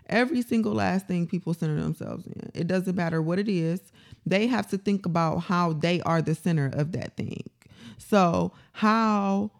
Every 0.07 0.41
single 0.41 0.73
last 0.73 1.07
thing 1.07 1.27
people 1.27 1.53
center 1.53 1.79
themselves 1.81 2.27
in. 2.27 2.51
It 2.53 2.67
doesn't 2.67 2.95
matter 2.95 3.21
what 3.21 3.39
it 3.39 3.49
is. 3.49 3.81
They 4.25 4.47
have 4.47 4.67
to 4.67 4.77
think 4.77 5.05
about 5.05 5.39
how 5.39 5.73
they 5.73 6.01
are 6.01 6.21
the 6.21 6.35
center 6.35 6.69
of 6.71 6.91
that 6.91 7.17
thing. 7.17 7.49
So, 7.97 8.53
how 8.73 9.51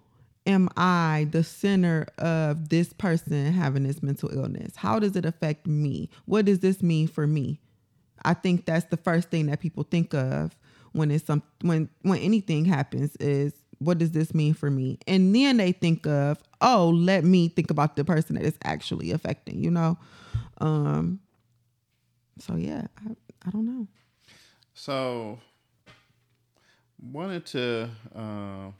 am 0.45 0.69
I 0.77 1.27
the 1.31 1.43
center 1.43 2.05
of 2.17 2.69
this 2.69 2.93
person 2.93 3.51
having 3.51 3.83
this 3.83 4.03
mental 4.03 4.29
illness? 4.29 4.75
How 4.75 4.99
does 4.99 5.15
it 5.15 5.25
affect 5.25 5.65
me? 5.65 6.09
What 6.25 6.45
does 6.45 6.59
this 6.59 6.83
mean 6.83 7.07
for 7.07 7.25
me? 7.25 7.59
I 8.23 8.33
think 8.33 8.65
that's 8.65 8.85
the 8.85 8.97
first 8.97 9.29
thing 9.29 9.47
that 9.47 9.59
people 9.59 9.83
think 9.83 10.13
of 10.13 10.55
when 10.91 11.09
it's 11.09 11.25
some 11.25 11.41
when 11.61 11.89
when 12.03 12.19
anything 12.19 12.65
happens 12.65 13.15
is 13.17 13.53
what 13.85 13.97
does 13.97 14.11
this 14.11 14.33
mean 14.33 14.53
for 14.53 14.69
me? 14.69 14.99
And 15.07 15.35
then 15.35 15.57
they 15.57 15.71
think 15.71 16.05
of, 16.07 16.37
oh, 16.61 16.89
let 16.89 17.23
me 17.23 17.49
think 17.49 17.71
about 17.71 17.95
the 17.95 18.03
person 18.05 18.35
that 18.35 18.45
is 18.45 18.57
actually 18.63 19.11
affecting, 19.11 19.63
you 19.63 19.71
know? 19.71 19.97
Um 20.59 21.19
So 22.39 22.55
yeah, 22.55 22.87
I, 23.05 23.11
I 23.45 23.49
don't 23.51 23.65
know. 23.65 23.87
So, 24.73 25.39
wanted 27.11 27.45
to 27.47 27.89
uh, 28.15 28.71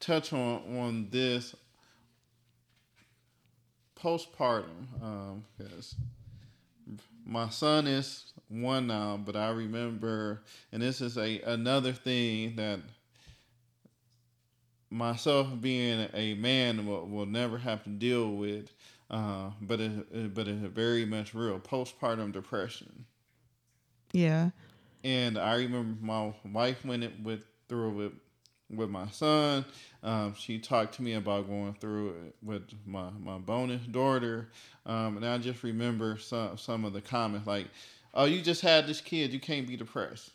touch 0.00 0.32
on 0.32 0.76
on 0.76 1.08
this 1.10 1.54
postpartum 3.98 5.44
because 5.56 5.94
um, 5.98 7.00
my 7.24 7.48
son 7.48 7.86
is 7.86 8.32
one 8.48 8.86
now, 8.86 9.16
but 9.16 9.34
I 9.34 9.48
remember, 9.48 10.42
and 10.72 10.82
this 10.82 11.00
is 11.00 11.16
a 11.16 11.40
another 11.40 11.92
thing 11.92 12.56
that 12.56 12.80
myself 14.90 15.48
being 15.60 16.08
a 16.14 16.34
man 16.34 16.86
will, 16.86 17.06
will 17.06 17.26
never 17.26 17.58
have 17.58 17.82
to 17.84 17.90
deal 17.90 18.32
with, 18.32 18.72
uh, 19.10 19.50
but 19.60 19.80
it, 19.80 20.34
but 20.34 20.48
it's 20.48 20.60
very 20.72 21.04
much 21.04 21.34
real 21.34 21.58
postpartum 21.58 22.32
depression. 22.32 23.04
Yeah. 24.12 24.50
And 25.04 25.38
I 25.38 25.56
remember 25.56 25.96
my 26.00 26.32
wife 26.44 26.84
went 26.84 27.04
it 27.04 27.12
with 27.22 27.44
through 27.68 27.90
with 27.90 28.12
with 28.70 28.90
my 28.90 29.08
son. 29.08 29.64
Um, 30.02 30.34
she 30.34 30.58
talked 30.58 30.94
to 30.96 31.02
me 31.02 31.14
about 31.14 31.48
going 31.48 31.74
through 31.74 32.10
it 32.10 32.36
with 32.42 32.62
my 32.84 33.10
my 33.20 33.38
bonus 33.38 33.84
daughter, 33.86 34.48
um, 34.84 35.16
and 35.16 35.26
I 35.26 35.38
just 35.38 35.62
remember 35.62 36.18
some 36.18 36.56
some 36.56 36.84
of 36.84 36.92
the 36.92 37.00
comments 37.00 37.46
like, 37.46 37.68
"Oh, 38.14 38.24
you 38.24 38.40
just 38.40 38.62
had 38.62 38.86
this 38.86 39.00
kid. 39.00 39.32
You 39.32 39.40
can't 39.40 39.66
be 39.66 39.76
depressed." 39.76 40.30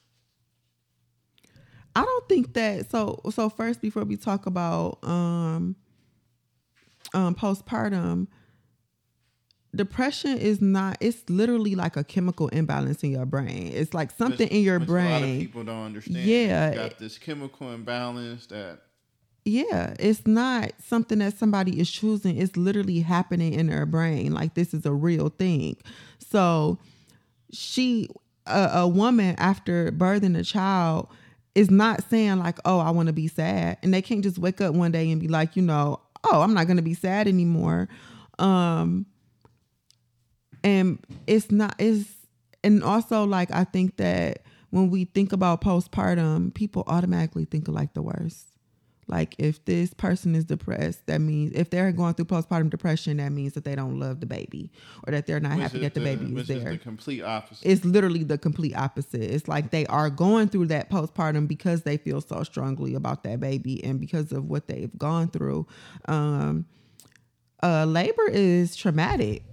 I 1.96 2.04
don't 2.04 2.30
think 2.30 2.54
that. 2.54 2.90
So 2.90 3.20
so 3.32 3.50
first, 3.50 3.82
before 3.82 4.04
we 4.04 4.18
talk 4.18 4.46
about 4.46 5.00
um, 5.04 5.76
um, 7.14 7.36
postpartum, 7.36 8.28
depression 9.76 10.38
is 10.38 10.62
not 10.62 10.98
it's 11.00 11.30
literally 11.30 11.76
like 11.76 11.98
a 11.98 12.04
chemical 12.04 12.48
imbalance 12.50 13.04
in 13.04 13.12
your 13.12 13.26
brain. 13.26 13.72
It's 13.74 13.94
like 13.94 14.12
something 14.12 14.48
in 14.48 14.64
your 14.64 14.80
brain 14.80 15.08
a 15.08 15.12
lot 15.12 15.24
of 15.24 15.40
people 15.40 15.64
don't 15.64 15.86
understand. 15.86 16.26
Yeah. 16.26 16.70
you 16.70 16.76
got 16.76 16.98
this 16.98 17.18
chemical 17.18 17.72
imbalance 17.72 18.46
that 18.48 18.80
yeah. 19.44 19.96
It's 20.00 20.28
not 20.28 20.72
something 20.84 21.20
that 21.20 21.38
somebody 21.38 21.80
is 21.80 21.90
choosing. 21.90 22.38
It's 22.38 22.56
literally 22.56 23.00
happening 23.00 23.54
in 23.54 23.68
their 23.68 23.86
brain. 23.86 24.34
Like 24.34 24.54
this 24.54 24.74
is 24.74 24.86
a 24.86 24.94
real 24.94 25.30
thing. 25.30 25.78
So 26.20 26.78
she 27.52 28.08
a, 28.46 28.70
a 28.74 28.88
woman 28.88 29.36
after 29.38 29.92
birthing 29.92 30.38
a 30.38 30.44
child 30.44 31.10
is 31.56 31.70
not 31.70 32.04
saying 32.10 32.40
like 32.40 32.58
oh 32.66 32.80
i 32.80 32.90
want 32.90 33.08
to 33.08 33.14
be 33.14 33.28
sad 33.28 33.78
and 33.84 33.94
they 33.94 34.02
can't 34.02 34.24
just 34.24 34.38
wake 34.38 34.62
up 34.62 34.74
one 34.74 34.92
day 34.92 35.12
and 35.12 35.20
be 35.20 35.28
like 35.28 35.56
you 35.56 35.62
know 35.62 36.00
oh 36.32 36.42
i'm 36.42 36.54
not 36.54 36.66
going 36.66 36.78
to 36.78 36.84
be 36.84 36.94
sad 36.94 37.28
anymore 37.28 37.90
um 38.40 39.06
and 40.64 41.00
it's 41.28 41.52
not 41.52 41.76
it's 41.80 42.08
and 42.64 42.84
also 42.84 43.24
like 43.24 43.52
I 43.52 43.64
think 43.64 43.98
that 43.98 44.44
when 44.70 44.90
we 44.90 45.06
think 45.06 45.34
about 45.34 45.62
postpartum, 45.62 46.54
people 46.54 46.84
automatically 46.88 47.46
think 47.46 47.68
of 47.68 47.74
like 47.74 47.94
the 47.94 48.02
worst. 48.02 48.48
Like 49.12 49.36
if 49.38 49.64
this 49.66 49.94
person 49.94 50.34
is 50.34 50.46
depressed, 50.46 51.06
that 51.08 51.20
means 51.20 51.52
if 51.54 51.70
they're 51.70 51.92
going 51.92 52.14
through 52.14 52.26
postpartum 52.26 52.70
depression, 52.70 53.18
that 53.18 53.32
means 53.32 53.54
that 53.54 53.66
they 53.66 53.76
don't 53.76 54.00
love 54.00 54.22
the 54.22 54.26
baby 54.26 54.72
or 55.06 55.12
that 55.12 55.28
they're 55.28 55.40
not 55.40 55.58
which 55.58 55.64
happy 55.64 55.80
that 55.80 55.94
the, 55.94 56.00
the 56.00 56.06
baby 56.06 56.40
is 56.40 56.48
there. 56.48 56.58
Is 56.58 56.64
the 56.64 56.78
complete 56.78 57.22
opposite. 57.22 57.68
It's 57.68 57.86
literally 57.86 58.24
the 58.24 58.38
complete 58.38 58.76
opposite. 58.76 59.22
It's 59.22 59.48
like 59.48 59.72
they 59.72 59.86
are 59.88 60.10
going 60.10 60.48
through 60.48 60.68
that 60.68 60.90
postpartum 60.90 61.48
because 61.48 61.84
they 61.84 61.98
feel 61.98 62.22
so 62.22 62.44
strongly 62.44 62.96
about 62.96 63.24
that 63.24 63.40
baby 63.40 63.84
and 63.84 64.00
because 64.00 64.32
of 64.32 64.46
what 64.46 64.68
they've 64.68 64.98
gone 64.98 65.28
through. 65.28 65.68
Um, 66.06 66.66
uh, 67.62 67.86
labor 67.86 68.28
is 68.28 68.76
traumatic 68.76 69.44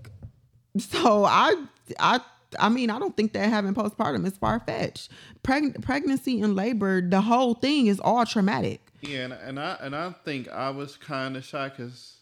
so 0.78 1.24
I 1.24 1.54
I 1.98 2.20
I 2.59 2.70
mean, 2.70 2.88
I 2.88 2.98
don't 2.98 3.16
think 3.16 3.34
that 3.34 3.48
having 3.50 3.74
postpartum 3.74 4.26
is 4.26 4.38
far 4.38 4.61
fetched. 4.61 5.11
Preg- 5.44 5.82
pregnancy 5.82 6.40
and 6.40 6.56
labor, 6.56 7.06
the 7.06 7.20
whole 7.20 7.54
thing 7.54 7.88
is 7.88 8.00
all 8.00 8.24
traumatic. 8.24 8.80
Yeah, 9.01 9.24
and, 9.24 9.32
and 9.32 9.61
I 9.61 9.76
and 9.80 9.96
I 9.96 10.11
think 10.24 10.49
I 10.49 10.70
was 10.70 10.96
kind 10.96 11.36
of 11.36 11.44
shocked 11.44 11.76
because, 11.76 12.16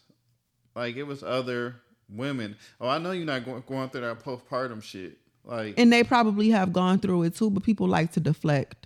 like, 0.75 0.95
it 0.95 1.03
was 1.03 1.23
other 1.23 1.75
women. 2.09 2.55
Oh, 2.79 2.87
I 2.87 2.97
know 2.97 3.11
you're 3.11 3.25
not 3.25 3.45
going 3.45 3.63
going 3.67 3.89
through 3.89 4.01
that 4.01 4.23
postpartum 4.23 4.83
shit. 4.83 5.17
Like, 5.43 5.75
and 5.79 5.91
they 5.91 6.03
probably 6.03 6.49
have 6.49 6.73
gone 6.73 6.99
through 6.99 7.23
it 7.23 7.35
too, 7.35 7.49
but 7.49 7.63
people 7.63 7.87
like 7.87 8.11
to 8.13 8.19
deflect. 8.19 8.85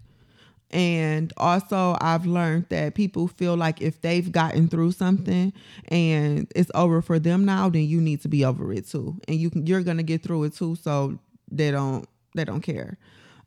And 0.69 1.33
also, 1.35 1.97
I've 1.99 2.25
learned 2.25 2.67
that 2.69 2.95
people 2.95 3.27
feel 3.27 3.57
like 3.57 3.81
if 3.81 3.99
they've 4.01 4.31
gotten 4.31 4.69
through 4.69 4.93
something 4.93 5.51
and 5.89 6.49
it's 6.55 6.71
over 6.73 7.01
for 7.01 7.19
them 7.19 7.43
now, 7.43 7.67
then 7.67 7.83
you 7.83 7.99
need 7.99 8.21
to 8.21 8.29
be 8.29 8.45
over 8.45 8.71
it 8.71 8.87
too, 8.87 9.19
and 9.27 9.37
you 9.37 9.49
can, 9.49 9.67
you're 9.67 9.83
gonna 9.83 10.03
get 10.03 10.23
through 10.23 10.45
it 10.45 10.53
too. 10.53 10.75
So 10.75 11.19
they 11.51 11.71
don't 11.71 12.07
they 12.35 12.45
don't 12.45 12.61
care. 12.61 12.97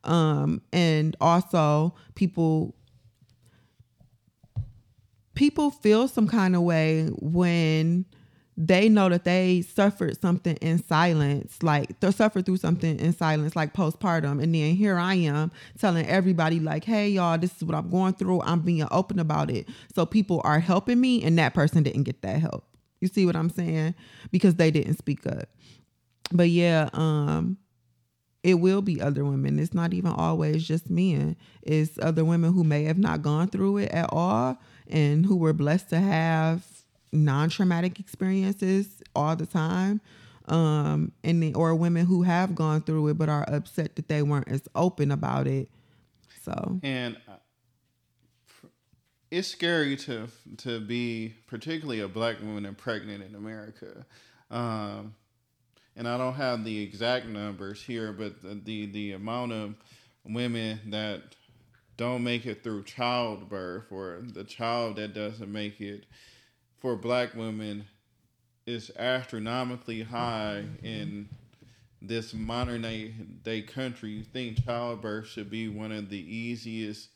Um, 0.02 0.60
and 0.70 1.16
also, 1.18 1.94
people 2.14 2.74
people 5.34 5.70
feel 5.70 6.08
some 6.08 6.28
kind 6.28 6.54
of 6.56 6.62
way 6.62 7.08
when 7.20 8.04
they 8.56 8.88
know 8.88 9.08
that 9.08 9.24
they 9.24 9.62
suffered 9.62 10.20
something 10.20 10.56
in 10.56 10.82
silence, 10.82 11.62
like 11.62 11.98
they 12.00 12.10
suffered 12.12 12.46
through 12.46 12.58
something 12.58 12.98
in 13.00 13.12
silence, 13.12 13.56
like 13.56 13.72
postpartum. 13.72 14.40
And 14.40 14.54
then 14.54 14.76
here 14.76 14.96
I 14.96 15.14
am 15.14 15.50
telling 15.78 16.06
everybody, 16.06 16.60
like, 16.60 16.84
hey, 16.84 17.08
y'all, 17.08 17.36
this 17.36 17.56
is 17.56 17.64
what 17.64 17.74
I'm 17.74 17.90
going 17.90 18.14
through. 18.14 18.42
I'm 18.42 18.60
being 18.60 18.86
open 18.92 19.18
about 19.18 19.50
it. 19.50 19.68
So 19.94 20.06
people 20.06 20.40
are 20.44 20.60
helping 20.60 21.00
me, 21.00 21.22
and 21.24 21.36
that 21.38 21.54
person 21.54 21.82
didn't 21.82 22.04
get 22.04 22.22
that 22.22 22.40
help. 22.40 22.64
You 23.00 23.08
see 23.08 23.26
what 23.26 23.36
I'm 23.36 23.50
saying? 23.50 23.94
Because 24.30 24.54
they 24.54 24.70
didn't 24.70 24.98
speak 24.98 25.26
up. 25.26 25.48
But 26.30 26.48
yeah, 26.48 26.90
um, 26.92 27.58
it 28.44 28.54
will 28.54 28.82
be 28.82 29.00
other 29.00 29.24
women. 29.24 29.58
It's 29.58 29.74
not 29.74 29.92
even 29.94 30.12
always 30.12 30.66
just 30.66 30.88
men. 30.90 31.36
It's 31.62 31.98
other 32.00 32.24
women 32.24 32.52
who 32.52 32.62
may 32.62 32.84
have 32.84 32.98
not 32.98 33.22
gone 33.22 33.48
through 33.48 33.78
it 33.78 33.90
at 33.90 34.08
all 34.12 34.58
and 34.88 35.26
who 35.26 35.36
were 35.36 35.52
blessed 35.52 35.90
to 35.90 35.98
have 35.98 36.64
non-traumatic 37.12 38.00
experiences 38.00 39.02
all 39.14 39.36
the 39.36 39.46
time 39.46 40.00
um 40.46 41.12
and 41.22 41.42
the, 41.42 41.54
or 41.54 41.74
women 41.74 42.04
who 42.04 42.22
have 42.22 42.54
gone 42.54 42.82
through 42.82 43.08
it 43.08 43.14
but 43.14 43.28
are 43.28 43.44
upset 43.48 43.96
that 43.96 44.08
they 44.08 44.22
weren't 44.22 44.48
as 44.48 44.62
open 44.74 45.10
about 45.10 45.46
it. 45.46 45.70
So. 46.42 46.80
And 46.82 47.16
uh, 47.26 47.36
it's 49.30 49.48
scary 49.48 49.96
to 49.96 50.28
to 50.58 50.80
be 50.80 51.34
particularly 51.46 52.00
a 52.00 52.08
black 52.08 52.40
woman 52.40 52.66
and 52.66 52.76
pregnant 52.76 53.22
in 53.22 53.34
america. 53.34 54.04
Um 54.50 55.14
and 55.96 56.08
i 56.08 56.18
don't 56.18 56.34
have 56.34 56.64
the 56.64 56.82
exact 56.82 57.26
numbers 57.26 57.82
here 57.82 58.12
but 58.12 58.42
the 58.42 58.60
the, 58.64 58.86
the 58.86 59.12
amount 59.12 59.52
of 59.52 59.74
women 60.24 60.80
that 60.86 61.22
don't 61.96 62.24
make 62.24 62.46
it 62.46 62.62
through 62.62 62.84
childbirth 62.84 63.90
or 63.90 64.22
the 64.22 64.44
child 64.44 64.96
that 64.96 65.14
doesn't 65.14 65.50
make 65.50 65.80
it 65.80 66.04
for 66.78 66.96
black 66.96 67.34
women 67.34 67.86
is 68.66 68.90
astronomically 68.98 70.02
high 70.02 70.64
in 70.82 71.28
this 72.00 72.34
modern 72.34 72.82
day 73.42 73.62
country. 73.62 74.10
You 74.10 74.24
think 74.24 74.64
childbirth 74.64 75.28
should 75.28 75.50
be 75.50 75.68
one 75.68 75.92
of 75.92 76.10
the 76.10 76.18
easiest 76.18 77.08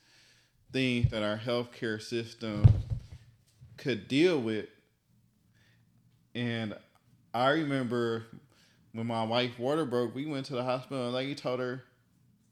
things 0.72 1.10
that 1.10 1.22
our 1.22 1.38
healthcare 1.38 2.00
system 2.00 2.66
could 3.76 4.08
deal 4.08 4.40
with. 4.40 4.66
And 6.34 6.74
I 7.34 7.50
remember 7.50 8.26
when 8.92 9.06
my 9.06 9.24
wife 9.24 9.58
water 9.58 9.84
broke, 9.84 10.14
we 10.14 10.26
went 10.26 10.46
to 10.46 10.54
the 10.54 10.64
hospital 10.64 11.04
and 11.04 11.14
like 11.14 11.28
you 11.28 11.34
told 11.34 11.60
her, 11.60 11.84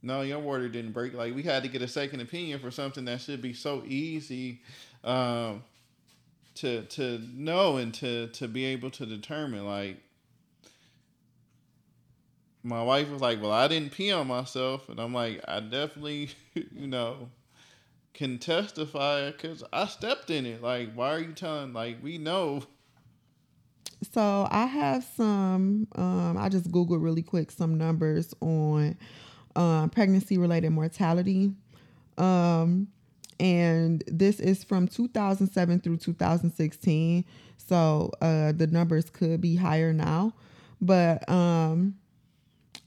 no, 0.06 0.22
your 0.22 0.38
water 0.38 0.68
didn't 0.68 0.92
break. 0.92 1.14
Like 1.14 1.34
we 1.34 1.42
had 1.42 1.62
to 1.64 1.68
get 1.68 1.82
a 1.82 1.88
second 1.88 2.20
opinion 2.20 2.60
for 2.60 2.70
something 2.70 3.04
that 3.06 3.20
should 3.20 3.42
be 3.42 3.52
so 3.52 3.82
easy. 3.86 4.60
Um, 5.04 5.62
to 6.56 6.82
to 6.84 7.20
know 7.34 7.76
and 7.76 7.92
to 7.94 8.28
to 8.28 8.48
be 8.48 8.64
able 8.64 8.90
to 8.90 9.06
determine 9.06 9.66
like 9.66 10.02
my 12.62 12.82
wife 12.82 13.08
was 13.10 13.20
like 13.20 13.40
well 13.40 13.52
i 13.52 13.68
didn't 13.68 13.92
pee 13.92 14.10
on 14.10 14.26
myself 14.26 14.88
and 14.88 14.98
i'm 14.98 15.14
like 15.14 15.40
i 15.46 15.60
definitely 15.60 16.30
you 16.54 16.86
know 16.86 17.28
can 18.14 18.38
testify 18.38 19.30
because 19.30 19.62
i 19.72 19.86
stepped 19.86 20.30
in 20.30 20.46
it 20.46 20.62
like 20.62 20.92
why 20.94 21.10
are 21.10 21.20
you 21.20 21.32
telling 21.32 21.72
like 21.72 22.02
we 22.02 22.16
know 22.16 22.62
so 24.12 24.48
i 24.50 24.64
have 24.64 25.04
some 25.14 25.86
um 25.94 26.36
i 26.38 26.48
just 26.48 26.70
googled 26.72 27.02
really 27.02 27.22
quick 27.22 27.50
some 27.50 27.76
numbers 27.76 28.34
on 28.40 28.96
uh, 29.56 29.88
pregnancy 29.88 30.38
related 30.38 30.70
mortality. 30.70 31.52
Um 32.18 32.88
and 33.38 34.02
this 34.06 34.40
is 34.40 34.64
from 34.64 34.88
2007 34.88 35.80
through 35.80 35.98
2016 35.98 37.24
so 37.56 38.12
uh, 38.20 38.52
the 38.52 38.66
numbers 38.68 39.10
could 39.10 39.40
be 39.40 39.56
higher 39.56 39.92
now. 39.92 40.34
But 40.80 41.28
um, 41.28 41.96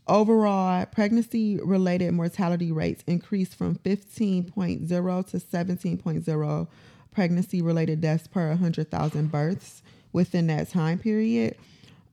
overall 0.07 0.86
pregnancy 0.86 1.59
related 1.61 2.13
mortality 2.13 2.72
rates 2.72 3.03
increased 3.07 3.55
from 3.55 3.76
15.0 3.76 4.88
to 4.88 5.38
17.0 5.38 6.67
pregnancy 7.11 7.61
related 7.61 8.01
deaths 8.01 8.28
per 8.28 8.49
100,000 8.49 9.32
births 9.32 9.82
within 10.13 10.47
that 10.47 10.70
time 10.70 10.99
period. 10.99 11.55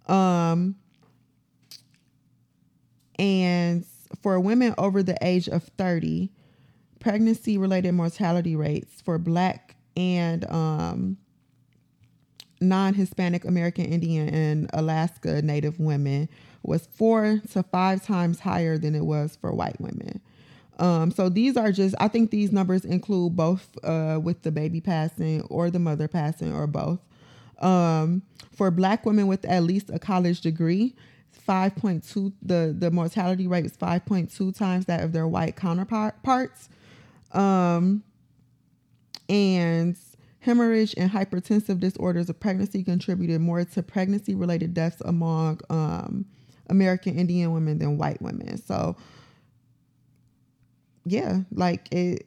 Um, 0.09 0.77
And 3.19 3.87
for 4.23 4.39
women 4.41 4.75
over 4.79 5.03
the 5.03 5.17
age 5.23 5.49
of 5.49 5.65
30, 5.79 6.31
pregnancy 7.01 7.59
related 7.59 7.93
mortality 7.93 8.57
rates 8.57 9.01
for 9.01 9.19
black 9.19 9.77
and 9.97 10.45
um, 10.51 11.17
non 12.61 12.95
Hispanic 12.95 13.45
American 13.45 13.87
Indian 13.87 14.29
and 14.29 14.71
Alaska 14.73 15.43
Native 15.43 15.79
women 15.79 16.29
was 16.63 16.87
four 16.87 17.41
to 17.53 17.63
five 17.63 18.05
times 18.05 18.41
higher 18.41 18.77
than 18.79 18.95
it 18.95 19.05
was 19.05 19.37
for 19.37 19.53
white 19.53 19.81
women. 19.81 20.21
Um, 20.79 21.11
so 21.11 21.29
these 21.29 21.57
are 21.57 21.73
just, 21.73 21.95
I 22.01 22.09
think 22.09 22.31
these 22.31 22.53
numbers 22.53 22.85
include 22.85 23.35
both 23.37 23.79
uh, 23.83 24.21
with 24.23 24.43
the 24.43 24.53
baby 24.53 24.81
passing 24.81 25.43
or 25.43 25.71
the 25.71 25.79
mother 25.79 26.09
passing 26.09 26.53
or 26.53 26.67
both. 26.67 26.99
Um, 27.61 28.23
for 28.53 28.71
black 28.71 29.07
women 29.07 29.27
with 29.27 29.45
at 29.47 29.63
least 29.63 29.91
a 29.91 29.99
college 29.99 30.43
degree, 30.43 30.95
5.2, 31.47 32.33
the, 32.43 32.75
the 32.77 32.91
mortality 32.91 33.47
rate 33.47 33.65
is 33.65 33.77
5.2 33.77 34.57
times 34.57 34.87
that 34.87 35.03
of 35.03 35.13
their 35.13 35.27
white 35.27 35.57
counterparts. 35.57 36.69
Um, 37.33 38.03
and 39.29 39.97
hemorrhage 40.41 40.95
and 40.97 41.11
hypertensive 41.11 41.81
disorders 41.81 42.29
of 42.31 42.39
pregnancy 42.39 42.83
contributed 42.85 43.41
more 43.41 43.65
to 43.65 43.83
pregnancy 43.83 44.35
related 44.35 44.75
deaths 44.75 45.03
among 45.05 45.61
um, 45.71 46.25
American 46.69 47.19
Indian 47.19 47.53
women 47.53 47.79
than 47.79 47.99
white 47.99 48.23
women. 48.23 48.57
So, 48.59 48.97
yeah, 51.05 51.41
like 51.53 51.93
it 51.93 52.27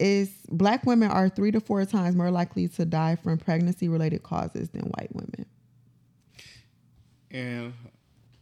is 0.00 0.30
black 0.48 0.84
women 0.86 1.10
are 1.10 1.28
three 1.28 1.52
to 1.52 1.60
four 1.60 1.84
times 1.84 2.16
more 2.16 2.30
likely 2.30 2.66
to 2.66 2.84
die 2.84 3.16
from 3.16 3.38
pregnancy 3.38 3.88
related 3.88 4.22
causes 4.22 4.70
than 4.70 4.82
white 4.82 5.14
women. 5.14 5.46
And 7.30 7.72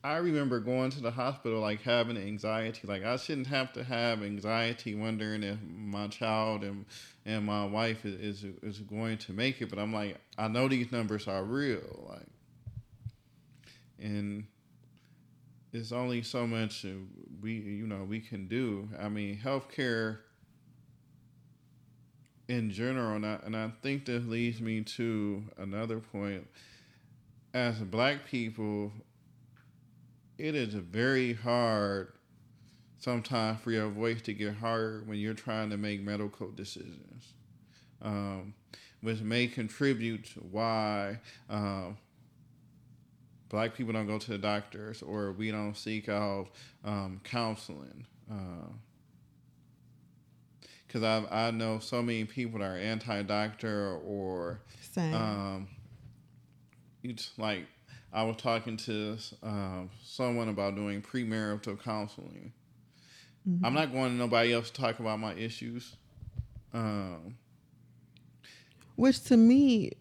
I 0.02 0.16
remember 0.18 0.60
going 0.60 0.90
to 0.92 1.00
the 1.00 1.10
hospital 1.10 1.60
like 1.60 1.82
having 1.82 2.16
anxiety. 2.16 2.86
Like 2.86 3.04
I 3.04 3.16
shouldn't 3.16 3.48
have 3.48 3.72
to 3.74 3.84
have 3.84 4.22
anxiety 4.22 4.94
wondering 4.94 5.42
if 5.42 5.58
my 5.62 6.06
child 6.08 6.64
and 6.64 6.86
and 7.26 7.44
my 7.44 7.66
wife 7.66 8.04
is, 8.04 8.44
is 8.62 8.78
going 8.78 9.18
to 9.18 9.32
make 9.32 9.60
it. 9.60 9.68
But 9.68 9.78
I'm 9.78 9.92
like, 9.92 10.16
I 10.38 10.48
know 10.48 10.68
these 10.68 10.90
numbers 10.92 11.28
are 11.28 11.44
real. 11.44 12.06
Like, 12.08 12.26
and 13.98 14.46
it's 15.72 15.92
only 15.92 16.22
so 16.22 16.46
much 16.46 16.86
we 17.42 17.52
you 17.52 17.86
know 17.86 18.04
we 18.04 18.20
can 18.20 18.46
do. 18.48 18.88
I 18.98 19.08
mean, 19.08 19.38
healthcare 19.44 20.18
in 22.48 22.70
general, 22.70 23.16
and 23.16 23.26
I, 23.26 23.38
and 23.44 23.56
I 23.56 23.70
think 23.82 24.06
this 24.06 24.24
leads 24.24 24.60
me 24.60 24.80
to 24.82 25.44
another 25.58 25.98
point. 25.98 26.46
As 27.54 27.78
black 27.78 28.26
people, 28.26 28.92
it 30.36 30.54
is 30.54 30.74
very 30.74 31.32
hard 31.32 32.12
sometimes 32.98 33.60
for 33.60 33.70
your 33.70 33.88
voice 33.88 34.20
to 34.22 34.34
get 34.34 34.54
heard 34.54 35.08
when 35.08 35.18
you're 35.18 35.34
trying 35.34 35.70
to 35.70 35.76
make 35.76 36.02
medical 36.02 36.50
decisions, 36.50 37.32
um, 38.02 38.54
which 39.00 39.20
may 39.20 39.46
contribute 39.46 40.24
to 40.34 40.40
why 40.40 41.20
um, 41.48 41.96
black 43.48 43.74
people 43.74 43.92
don't 43.92 44.06
go 44.06 44.18
to 44.18 44.30
the 44.30 44.38
doctors 44.38 45.02
or 45.02 45.32
we 45.32 45.50
don't 45.50 45.74
seek 45.76 46.08
out 46.08 46.48
um, 46.84 47.20
counseling. 47.24 48.06
Because 50.86 51.02
uh, 51.02 51.26
I 51.30 51.46
I 51.46 51.50
know 51.50 51.78
so 51.78 52.02
many 52.02 52.24
people 52.24 52.60
that 52.60 52.66
are 52.66 52.76
anti-doctor 52.76 53.96
or 54.04 54.60
like 57.36 57.66
I 58.12 58.22
was 58.22 58.36
talking 58.36 58.76
to 58.78 59.18
um, 59.42 59.90
someone 60.02 60.48
about 60.48 60.74
doing 60.74 61.02
premarital 61.02 61.82
counseling. 61.82 62.52
Mm-hmm. 63.48 63.64
I'm 63.64 63.74
not 63.74 63.92
going 63.92 64.10
to 64.10 64.16
nobody 64.16 64.52
else 64.52 64.70
to 64.70 64.80
talk 64.80 64.98
about 64.98 65.20
my 65.20 65.34
issues. 65.34 65.96
Um, 66.72 67.36
Which 68.96 69.22
to 69.24 69.36
me 69.36 69.92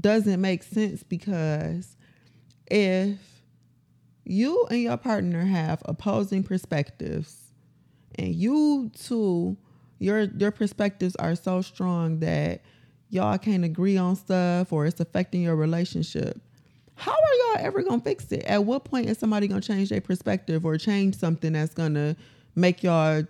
doesn't 0.00 0.40
make 0.40 0.62
sense 0.62 1.02
because 1.02 1.96
if 2.70 3.18
you 4.24 4.66
and 4.70 4.80
your 4.80 4.96
partner 4.96 5.44
have 5.44 5.82
opposing 5.86 6.44
perspectives 6.44 7.52
and 8.16 8.34
you 8.34 8.90
two 8.94 9.56
your 9.98 10.22
your 10.38 10.52
perspectives 10.52 11.16
are 11.16 11.34
so 11.34 11.60
strong 11.62 12.20
that 12.20 12.62
y'all 13.10 13.38
can't 13.38 13.64
agree 13.64 13.96
on 13.96 14.16
stuff 14.16 14.72
or 14.72 14.86
it's 14.86 15.00
affecting 15.00 15.42
your 15.42 15.56
relationship 15.56 16.40
how 16.94 17.12
are 17.12 17.56
y'all 17.56 17.66
ever 17.66 17.82
gonna 17.82 18.00
fix 18.00 18.30
it 18.32 18.42
at 18.44 18.64
what 18.64 18.84
point 18.84 19.08
is 19.08 19.18
somebody 19.18 19.48
gonna 19.48 19.60
change 19.60 19.88
their 19.88 20.00
perspective 20.00 20.64
or 20.64 20.76
change 20.76 21.16
something 21.16 21.52
that's 21.52 21.74
gonna 21.74 22.16
make 22.54 22.82
y'all 22.82 23.22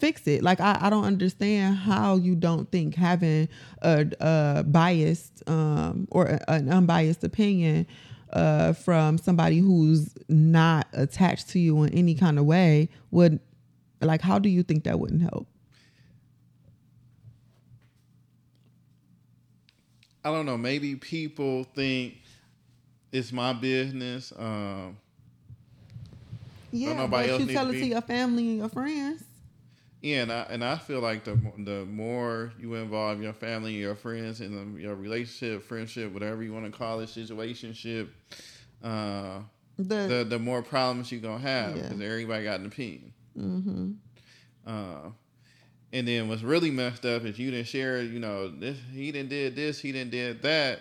fix 0.00 0.26
it. 0.26 0.42
Like 0.42 0.60
I, 0.60 0.78
I 0.80 0.90
don't 0.90 1.04
understand 1.04 1.76
how 1.76 2.16
you 2.16 2.34
don't 2.34 2.70
think 2.72 2.96
having 2.96 3.48
a, 3.82 4.06
a 4.20 4.64
biased 4.66 5.48
um, 5.48 6.08
or 6.10 6.40
an 6.48 6.68
unbiased 6.68 7.22
opinion 7.22 7.86
uh, 8.32 8.72
from 8.72 9.18
somebody 9.18 9.58
who's 9.58 10.14
not 10.28 10.88
attached 10.92 11.50
to 11.50 11.58
you 11.58 11.82
in 11.82 11.92
any 11.92 12.14
kind 12.14 12.38
of 12.38 12.46
way 12.46 12.88
would 13.10 13.38
like 14.00 14.22
how 14.22 14.38
do 14.38 14.48
you 14.48 14.62
think 14.62 14.84
that 14.84 14.98
wouldn't 14.98 15.22
help? 15.22 15.46
I 20.24 20.30
don't 20.30 20.46
know. 20.46 20.58
Maybe 20.58 20.96
people 20.96 21.64
think 21.64 22.18
it's 23.12 23.32
my 23.32 23.52
business. 23.52 24.32
Um, 24.36 24.96
yeah, 26.72 27.06
but 27.06 27.26
you 27.40 27.46
tell 27.46 27.68
it 27.70 27.72
to, 27.72 27.80
to 27.80 27.86
your 27.86 28.00
family 28.00 28.48
and 28.48 28.58
your 28.58 28.68
friends. 28.68 29.24
Yeah, 30.02 30.22
and 30.22 30.32
I 30.32 30.46
and 30.48 30.64
I 30.64 30.76
feel 30.76 31.00
like 31.00 31.24
the 31.24 31.38
the 31.58 31.84
more 31.84 32.52
you 32.58 32.74
involve 32.74 33.22
your 33.22 33.34
family 33.34 33.74
your 33.74 33.94
friends 33.94 34.40
in 34.40 34.74
the, 34.74 34.80
your 34.80 34.94
relationship, 34.94 35.62
friendship, 35.62 36.12
whatever 36.12 36.42
you 36.42 36.54
want 36.54 36.64
to 36.64 36.70
call 36.70 37.00
it, 37.00 37.08
situationship, 37.10 38.08
uh, 38.82 39.40
the, 39.76 40.06
the, 40.06 40.26
the 40.28 40.38
more 40.38 40.62
problems 40.62 41.12
you're 41.12 41.20
gonna 41.20 41.38
have 41.38 41.74
because 41.74 41.98
yeah. 41.98 42.06
everybody 42.06 42.44
got 42.44 42.60
an 42.60 42.66
opinion. 42.66 43.12
Mm-hmm. 43.36 43.90
Uh, 44.66 45.10
and 45.92 46.06
then 46.06 46.28
what's 46.28 46.42
really 46.42 46.70
messed 46.70 47.04
up 47.04 47.24
is 47.24 47.38
you 47.38 47.50
didn't 47.50 47.66
share. 47.66 48.02
You 48.02 48.18
know, 48.18 48.48
this 48.48 48.76
he 48.92 49.12
didn't 49.12 49.30
did 49.30 49.56
this, 49.56 49.80
he 49.80 49.92
didn't 49.92 50.10
did 50.10 50.42
that 50.42 50.80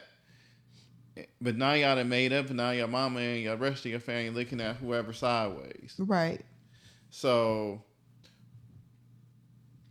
but 1.42 1.56
now 1.56 1.74
y'all 1.74 1.96
done 1.96 2.10
made 2.10 2.34
up, 2.34 2.48
and 2.48 2.58
now 2.58 2.72
your 2.72 2.88
mama 2.88 3.20
and 3.20 3.42
your 3.42 3.56
rest 3.56 3.86
of 3.86 3.92
your 3.92 4.00
family 4.00 4.30
looking 4.30 4.62
at 4.62 4.78
whoever 4.78 5.14
sideways. 5.14 5.96
Right. 5.98 6.42
So 7.10 7.82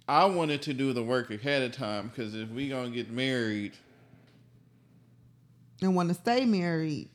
I 0.09 0.25
wanted 0.27 0.63
to 0.63 0.75
do 0.75 0.93
the 0.93 1.03
work 1.03 1.31
ahead 1.31 1.63
of 1.63 1.73
time 1.73 2.09
because 2.09 2.35
if 2.35 2.49
we 2.51 2.69
gonna 2.69 2.91
get 2.91 3.11
married 3.11 3.73
and 5.81 5.95
want 5.95 6.09
to 6.09 6.15
stay 6.15 6.45
married, 6.45 7.09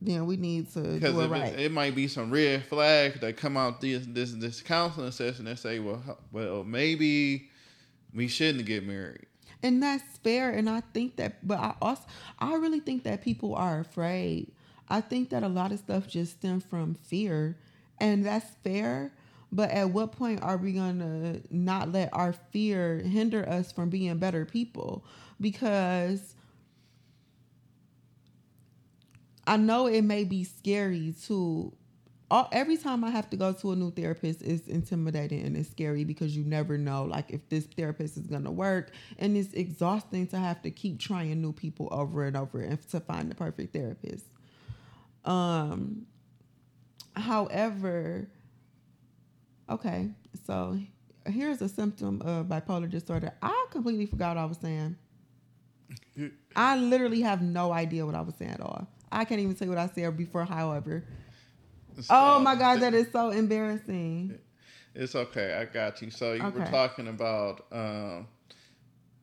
then 0.00 0.26
we 0.26 0.36
need 0.36 0.72
to 0.72 0.98
do 0.98 1.20
it 1.20 1.28
right. 1.28 1.52
It, 1.52 1.60
it, 1.60 1.72
might 1.72 1.94
be 1.94 2.08
some 2.08 2.30
red 2.30 2.64
flags 2.64 3.20
that 3.20 3.36
come 3.36 3.56
out 3.56 3.80
this 3.80 4.06
this 4.06 4.32
this 4.32 4.62
counseling 4.62 5.10
session 5.12 5.46
and 5.46 5.58
say, 5.58 5.78
well, 5.78 6.18
well, 6.32 6.64
maybe 6.64 7.50
we 8.14 8.28
shouldn't 8.28 8.66
get 8.66 8.86
married. 8.86 9.26
And 9.62 9.82
that's 9.82 10.02
fair 10.24 10.50
and 10.50 10.70
i 10.70 10.80
think 10.94 11.16
that 11.16 11.46
but 11.46 11.58
i 11.58 11.74
also 11.82 12.02
i 12.38 12.54
really 12.54 12.80
think 12.80 13.04
that 13.04 13.22
people 13.22 13.54
are 13.54 13.80
afraid. 13.80 14.52
I 14.88 15.00
think 15.00 15.30
that 15.30 15.42
a 15.42 15.48
lot 15.48 15.70
of 15.70 15.78
stuff 15.78 16.08
just 16.08 16.32
stem 16.32 16.60
from 16.60 16.94
fear 16.94 17.56
and 17.98 18.24
that's 18.24 18.50
fair 18.64 19.12
but 19.52 19.70
at 19.70 19.90
what 19.90 20.12
point 20.12 20.42
are 20.42 20.56
we 20.56 20.72
gonna 20.72 21.40
not 21.50 21.90
let 21.92 22.10
our 22.12 22.32
fear 22.32 22.98
hinder 22.98 23.48
us 23.48 23.72
from 23.72 23.90
being 23.90 24.16
better 24.18 24.44
people? 24.44 25.04
Because 25.40 26.36
i 29.50 29.56
know 29.56 29.86
it 29.86 30.02
may 30.02 30.24
be 30.24 30.44
scary 30.44 31.14
to 31.26 31.72
all, 32.30 32.48
every 32.52 32.76
time 32.76 33.02
I 33.02 33.10
have 33.10 33.28
to 33.30 33.36
go 33.36 33.52
to 33.52 33.72
a 33.72 33.76
new 33.76 33.90
therapist 33.90 34.42
it's 34.42 34.68
intimidating 34.68 35.44
and 35.44 35.56
it's 35.56 35.68
scary 35.68 36.04
because 36.04 36.36
you 36.36 36.44
never 36.44 36.78
know 36.78 37.04
like 37.04 37.30
if 37.30 37.48
this 37.48 37.64
therapist 37.64 38.16
is 38.16 38.26
gonna 38.28 38.52
work 38.52 38.92
and 39.18 39.36
it's 39.36 39.52
exhausting 39.52 40.28
to 40.28 40.38
have 40.38 40.62
to 40.62 40.70
keep 40.70 41.00
trying 41.00 41.42
new 41.42 41.52
people 41.52 41.88
over 41.90 42.24
and 42.24 42.36
over 42.36 42.60
and 42.60 42.80
to 42.90 43.00
find 43.00 43.30
the 43.30 43.34
perfect 43.34 43.72
therapist. 43.74 44.26
Um 45.24 46.06
however, 47.16 48.28
okay, 49.68 50.10
so 50.46 50.78
here's 51.26 51.60
a 51.60 51.68
symptom 51.68 52.22
of 52.22 52.46
bipolar 52.46 52.88
disorder. 52.88 53.32
I 53.42 53.66
completely 53.70 54.06
forgot 54.06 54.36
what 54.36 54.42
I 54.42 54.44
was 54.44 54.58
saying. 54.58 54.96
I 56.54 56.76
literally 56.76 57.22
have 57.22 57.42
no 57.42 57.72
idea 57.72 58.06
what 58.06 58.14
I 58.14 58.20
was 58.20 58.36
saying 58.36 58.52
at 58.52 58.60
all. 58.60 58.86
I 59.12 59.24
can't 59.24 59.40
even 59.40 59.56
say 59.56 59.66
what 59.66 59.78
I 59.78 59.88
said 59.88 60.16
before, 60.16 60.44
however. 60.44 61.04
Oh 62.08 62.38
my 62.40 62.54
god, 62.54 62.80
that 62.80 62.94
is 62.94 63.10
so 63.12 63.30
embarrassing. 63.30 64.38
It's 64.94 65.14
okay, 65.14 65.54
I 65.54 65.64
got 65.64 66.00
you. 66.02 66.10
So 66.10 66.32
you 66.32 66.42
okay. 66.42 66.58
were 66.58 66.66
talking 66.66 67.08
about 67.08 67.66
um, 67.72 68.28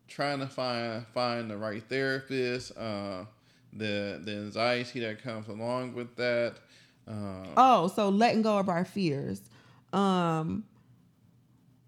trying 0.08 0.40
to 0.40 0.48
find 0.48 1.06
find 1.08 1.50
the 1.50 1.58
right 1.58 1.84
therapist, 1.84 2.78
uh, 2.78 3.26
the 3.74 4.22
the 4.24 4.32
anxiety 4.32 5.00
that 5.02 5.22
comes 5.22 5.48
along 5.48 5.94
with 5.94 6.16
that. 6.16 6.56
Uh, 7.08 7.46
Oh, 7.56 7.88
so 7.88 8.10
letting 8.10 8.42
go 8.42 8.58
of 8.58 8.70
our 8.70 8.86
fears. 8.86 9.42
Um 9.94 10.66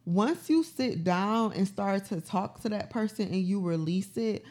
once 0.05 0.49
you 0.49 0.63
sit 0.63 1.03
down 1.03 1.53
and 1.53 1.67
start 1.67 2.05
to 2.05 2.19
talk 2.19 2.59
to 2.61 2.69
that 2.69 2.89
person 2.89 3.27
and 3.27 3.43
you 3.43 3.61
release 3.61 4.17
it 4.17 4.43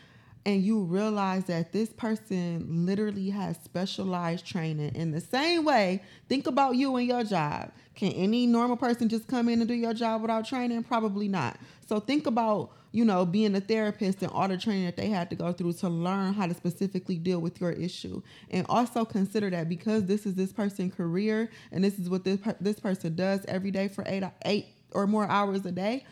and 0.48 0.62
you 0.62 0.80
realize 0.80 1.44
that 1.44 1.72
this 1.72 1.90
person 1.90 2.86
literally 2.86 3.28
has 3.28 3.58
specialized 3.62 4.46
training 4.46 4.94
in 4.94 5.10
the 5.10 5.20
same 5.20 5.62
way, 5.62 6.02
think 6.26 6.46
about 6.46 6.74
you 6.74 6.96
and 6.96 7.06
your 7.06 7.22
job. 7.22 7.70
Can 7.94 8.12
any 8.12 8.46
normal 8.46 8.78
person 8.78 9.10
just 9.10 9.28
come 9.28 9.50
in 9.50 9.60
and 9.60 9.68
do 9.68 9.74
your 9.74 9.92
job 9.92 10.22
without 10.22 10.46
training? 10.46 10.84
Probably 10.84 11.28
not. 11.28 11.58
So 11.86 12.00
think 12.00 12.26
about 12.26 12.72
you 12.92 13.04
know, 13.04 13.26
being 13.26 13.54
a 13.54 13.60
therapist 13.60 14.22
and 14.22 14.32
all 14.32 14.48
the 14.48 14.56
training 14.56 14.86
that 14.86 14.96
they 14.96 15.08
had 15.08 15.28
to 15.28 15.36
go 15.36 15.52
through 15.52 15.74
to 15.74 15.90
learn 15.90 16.32
how 16.32 16.46
to 16.46 16.54
specifically 16.54 17.16
deal 17.16 17.38
with 17.38 17.60
your 17.60 17.72
issue. 17.72 18.22
And 18.50 18.64
also 18.70 19.04
consider 19.04 19.50
that 19.50 19.68
because 19.68 20.06
this 20.06 20.24
is 20.24 20.34
this 20.34 20.54
person's 20.54 20.94
career 20.94 21.50
and 21.70 21.84
this 21.84 21.98
is 21.98 22.08
what 22.08 22.24
this 22.24 22.40
this 22.58 22.80
person 22.80 23.14
does 23.14 23.44
every 23.46 23.70
day 23.70 23.88
for 23.88 24.02
8 24.06 24.24
8 24.46 24.66
or 24.92 25.06
more 25.06 25.28
hours 25.28 25.66
a 25.66 25.72
day, 25.72 26.06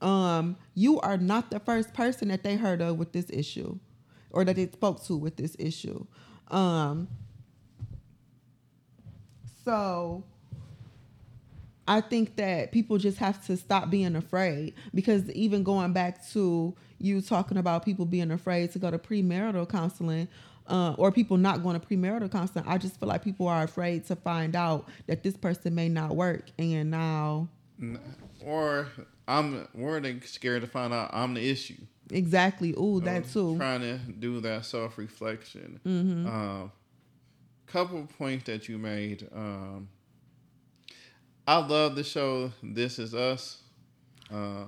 um 0.00 0.56
you 0.74 1.00
are 1.00 1.16
not 1.16 1.50
the 1.50 1.60
first 1.60 1.94
person 1.94 2.28
that 2.28 2.42
they 2.42 2.56
heard 2.56 2.80
of 2.82 2.98
with 2.98 3.12
this 3.12 3.30
issue 3.30 3.78
or 4.30 4.44
that 4.44 4.56
they 4.56 4.66
spoke 4.66 5.02
to 5.04 5.16
with 5.16 5.36
this 5.36 5.56
issue. 5.58 6.04
Um 6.48 7.08
so 9.64 10.24
I 11.88 12.00
think 12.00 12.36
that 12.36 12.72
people 12.72 12.98
just 12.98 13.18
have 13.18 13.44
to 13.46 13.56
stop 13.56 13.90
being 13.90 14.16
afraid 14.16 14.74
because 14.92 15.30
even 15.30 15.62
going 15.62 15.92
back 15.92 16.26
to 16.30 16.74
you 16.98 17.20
talking 17.20 17.58
about 17.58 17.84
people 17.84 18.06
being 18.06 18.30
afraid 18.30 18.72
to 18.72 18.78
go 18.78 18.90
to 18.90 18.98
premarital 18.98 19.68
counseling 19.68 20.28
uh, 20.66 20.94
or 20.98 21.12
people 21.12 21.36
not 21.36 21.62
going 21.62 21.78
to 21.78 21.86
premarital 21.86 22.30
counseling, 22.30 22.64
I 22.66 22.78
just 22.78 22.98
feel 22.98 23.08
like 23.08 23.22
people 23.22 23.46
are 23.46 23.62
afraid 23.62 24.04
to 24.06 24.16
find 24.16 24.56
out 24.56 24.88
that 25.06 25.22
this 25.22 25.36
person 25.36 25.74
may 25.74 25.88
not 25.88 26.16
work 26.16 26.50
and 26.58 26.90
now 26.90 27.48
or 28.44 28.88
I'm 29.28 29.66
or 29.78 30.00
they 30.00 30.20
scared 30.20 30.62
to 30.62 30.68
find 30.68 30.92
out 30.92 31.10
I'm 31.12 31.34
the 31.34 31.48
issue. 31.48 31.80
exactly 32.10 32.70
ooh 32.72 33.00
that 33.00 33.24
Um, 33.24 33.30
too 33.30 33.56
Trying 33.56 33.80
to 33.80 33.98
do 33.98 34.40
that 34.40 34.64
self 34.64 34.98
reflection. 34.98 35.80
Mm-hmm. 35.84 36.26
Um, 36.26 36.72
couple 37.66 38.00
of 38.00 38.18
points 38.18 38.44
that 38.44 38.68
you 38.68 38.78
made. 38.78 39.28
Um, 39.34 39.88
I 41.46 41.58
love 41.58 41.96
the 41.96 42.04
show 42.04 42.52
This 42.62 42.98
Is 42.98 43.14
Us. 43.14 43.62
Uh, 44.32 44.66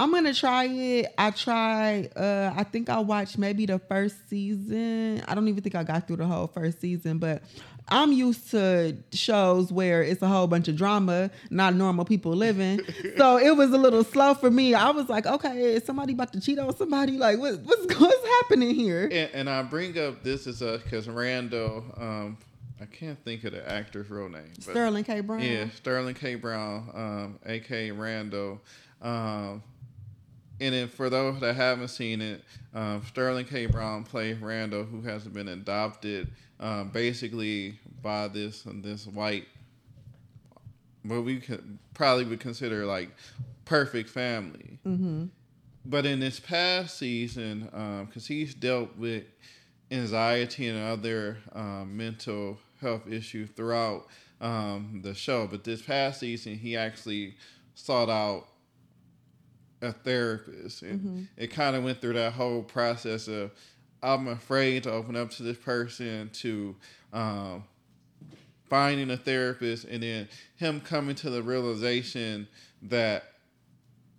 I'm 0.00 0.12
gonna 0.12 0.32
try 0.34 0.64
it. 0.66 1.12
I 1.18 1.30
tried. 1.32 2.10
Uh, 2.16 2.52
I 2.56 2.62
think 2.62 2.88
I 2.88 3.00
watched 3.00 3.36
maybe 3.36 3.66
the 3.66 3.80
first 3.80 4.28
season. 4.28 5.22
I 5.26 5.34
don't 5.34 5.48
even 5.48 5.62
think 5.62 5.74
I 5.74 5.82
got 5.82 6.06
through 6.06 6.16
the 6.18 6.26
whole 6.26 6.46
first 6.46 6.80
season, 6.80 7.18
but 7.18 7.42
I'm 7.90 8.12
used 8.12 8.50
to 8.50 8.96
shows 9.12 9.72
where 9.72 10.02
it's 10.02 10.22
a 10.22 10.28
whole 10.28 10.46
bunch 10.46 10.68
of 10.68 10.76
drama, 10.76 11.30
not 11.50 11.74
normal 11.74 12.04
people 12.04 12.32
living. 12.32 12.80
so 13.16 13.38
it 13.38 13.56
was 13.56 13.70
a 13.70 13.78
little 13.78 14.04
slow 14.04 14.34
for 14.34 14.50
me. 14.50 14.74
I 14.74 14.90
was 14.90 15.08
like, 15.08 15.26
okay, 15.26 15.74
is 15.74 15.84
somebody 15.84 16.12
about 16.12 16.32
to 16.34 16.40
cheat 16.40 16.58
on 16.58 16.74
somebody? 16.76 17.12
Like, 17.12 17.38
what, 17.38 17.60
what's 17.60 17.94
what's 18.00 18.26
happening 18.26 18.74
here? 18.74 19.04
and, 19.04 19.30
and 19.32 19.50
I 19.50 19.62
bring 19.62 19.98
up 19.98 20.22
This 20.22 20.46
Is 20.46 20.62
Us 20.62 20.82
because 20.82 21.08
Randall, 21.08 21.84
um, 21.96 22.38
I 22.80 22.86
can't 22.86 23.18
think 23.24 23.44
of 23.44 23.52
the 23.52 23.68
actor's 23.70 24.10
real 24.10 24.28
name. 24.28 24.52
Sterling 24.60 25.04
K. 25.04 25.20
Brown. 25.20 25.42
Yeah, 25.42 25.68
Sterling 25.70 26.14
K. 26.14 26.34
Brown, 26.34 26.90
um, 26.94 27.38
aka 27.46 27.90
Rando. 27.90 28.60
Um, 29.00 29.62
and 30.60 30.74
then 30.74 30.88
for 30.88 31.08
those 31.08 31.40
that 31.40 31.54
haven't 31.54 31.88
seen 31.88 32.20
it, 32.20 32.42
um, 32.74 33.02
Sterling 33.06 33.46
K. 33.46 33.66
Brown 33.66 34.04
played 34.04 34.40
Randall, 34.40 34.84
who 34.84 35.02
has 35.02 35.24
been 35.24 35.48
adopted, 35.48 36.30
um, 36.58 36.88
basically 36.88 37.78
by 38.02 38.28
this 38.28 38.64
this 38.66 39.06
white, 39.06 39.46
what 41.02 41.24
we 41.24 41.38
could 41.40 41.78
probably 41.94 42.24
would 42.24 42.40
consider 42.40 42.84
like 42.84 43.10
perfect 43.64 44.08
family. 44.10 44.78
Mm-hmm. 44.86 45.26
But 45.84 46.04
in 46.04 46.20
this 46.20 46.40
past 46.40 46.98
season, 46.98 47.68
because 48.06 48.26
he's 48.26 48.54
dealt 48.54 48.96
with 48.96 49.24
anxiety 49.90 50.68
and 50.68 50.78
other 50.78 51.38
um, 51.52 51.96
mental 51.96 52.58
health 52.80 53.06
issues 53.08 53.48
throughout 53.50 54.06
um, 54.40 55.00
the 55.02 55.14
show, 55.14 55.46
but 55.46 55.64
this 55.64 55.82
past 55.82 56.20
season, 56.20 56.56
he 56.56 56.76
actually 56.76 57.36
sought 57.74 58.10
out 58.10 58.48
a 59.80 59.92
therapist, 59.92 60.82
and 60.82 61.28
it 61.36 61.48
kind 61.48 61.76
of 61.76 61.84
went 61.84 62.00
through 62.00 62.14
that 62.14 62.32
whole 62.32 62.62
process 62.62 63.28
of 63.28 63.52
I'm 64.02 64.28
afraid 64.28 64.84
to 64.84 64.92
open 64.92 65.16
up 65.16 65.30
to 65.32 65.42
this 65.42 65.56
person, 65.56 66.30
to 66.34 66.76
um, 67.12 67.64
finding 68.68 69.10
a 69.10 69.16
therapist, 69.16 69.84
and 69.84 70.02
then 70.02 70.28
him 70.56 70.80
coming 70.80 71.14
to 71.16 71.30
the 71.30 71.42
realization 71.42 72.48
that 72.82 73.24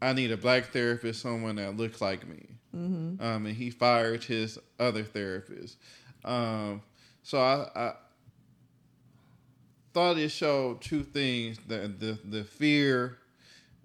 I 0.02 0.14
need 0.14 0.32
a 0.32 0.38
black 0.38 0.72
therapist, 0.72 1.22
someone 1.22 1.56
that 1.56 1.78
looks 1.78 2.02
like 2.02 2.28
me. 2.28 2.48
Mm-hmm. 2.76 3.24
Um, 3.24 3.46
and 3.46 3.56
he 3.56 3.70
fired 3.70 4.24
his 4.24 4.60
other 4.80 5.04
therapist. 5.04 5.78
Um, 6.24 6.82
so 7.24 7.40
I, 7.40 7.68
I 7.76 7.94
thought 9.94 10.18
it 10.18 10.30
showed 10.30 10.82
two 10.82 11.04
things: 11.04 11.58
the 11.68 11.88
the 11.88 12.20
the 12.24 12.44
fear, 12.44 13.18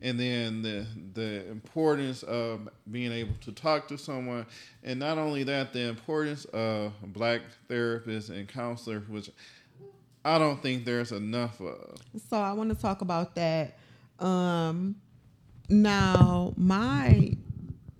and 0.01 0.18
then 0.18 0.62
the 0.62 0.86
the 1.14 1.49
importance 1.49 2.22
of 2.24 2.68
being 2.90 3.12
able 3.12 3.34
to 3.42 3.53
talk 3.53 3.88
to 3.88 3.99
someone, 3.99 4.47
and 4.82 5.01
not 5.01 5.18
only 5.18 5.45
that, 5.45 5.72
the 5.72 5.88
importance 5.88 6.45
of 6.47 6.92
black 7.03 7.42
therapists 7.68 8.30
and 8.30 8.49
counselors, 8.49 9.09
which 9.09 9.30
I 10.24 10.38
don't 10.38 10.62
think 10.62 10.84
there's 10.84 11.12
enough 11.12 11.61
of. 11.61 11.97
So 12.28 12.36
I 12.38 12.53
want 12.53 12.70
to 12.70 12.80
talk 12.80 13.03
about 13.03 13.34
that. 13.34 13.78
Um, 14.18 14.97
now, 15.68 16.55
my 16.57 17.36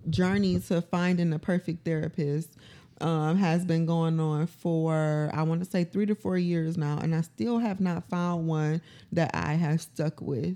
journey 0.09 0.59
to 0.59 0.81
finding 0.81 1.33
a 1.33 1.39
perfect 1.39 1.85
therapist 1.85 2.57
um, 3.01 3.37
has 3.37 3.65
been 3.65 3.85
going 3.85 4.19
on 4.19 4.47
for 4.47 5.29
I 5.33 5.43
want 5.43 5.63
to 5.63 5.69
say 5.69 5.83
three 5.83 6.05
to 6.05 6.15
four 6.15 6.37
years 6.37 6.77
now, 6.77 6.97
and 7.01 7.13
I 7.13 7.21
still 7.21 7.59
have 7.59 7.79
not 7.79 8.09
found 8.09 8.47
one 8.47 8.81
that 9.11 9.31
I 9.33 9.53
have 9.53 9.81
stuck 9.81 10.21
with. 10.21 10.55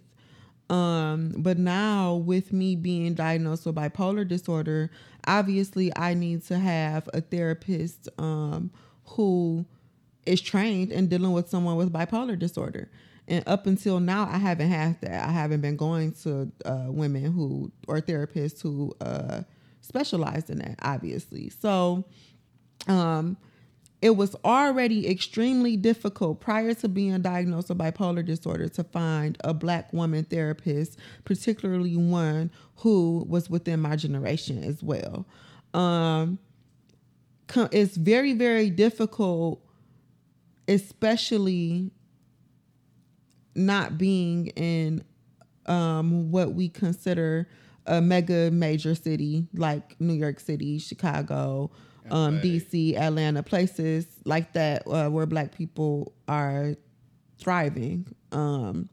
Um, 0.70 1.34
but 1.38 1.58
now 1.58 2.16
with 2.16 2.54
me 2.54 2.76
being 2.76 3.16
diagnosed 3.16 3.66
with 3.66 3.76
bipolar 3.76 4.28
disorder, 4.28 4.92
obviously 5.26 5.92
I 5.96 6.14
need 6.14 6.46
to 6.46 6.60
have 6.60 7.10
a 7.14 7.22
therapist 7.22 8.08
um, 8.20 8.72
who 9.06 9.66
is 10.26 10.42
trained 10.42 10.92
in 10.92 11.08
dealing 11.08 11.32
with 11.32 11.50
someone 11.50 11.76
with 11.76 11.92
bipolar 11.92 12.38
disorder. 12.38 12.90
And 13.28 13.44
up 13.48 13.68
until 13.68 14.00
now, 14.00 14.28
I 14.30 14.38
haven't 14.38 14.70
had 14.70 15.00
that. 15.02 15.28
I 15.28 15.32
haven't 15.32 15.62
been 15.62 15.78
going 15.78 16.14
to 16.24 16.52
uh, 16.66 16.86
women 16.88 17.32
who 17.32 17.72
or 17.88 18.02
therapists 18.02 18.62
who 18.62 18.96
uh, 19.02 19.44
specialize 19.82 20.50
in 20.50 20.60
that, 20.60 20.80
obviously. 20.82 21.50
So, 21.50 22.06
um, 22.88 23.38
it 24.02 24.12
was 24.12 24.36
already 24.46 25.10
extremely 25.10 25.76
difficult 25.76 26.40
prior 26.40 26.74
to 26.74 26.88
being 26.88 27.22
diagnosed 27.22 27.70
with 27.70 27.78
bipolar 27.78 28.26
disorder 28.26 28.70
to 28.70 28.84
find 28.84 29.38
a 29.44 29.54
black 29.54 29.92
woman 29.92 30.24
therapist, 30.24 30.98
particularly 31.26 31.98
one 31.98 32.50
who 32.78 33.26
was 33.28 33.50
within 33.50 33.82
my 33.82 33.98
generation 33.98 34.64
as 34.64 34.82
well. 34.82 35.26
Um, 35.74 36.40
it's 37.72 37.98
very, 37.98 38.34
very 38.34 38.70
difficult, 38.70 39.62
especially 40.68 41.92
not 43.56 43.98
being 43.98 44.48
in 44.48 45.04
um, 45.66 46.32
what 46.32 46.54
we 46.54 46.70
consider 46.70 47.50
a 47.86 48.00
mega 48.02 48.50
major 48.52 48.96
city 48.96 49.48
like 49.54 50.00
New 50.00 50.14
York 50.14 50.40
City, 50.40 50.80
Chicago, 50.80 51.72
um. 52.12 52.42
DC, 52.42 52.96
Atlanta, 52.98 53.44
places 53.44 54.08
like 54.26 54.54
that 54.54 54.84
uh, 54.88 55.10
where 55.10 55.26
black 55.26 55.56
people 55.56 56.14
are 56.28 56.76
thriving. 57.40 58.14
Um, 58.32 58.90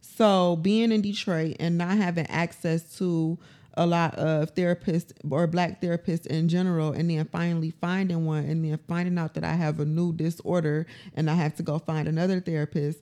so 0.00 0.56
being 0.56 0.92
in 0.92 1.02
Detroit 1.02 1.56
and 1.58 1.76
not 1.78 1.96
having 1.96 2.26
access 2.26 2.96
to 2.98 3.38
a 3.76 3.86
lot 3.86 4.14
of 4.14 4.54
therapists 4.54 5.12
or 5.28 5.46
black 5.46 5.80
therapists 5.80 6.26
in 6.26 6.48
general, 6.48 6.92
and 6.92 7.10
then 7.10 7.26
finally 7.26 7.70
finding 7.80 8.24
one, 8.24 8.44
and 8.44 8.64
then 8.64 8.78
finding 8.88 9.18
out 9.18 9.34
that 9.34 9.44
I 9.44 9.54
have 9.54 9.80
a 9.80 9.84
new 9.84 10.12
disorder 10.12 10.86
and 11.14 11.28
I 11.28 11.34
have 11.34 11.56
to 11.56 11.62
go 11.62 11.78
find 11.78 12.06
another 12.06 12.40
therapist. 12.40 13.00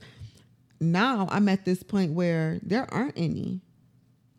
Now 0.80 1.28
I'm 1.30 1.48
at 1.48 1.64
this 1.64 1.82
point 1.82 2.12
where 2.12 2.58
there 2.62 2.92
aren't 2.92 3.18
any. 3.18 3.60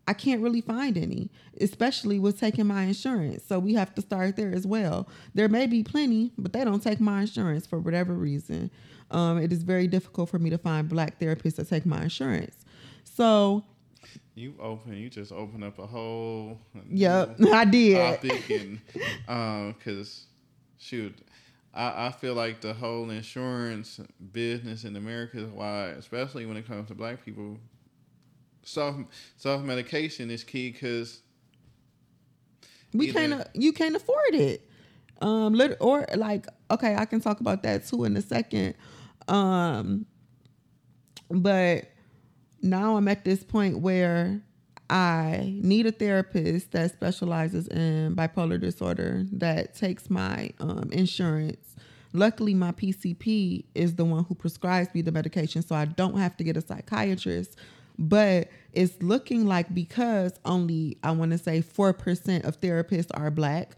I 0.06 0.12
can't 0.12 0.42
really 0.42 0.60
find 0.60 0.98
any, 0.98 1.30
especially 1.60 2.18
with 2.18 2.38
taking 2.38 2.66
my 2.66 2.84
insurance. 2.84 3.42
So 3.46 3.58
we 3.58 3.74
have 3.74 3.94
to 3.94 4.02
start 4.02 4.36
there 4.36 4.52
as 4.54 4.66
well. 4.66 5.08
There 5.34 5.48
may 5.48 5.66
be 5.66 5.82
plenty, 5.82 6.32
but 6.36 6.52
they 6.52 6.64
don't 6.64 6.82
take 6.82 7.00
my 7.00 7.22
insurance 7.22 7.66
for 7.66 7.78
whatever 7.78 8.12
reason. 8.12 8.70
Um, 9.10 9.38
it 9.38 9.52
is 9.52 9.62
very 9.62 9.86
difficult 9.86 10.28
for 10.28 10.38
me 10.38 10.50
to 10.50 10.58
find 10.58 10.88
black 10.88 11.18
therapists 11.18 11.56
that 11.56 11.68
take 11.68 11.86
my 11.86 12.02
insurance. 12.02 12.64
So, 13.04 13.64
You 14.34 14.54
open, 14.60 14.94
you 14.96 15.08
just 15.08 15.32
open 15.32 15.62
up 15.62 15.78
a 15.78 15.86
whole 15.86 16.58
yep, 16.90 17.36
I 17.52 17.64
did. 17.64 18.20
topic 18.20 18.50
and 18.50 18.80
um 19.28 19.74
because 19.78 20.26
shoot 20.78 21.14
I, 21.72 22.06
I 22.06 22.10
feel 22.12 22.34
like 22.34 22.60
the 22.60 22.72
whole 22.74 23.10
insurance 23.10 24.00
business 24.32 24.84
in 24.84 24.94
America 24.96 25.38
is 25.38 25.46
why, 25.50 25.86
especially 25.98 26.46
when 26.46 26.56
it 26.56 26.66
comes 26.66 26.86
to 26.88 26.94
black 26.94 27.24
people, 27.24 27.58
self 28.64 28.96
self 29.36 29.62
medication 29.62 30.30
is 30.30 30.44
key 30.44 30.70
because 30.70 31.20
we 32.92 33.12
can't 33.12 33.46
you 33.54 33.72
can't 33.72 33.96
afford 33.96 34.34
it. 34.34 34.68
Um 35.20 35.52
lit- 35.54 35.76
or 35.80 36.06
like 36.16 36.46
okay 36.70 36.94
i 36.96 37.04
can 37.04 37.20
talk 37.20 37.40
about 37.40 37.62
that 37.62 37.86
too 37.86 38.04
in 38.04 38.16
a 38.16 38.22
second. 38.22 38.74
Um 39.28 40.06
but 41.30 41.86
now 42.62 42.96
i'm 42.96 43.08
at 43.08 43.24
this 43.24 43.42
point 43.42 43.78
where 43.80 44.40
i 44.90 45.58
need 45.62 45.86
a 45.86 45.92
therapist 45.92 46.72
that 46.72 46.92
specializes 46.92 47.66
in 47.68 48.14
bipolar 48.14 48.60
disorder 48.60 49.24
that 49.32 49.74
takes 49.74 50.10
my 50.10 50.50
um, 50.60 50.88
insurance. 50.92 51.74
Luckily 52.12 52.54
my 52.54 52.72
pcp 52.72 53.64
is 53.74 53.96
the 53.96 54.04
one 54.04 54.24
who 54.24 54.34
prescribes 54.34 54.94
me 54.94 55.02
the 55.02 55.10
medication 55.10 55.62
so 55.62 55.74
i 55.74 55.84
don't 55.84 56.18
have 56.18 56.36
to 56.36 56.44
get 56.44 56.56
a 56.56 56.60
psychiatrist 56.60 57.56
but 57.98 58.48
it's 58.72 59.00
looking 59.02 59.46
like 59.46 59.72
because 59.72 60.32
only 60.44 60.98
I 61.02 61.12
want 61.12 61.32
to 61.32 61.38
say 61.38 61.60
four 61.60 61.92
percent 61.92 62.44
of 62.44 62.60
therapists 62.60 63.10
are 63.14 63.30
black. 63.30 63.76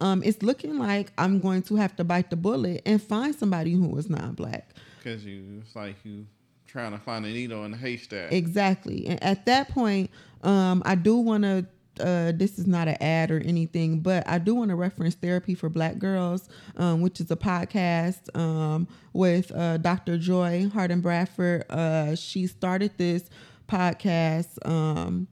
Um, 0.00 0.22
it's 0.24 0.42
looking 0.42 0.78
like 0.78 1.12
I'm 1.16 1.40
going 1.40 1.62
to 1.62 1.76
have 1.76 1.96
to 1.96 2.04
bite 2.04 2.30
the 2.30 2.36
bullet 2.36 2.82
and 2.84 3.02
find 3.02 3.34
somebody 3.34 3.72
who 3.72 3.96
is 3.96 4.10
not 4.10 4.36
black. 4.36 4.74
because 4.98 5.24
you 5.24 5.62
it's 5.62 5.74
like 5.74 5.96
you 6.04 6.26
trying 6.66 6.92
to 6.92 6.98
find 6.98 7.24
a 7.24 7.28
needle 7.28 7.64
in 7.64 7.72
a 7.72 7.76
haystack. 7.76 8.32
Exactly. 8.32 9.06
And 9.06 9.22
at 9.22 9.46
that 9.46 9.68
point, 9.70 10.10
um, 10.42 10.82
I 10.84 10.94
do 10.94 11.16
want 11.16 11.44
to. 11.44 11.66
Uh, 11.98 12.30
this 12.36 12.58
is 12.58 12.66
not 12.66 12.88
an 12.88 12.96
ad 13.00 13.30
or 13.30 13.40
anything, 13.40 14.00
but 14.00 14.28
I 14.28 14.36
do 14.36 14.54
want 14.54 14.68
to 14.68 14.76
reference 14.76 15.14
Therapy 15.14 15.54
for 15.54 15.70
Black 15.70 15.98
Girls, 15.98 16.46
um, 16.76 17.00
which 17.00 17.22
is 17.22 17.30
a 17.30 17.36
podcast 17.36 18.36
um, 18.38 18.86
with 19.14 19.50
uh, 19.56 19.78
Dr. 19.78 20.18
Joy 20.18 20.68
Harden 20.68 21.00
Bradford. 21.00 21.64
Uh, 21.70 22.14
she 22.14 22.46
started 22.48 22.92
this 22.98 23.30
podcast 23.66 24.64
um, 24.68 25.26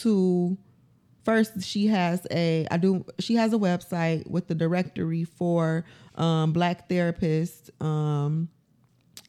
to 0.00 0.56
first 1.24 1.62
she 1.62 1.86
has 1.86 2.26
a 2.30 2.66
i 2.70 2.76
do 2.76 3.04
she 3.18 3.34
has 3.34 3.52
a 3.52 3.58
website 3.58 4.28
with 4.28 4.46
the 4.46 4.54
directory 4.54 5.24
for 5.24 5.84
um, 6.16 6.52
black 6.52 6.88
therapists 6.88 7.70
um, 7.84 8.48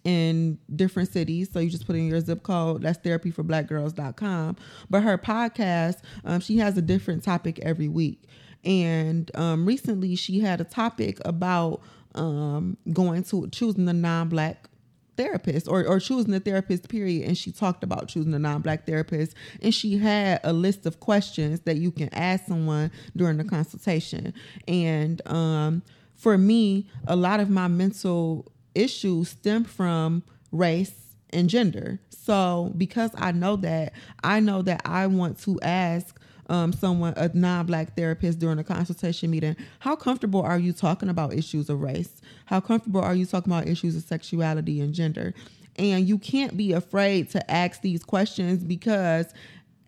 in 0.06 0.60
different 0.74 1.12
cities. 1.12 1.50
So 1.52 1.60
you 1.60 1.70
just 1.70 1.86
put 1.86 1.96
in 1.96 2.08
your 2.08 2.22
zip 2.22 2.44
code. 2.44 2.84
That's 2.84 3.00
therapyforblackgirls.com. 3.00 4.56
But 4.90 5.02
her 5.02 5.18
podcast, 5.18 5.98
um, 6.24 6.40
she 6.40 6.58
has 6.60 6.78
a 6.78 6.82
different 6.82 7.24
topic 7.24 7.60
every 7.60 7.88
week. 7.90 8.24
And 8.64 9.30
um, 9.36 9.66
recently 9.66 10.16
she 10.16 10.40
had 10.40 10.62
a 10.62 10.64
topic 10.64 11.20
about 11.26 11.82
um, 12.14 12.78
going 12.94 13.24
to 13.24 13.48
choosing 13.50 13.90
a 13.90 13.94
non 13.94 14.30
black 14.30 14.70
therapist 15.18 15.68
or, 15.68 15.86
or 15.86 16.00
choosing 16.00 16.34
a 16.34 16.40
therapist 16.40 16.90
period. 16.90 17.28
And 17.28 17.38
she 17.38 17.52
talked 17.52 17.84
about 17.84 18.08
choosing 18.08 18.34
a 18.34 18.40
non-black 18.40 18.86
therapist. 18.86 19.36
And 19.62 19.74
she 19.74 19.98
had 19.98 20.40
a 20.44 20.54
list 20.54 20.86
of 20.86 21.00
questions 21.00 21.62
that 21.62 21.78
you 21.78 21.92
can 21.92 22.10
ask 22.14 22.46
someone 22.46 22.92
during 23.16 23.38
the 23.38 23.44
consultation. 23.44 24.34
And 24.68 25.22
um, 25.28 25.84
for 26.16 26.38
me 26.38 26.88
a 27.08 27.16
lot 27.16 27.40
of 27.40 27.50
my 27.50 27.68
mental 27.68 28.52
issues 28.74 29.30
stem 29.30 29.64
from 29.64 30.24
race 30.52 31.16
and 31.32 31.50
gender. 31.50 32.00
So 32.10 32.74
because 32.78 33.12
i 33.16 33.32
know 33.32 33.56
that 33.58 33.94
i 34.24 34.40
know 34.40 34.62
that 34.64 34.82
i 34.86 35.06
want 35.06 35.38
to 35.40 35.60
ask 35.62 36.20
um, 36.48 36.74
someone, 36.74 37.14
a 37.18 37.30
non-black 37.34 37.96
therapist 37.96 38.40
during 38.40 38.60
a 38.60 38.64
consultation 38.64 39.32
meeting, 39.32 39.56
how 39.80 39.96
comfortable 39.96 40.42
are 40.42 40.60
you 40.60 40.74
talking 40.74 41.10
about 41.10 41.34
issues 41.34 41.70
of 41.70 41.82
race? 41.82 42.22
How 42.46 42.60
comfortable 42.60 43.02
are 43.02 43.16
you 43.16 43.26
talking 43.26 43.52
about 43.52 43.68
issues 43.68 43.96
of 43.96 44.04
sexuality 44.04 44.80
and 44.82 44.94
gender? 44.94 45.34
And 45.78 46.08
you 46.08 46.18
can't 46.18 46.56
be 46.56 46.72
afraid 46.72 47.30
to 47.32 47.52
ask 47.52 47.82
these 47.82 48.04
questions 48.04 48.64
because 48.64 49.34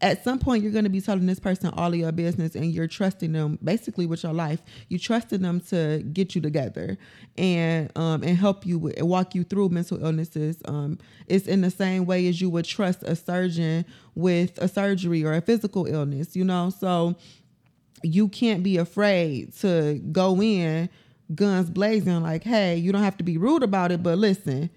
at 0.02 0.24
some 0.24 0.38
point 0.38 0.62
you're 0.62 0.72
going 0.72 0.84
to 0.84 0.90
be 0.90 1.02
telling 1.02 1.26
this 1.26 1.40
person 1.40 1.72
all 1.76 1.92
of 1.92 1.96
your 1.96 2.12
business 2.12 2.56
and 2.56 2.72
you're 2.72 2.88
trusting 2.88 3.32
them 3.32 3.58
basically 3.64 4.06
with 4.06 4.24
your 4.24 4.34
life. 4.34 4.62
You 4.90 5.00
trusted 5.00 5.42
them 5.42 5.60
to 5.62 6.04
get 6.14 6.36
you 6.36 6.42
together 6.42 6.98
and 7.38 7.92
um, 7.98 8.24
and 8.24 8.38
help 8.38 8.66
you 8.66 8.78
with, 8.78 9.02
walk 9.02 9.34
you 9.34 9.44
through 9.44 9.70
mental 9.70 10.04
illnesses. 10.04 10.58
Um, 10.66 11.00
it's 11.26 11.48
in 11.48 11.62
the 11.62 11.72
same 11.72 12.06
way 12.06 12.28
as 12.28 12.40
you 12.40 12.50
would 12.50 12.66
trust 12.66 13.02
a 13.04 13.16
surgeon 13.16 13.86
with 14.14 14.58
a 14.60 14.68
surgery 14.68 15.24
or 15.24 15.34
a 15.34 15.42
physical 15.42 15.86
illness 15.86 16.36
you 16.36 16.44
know? 16.44 16.70
So 16.70 17.16
you 18.04 18.28
can't 18.28 18.62
be 18.62 18.78
afraid 18.78 19.54
to 19.56 20.00
go 20.12 20.40
in 20.42 20.90
guns 21.36 21.70
blazing 21.70 22.22
like 22.22 22.44
hey 22.44 22.76
you 22.76 22.92
don't 22.92 23.04
have 23.04 23.18
to 23.18 23.24
be 23.24 23.38
rude 23.38 23.64
about 23.64 23.92
it 23.92 24.02
but 24.02 24.18
listen 24.18 24.70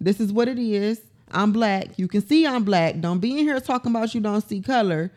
this 0.00 0.20
is 0.20 0.32
what 0.32 0.46
it 0.46 0.58
is 0.58 1.00
I'm 1.30 1.52
black. 1.52 1.98
You 1.98 2.08
can 2.08 2.26
see 2.26 2.46
I'm 2.46 2.64
black. 2.64 3.00
Don't 3.00 3.18
be 3.18 3.32
in 3.32 3.38
here 3.38 3.58
talking 3.60 3.90
about 3.90 4.14
you 4.14 4.20
don't 4.20 4.46
see 4.46 4.60
color. 4.60 5.10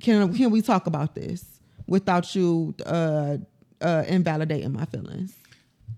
Can 0.00 0.32
can 0.34 0.50
we 0.50 0.62
talk 0.62 0.86
about 0.86 1.14
this 1.14 1.44
without 1.86 2.34
you 2.34 2.74
uh, 2.86 3.38
uh, 3.80 4.04
invalidating 4.06 4.72
my 4.72 4.84
feelings? 4.84 5.34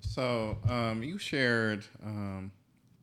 So 0.00 0.58
um, 0.68 1.02
you 1.02 1.18
shared 1.18 1.84
um, 2.04 2.52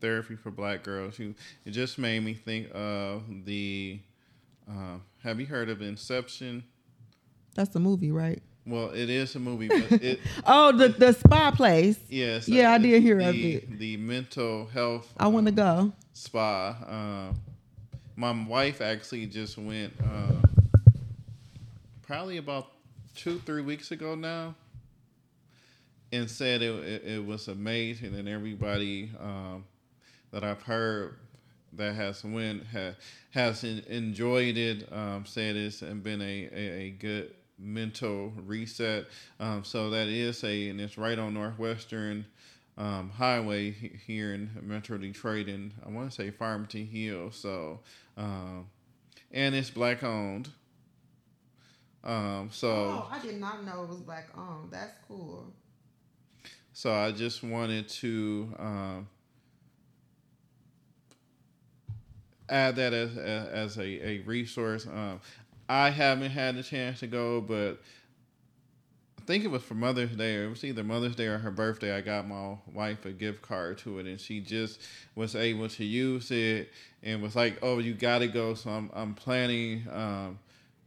therapy 0.00 0.36
for 0.36 0.50
Black 0.50 0.82
girls. 0.82 1.18
You 1.18 1.34
it 1.64 1.70
just 1.70 1.98
made 1.98 2.24
me 2.24 2.34
think 2.34 2.68
of 2.74 3.22
the. 3.44 4.00
Uh, 4.68 4.98
have 5.22 5.40
you 5.40 5.46
heard 5.46 5.68
of 5.68 5.82
Inception? 5.82 6.64
That's 7.54 7.70
the 7.70 7.80
movie, 7.80 8.10
right? 8.10 8.42
Well, 8.64 8.90
it 8.90 9.10
is 9.10 9.34
a 9.34 9.40
movie, 9.40 9.68
but 9.68 9.92
it 10.02 10.20
Oh, 10.46 10.72
the 10.76 10.88
the 10.88 11.12
spa 11.12 11.50
place. 11.50 11.98
yes. 12.08 12.48
Yeah, 12.48 12.72
I 12.72 12.78
did 12.78 13.02
hear 13.02 13.18
the, 13.18 13.28
of 13.28 13.34
it. 13.34 13.78
The 13.78 13.96
mental 13.96 14.66
health. 14.66 15.12
I 15.18 15.26
want 15.28 15.46
to 15.54 15.62
um, 15.62 15.88
go. 15.88 15.92
spa. 16.12 16.76
Uh, 16.86 17.34
my 18.14 18.30
wife 18.46 18.80
actually 18.80 19.26
just 19.26 19.58
went 19.58 19.92
uh, 20.04 20.46
probably 22.02 22.36
about 22.36 22.68
two, 23.16 23.38
three 23.40 23.62
weeks 23.62 23.90
ago 23.90 24.14
now, 24.14 24.54
and 26.12 26.30
said 26.30 26.62
it, 26.62 26.72
it, 26.84 27.04
it 27.04 27.26
was 27.26 27.48
amazing, 27.48 28.14
and 28.14 28.28
everybody 28.28 29.10
um, 29.20 29.64
that 30.30 30.44
I've 30.44 30.62
heard 30.62 31.16
that 31.74 31.94
has 31.94 32.22
went 32.22 32.64
ha, 32.66 32.92
has 33.30 33.64
en- 33.64 33.82
enjoyed 33.88 34.56
it. 34.56 34.92
Um, 34.92 35.24
said 35.26 35.56
it's 35.56 35.80
been 35.80 36.20
a, 36.20 36.48
a, 36.52 36.58
a 36.82 36.90
good 36.90 37.34
mental 37.62 38.32
reset. 38.46 39.06
Um, 39.40 39.64
so 39.64 39.90
that 39.90 40.08
is 40.08 40.42
a, 40.44 40.68
and 40.68 40.80
it's 40.80 40.98
right 40.98 41.18
on 41.18 41.34
Northwestern 41.34 42.26
um, 42.76 43.10
Highway 43.10 43.70
here 43.70 44.34
in 44.34 44.50
Metro 44.62 44.98
Detroit, 44.98 45.48
and 45.48 45.72
I 45.84 45.90
want 45.90 46.10
to 46.10 46.14
say 46.14 46.30
Farmington 46.30 46.86
Hills. 46.86 47.36
So, 47.36 47.80
um, 48.16 48.66
and 49.30 49.54
it's 49.54 49.70
black 49.70 50.02
owned. 50.02 50.50
Um, 52.04 52.48
so. 52.50 52.68
Oh, 52.68 53.08
I 53.10 53.20
did 53.20 53.38
not 53.38 53.64
know 53.64 53.84
it 53.84 53.88
was 53.88 54.00
black 54.00 54.28
owned. 54.36 54.70
That's 54.70 54.94
cool. 55.06 55.52
So 56.72 56.92
I 56.92 57.12
just 57.12 57.42
wanted 57.42 57.88
to 57.88 58.54
um, 58.58 59.08
add 62.48 62.76
that 62.76 62.92
as 62.92 63.16
as 63.16 63.78
a, 63.78 63.82
a 63.82 64.18
resource. 64.20 64.86
Um, 64.86 65.20
I 65.72 65.88
haven't 65.88 66.32
had 66.32 66.56
the 66.56 66.62
chance 66.62 67.00
to 67.00 67.06
go, 67.06 67.40
but 67.40 67.80
I 69.18 69.22
think 69.22 69.42
it 69.42 69.48
was 69.48 69.62
for 69.62 69.72
Mother's 69.72 70.14
Day, 70.14 70.36
or 70.36 70.44
it 70.44 70.50
was 70.50 70.64
either 70.64 70.84
Mother's 70.84 71.16
Day 71.16 71.28
or 71.28 71.38
her 71.38 71.50
birthday. 71.50 71.96
I 71.96 72.02
got 72.02 72.28
my 72.28 72.56
wife 72.74 73.06
a 73.06 73.10
gift 73.10 73.40
card 73.40 73.78
to 73.78 73.98
it, 73.98 74.06
and 74.06 74.20
she 74.20 74.40
just 74.40 74.82
was 75.14 75.34
able 75.34 75.70
to 75.70 75.82
use 75.82 76.30
it 76.30 76.68
and 77.02 77.22
was 77.22 77.34
like, 77.34 77.58
"Oh, 77.62 77.78
you 77.78 77.94
got 77.94 78.18
to 78.18 78.28
go." 78.28 78.52
So 78.52 78.68
I'm 78.68 78.90
I'm 78.92 79.14
planning 79.14 79.86
um, 79.90 80.38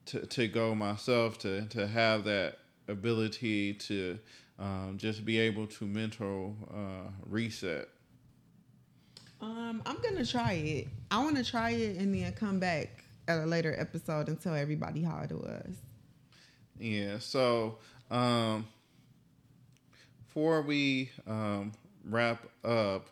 to 0.06 0.24
to 0.24 0.48
go 0.48 0.76
myself 0.76 1.40
to 1.40 1.66
to 1.70 1.88
have 1.88 2.24
that 2.26 2.60
ability 2.88 3.74
to 3.74 4.20
um, 4.60 4.98
just 4.98 5.26
be 5.26 5.40
able 5.40 5.66
to 5.66 5.86
mental 5.86 6.56
uh, 6.72 7.10
reset. 7.26 7.90
Um, 9.42 9.82
I'm 9.84 9.98
gonna 10.04 10.28
try 10.28 10.54
it. 10.54 10.90
I 11.10 11.24
want 11.24 11.38
to 11.38 11.44
try 11.44 11.72
it 11.72 11.98
and 11.98 12.14
then 12.14 12.32
come 12.34 12.60
back 12.60 13.05
at 13.28 13.40
a 13.40 13.46
later 13.46 13.76
episode 13.78 14.28
and 14.28 14.40
tell 14.40 14.56
everybody 14.56 15.02
how 15.04 15.20
it 15.20 15.32
was. 15.32 15.76
Yeah. 16.80 17.20
So 17.20 17.78
um, 18.12 18.68
before 20.26 20.62
we 20.62 21.10
um, 21.28 21.72
wrap 22.04 22.46
up, 22.64 23.08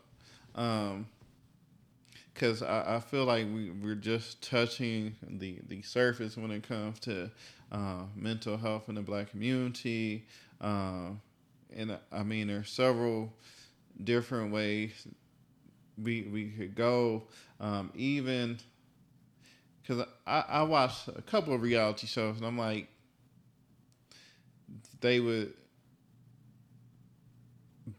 because 2.34 2.61
I, 2.61 2.95
I 2.95 2.99
feel 2.99 3.26
like 3.26 3.45
we, 3.45 3.72
we're 3.72 3.95
just 3.95 4.41
touching 4.47 5.16
the, 5.28 5.59
the 5.68 5.82
surface 5.82 6.38
when 6.38 6.51
it 6.51 6.68
comes 6.68 6.99
to 7.01 7.32
uh, 7.72 8.03
mental 8.16 8.57
health 8.57 8.89
in 8.89 8.95
the 8.95 9.01
black 9.01 9.32
community. 9.32 10.26
Uh, 10.61 11.11
and 11.76 11.97
I 12.11 12.24
mean, 12.24 12.47
there's 12.47 12.70
several 12.70 13.34
different 14.03 14.51
ways 14.51 14.91
we 16.01 16.24
we 16.24 16.49
could 16.49 16.76
go. 16.76 17.24
Um, 17.59 17.91
even 17.95 18.59
because 19.84 20.05
I, 20.25 20.45
I 20.47 20.63
watched 20.63 21.09
a 21.09 21.21
couple 21.21 21.53
of 21.53 21.61
reality 21.61 22.07
shows 22.07 22.38
and 22.38 22.45
I'm 22.45 22.57
like, 22.57 22.88
they 25.01 25.19
would 25.19 25.53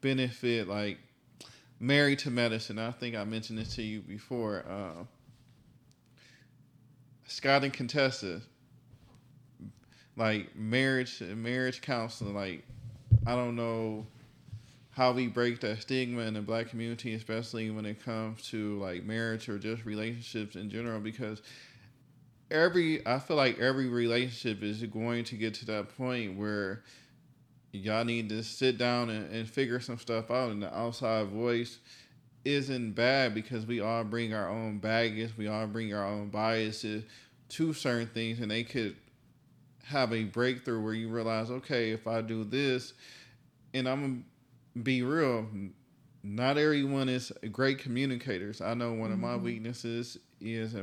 benefit 0.01 0.67
like 0.67 0.99
married 1.79 2.21
to 2.21 2.31
medicine. 2.31 2.79
I 2.79 2.91
think 2.91 3.15
I 3.15 3.25
mentioned 3.25 3.59
this 3.59 3.75
to 3.77 3.83
you 3.83 4.01
before. 4.01 4.65
Uh, 4.69 5.05
Scott 7.27 7.65
and 7.65 7.73
Contessa, 7.73 8.41
like 10.17 10.57
marriage, 10.57 11.21
marriage 11.21 11.83
counseling. 11.83 12.35
Like 12.35 12.65
I 13.27 13.35
don't 13.35 13.57
know 13.57 14.07
how 14.91 15.13
we 15.13 15.27
break 15.27 15.61
that 15.61 15.83
stigma 15.83 16.23
in 16.23 16.35
the 16.35 16.41
black 16.41 16.69
community, 16.69 17.15
especially 17.15 17.71
when 17.71 17.85
it 17.85 18.03
comes 18.05 18.49
to 18.49 18.79
like 18.79 19.05
marriage 19.05 19.49
or 19.49 19.59
just 19.59 19.85
relationships 19.85 20.57
in 20.57 20.71
general, 20.71 21.01
because 21.01 21.43
every 22.55 23.07
I 23.07 23.19
feel 23.19 23.37
like 23.37 23.59
every 23.59 23.89
relationship 23.89 24.63
is 24.63 24.83
going 24.85 25.25
to 25.25 25.35
get 25.35 25.55
to 25.55 25.67
that 25.67 25.97
point 25.97 26.39
where 26.39 26.85
y'all 27.73 28.05
need 28.05 28.29
to 28.29 28.43
sit 28.43 28.79
down 28.79 29.11
and, 29.11 29.31
and 29.35 29.51
figure 29.51 29.81
some 29.81 29.99
stuff 29.99 30.31
out 30.31 30.51
and 30.51 30.63
the 30.63 30.75
outside 30.75 31.27
voice 31.27 31.79
isn't 32.45 32.93
bad 32.93 33.35
because 33.35 33.67
we 33.67 33.81
all 33.81 34.05
bring 34.05 34.33
our 34.33 34.49
own 34.49 34.79
baggage 34.79 35.33
we 35.37 35.49
all 35.49 35.67
bring 35.67 35.93
our 35.93 36.07
own 36.07 36.29
biases 36.29 37.03
to 37.49 37.73
certain 37.73 38.07
things 38.07 38.39
and 38.39 38.51
they 38.51 38.63
could 38.63 38.95
have 39.83 40.13
a 40.13 40.25
breakthrough 40.25 40.81
where 40.81 40.95
you 40.95 41.09
realize 41.09 41.51
okay 41.51 41.91
if 41.91 42.07
i 42.07 42.21
do 42.21 42.45
this 42.45 42.93
and 43.73 43.89
i'm 43.89 44.01
gonna 44.01 44.83
be 44.85 45.03
real 45.03 45.49
not 46.25 46.57
everyone 46.57 47.11
is 47.11 47.31
great 47.53 47.79
communicators. 47.79 48.63
I 48.63 48.73
know 48.73 48.95
one 48.95 49.13
of 49.13 49.19
my 49.19 49.35
mm-hmm. 49.35 49.45
weaknesses 49.45 50.17
is 50.41 50.75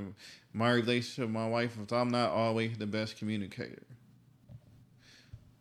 my 0.54 0.72
relationship 0.72 1.26
with 1.26 1.34
my 1.34 1.48
wife 1.48 1.78
is 1.80 1.92
i'm 1.92 2.10
not 2.10 2.30
always 2.30 2.78
the 2.78 2.88
best 2.88 3.18
communicator 3.18 3.84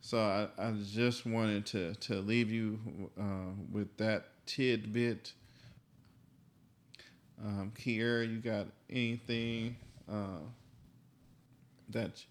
so 0.00 0.18
I, 0.18 0.48
I 0.58 0.72
just 0.92 1.26
wanted 1.26 1.66
to, 1.66 1.94
to 1.94 2.14
leave 2.16 2.50
you 2.50 2.80
uh, 3.16 3.52
with 3.70 3.96
that 3.98 4.46
tidbit. 4.46 5.32
Um, 7.40 7.72
Kiera, 7.78 8.28
you 8.28 8.38
got 8.38 8.66
anything 8.88 9.76
uh, 10.10 10.40
that? 11.90 12.24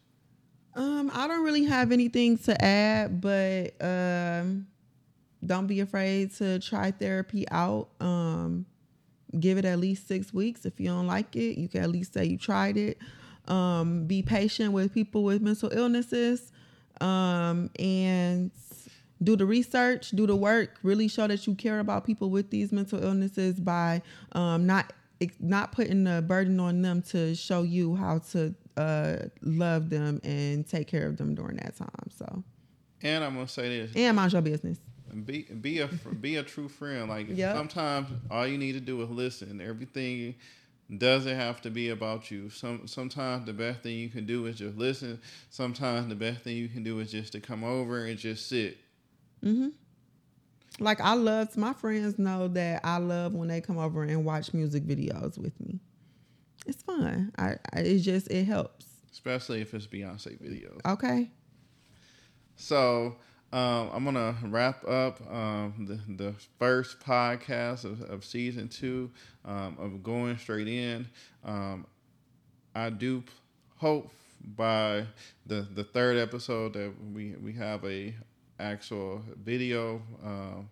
Um, 0.75 1.11
I 1.13 1.27
don't 1.27 1.43
really 1.43 1.65
have 1.65 1.91
anything 1.91 2.37
to 2.39 2.63
add, 2.63 3.21
but 3.21 3.73
um, 3.81 4.67
don't 5.45 5.67
be 5.67 5.79
afraid 5.79 6.33
to 6.35 6.59
try 6.59 6.91
therapy 6.91 7.47
out. 7.49 7.89
Um, 7.99 8.65
give 9.37 9.57
it 9.57 9.65
at 9.65 9.79
least 9.79 10.07
six 10.07 10.33
weeks. 10.33 10.65
If 10.65 10.79
you 10.79 10.87
don't 10.87 11.07
like 11.07 11.35
it, 11.35 11.57
you 11.59 11.67
can 11.67 11.83
at 11.83 11.89
least 11.89 12.13
say 12.13 12.25
you 12.25 12.37
tried 12.37 12.77
it. 12.77 12.97
Um, 13.47 14.05
be 14.05 14.21
patient 14.21 14.73
with 14.73 14.93
people 14.93 15.23
with 15.23 15.41
mental 15.41 15.71
illnesses 15.71 16.51
um, 17.01 17.69
and 17.79 18.51
do 19.21 19.35
the 19.35 19.45
research, 19.45 20.11
do 20.11 20.25
the 20.27 20.35
work, 20.35 20.77
really 20.83 21.07
show 21.07 21.27
that 21.27 21.45
you 21.45 21.55
care 21.55 21.79
about 21.79 22.05
people 22.05 22.29
with 22.29 22.49
these 22.49 22.71
mental 22.71 23.03
illnesses 23.03 23.59
by 23.59 24.01
um, 24.33 24.65
not 24.65 24.93
not 25.39 25.73
putting 25.73 26.05
the 26.05 26.21
burden 26.21 26.59
on 26.61 26.81
them 26.81 27.01
to 27.01 27.35
show 27.35 27.63
you 27.63 27.95
how 27.95 28.19
to 28.19 28.55
uh, 28.77 29.17
love 29.41 29.89
them 29.89 30.21
and 30.23 30.65
take 30.65 30.87
care 30.87 31.05
of 31.05 31.17
them 31.17 31.35
during 31.35 31.57
that 31.57 31.75
time. 31.75 31.89
So, 32.15 32.43
And 33.01 33.23
I'm 33.23 33.33
gonna 33.33 33.47
say 33.47 33.67
this: 33.67 33.91
and 33.95 34.15
mind 34.15 34.31
your 34.31 34.41
business. 34.41 34.79
Be 35.25 35.43
be 35.43 35.79
a 35.79 35.87
be 35.87 36.35
a 36.37 36.43
true 36.43 36.67
friend. 36.69 37.09
Like 37.09 37.27
Yep. 37.35 37.55
sometimes 37.55 38.07
all 38.29 38.47
you 38.47 38.57
need 38.57 38.73
to 38.73 38.79
do 38.79 39.01
is 39.01 39.09
listen. 39.09 39.61
Everything 39.61 40.35
doesn't 40.97 41.35
have 41.35 41.61
to 41.61 41.69
be 41.69 41.89
about 41.89 42.31
you. 42.31 42.49
Some 42.49 42.87
sometimes 42.87 43.45
the 43.45 43.53
best 43.53 43.81
thing 43.81 43.97
you 43.97 44.09
can 44.09 44.25
do 44.25 44.45
is 44.47 44.57
just 44.57 44.77
listen. 44.77 45.19
Sometimes 45.49 46.07
the 46.09 46.15
best 46.15 46.41
thing 46.41 46.57
you 46.57 46.67
can 46.67 46.83
do 46.83 46.99
is 46.99 47.11
just 47.11 47.31
to 47.33 47.39
come 47.39 47.63
over 47.63 48.05
and 48.05 48.17
just 48.17 48.47
sit. 48.47 48.77
Mhm. 49.43 49.73
Like 50.79 51.01
I 51.01 51.13
love 51.13 51.57
my 51.57 51.73
friends 51.73 52.17
know 52.17 52.47
that 52.49 52.81
I 52.85 52.97
love 52.97 53.33
when 53.33 53.49
they 53.49 53.59
come 53.61 53.77
over 53.77 54.03
and 54.03 54.23
watch 54.23 54.53
music 54.53 54.83
videos 54.85 55.37
with 55.37 55.59
me. 55.59 55.79
It's 56.65 56.81
fun. 56.83 57.31
I, 57.37 57.55
I 57.73 57.79
it 57.81 57.99
just 57.99 58.29
it 58.31 58.45
helps. 58.45 58.85
especially 59.11 59.61
if 59.61 59.73
it's 59.73 59.87
Beyonce 59.87 60.39
videos. 60.41 60.79
Okay. 60.85 61.29
So 62.55 63.15
um, 63.51 63.89
I'm 63.93 64.05
gonna 64.05 64.35
wrap 64.43 64.87
up 64.87 65.21
um, 65.31 65.85
the 65.87 66.23
the 66.23 66.33
first 66.59 66.99
podcast 66.99 67.83
of, 67.83 68.01
of 68.01 68.23
season 68.23 68.67
two 68.67 69.09
um, 69.45 69.77
of 69.79 70.03
going 70.03 70.37
straight 70.37 70.67
in. 70.67 71.07
Um, 71.43 71.87
I 72.75 72.89
do 72.91 73.23
hope 73.77 74.11
by 74.55 75.05
the 75.45 75.67
the 75.73 75.83
third 75.83 76.17
episode 76.17 76.73
that 76.73 76.93
we 77.11 77.35
we 77.41 77.53
have 77.53 77.83
a 77.85 78.13
actual 78.59 79.23
video. 79.43 80.01
Um, 80.23 80.69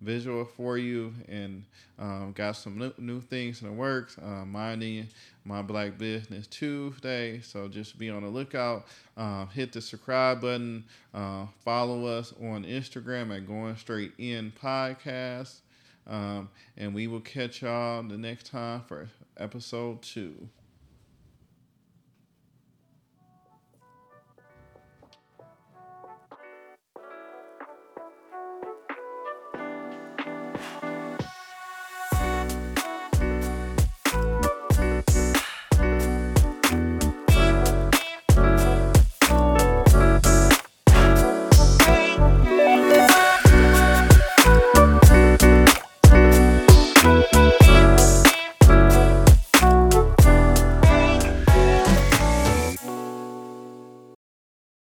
visual 0.00 0.44
for 0.44 0.78
you 0.78 1.12
and 1.28 1.64
um, 1.98 2.32
got 2.32 2.52
some 2.52 2.78
new, 2.78 2.92
new 2.98 3.20
things 3.20 3.62
in 3.62 3.68
the 3.68 3.74
works. 3.74 4.16
Uh, 4.18 4.44
minding 4.44 5.08
my 5.44 5.62
black 5.62 5.98
business 5.98 6.46
Tuesday, 6.46 7.40
so 7.40 7.68
just 7.68 7.98
be 7.98 8.10
on 8.10 8.22
the 8.22 8.28
lookout. 8.28 8.86
Um, 9.16 9.48
hit 9.52 9.72
the 9.72 9.80
subscribe 9.80 10.40
button. 10.40 10.84
Uh, 11.12 11.46
follow 11.64 12.06
us 12.06 12.32
on 12.40 12.64
Instagram 12.64 13.34
at 13.36 13.46
Going 13.46 13.76
Straight 13.76 14.12
In 14.18 14.52
Podcast, 14.62 15.60
um, 16.06 16.48
and 16.76 16.94
we 16.94 17.06
will 17.06 17.20
catch 17.20 17.62
y'all 17.62 18.02
the 18.02 18.18
next 18.18 18.46
time 18.46 18.82
for 18.86 19.08
episode 19.38 20.02
two. 20.02 20.48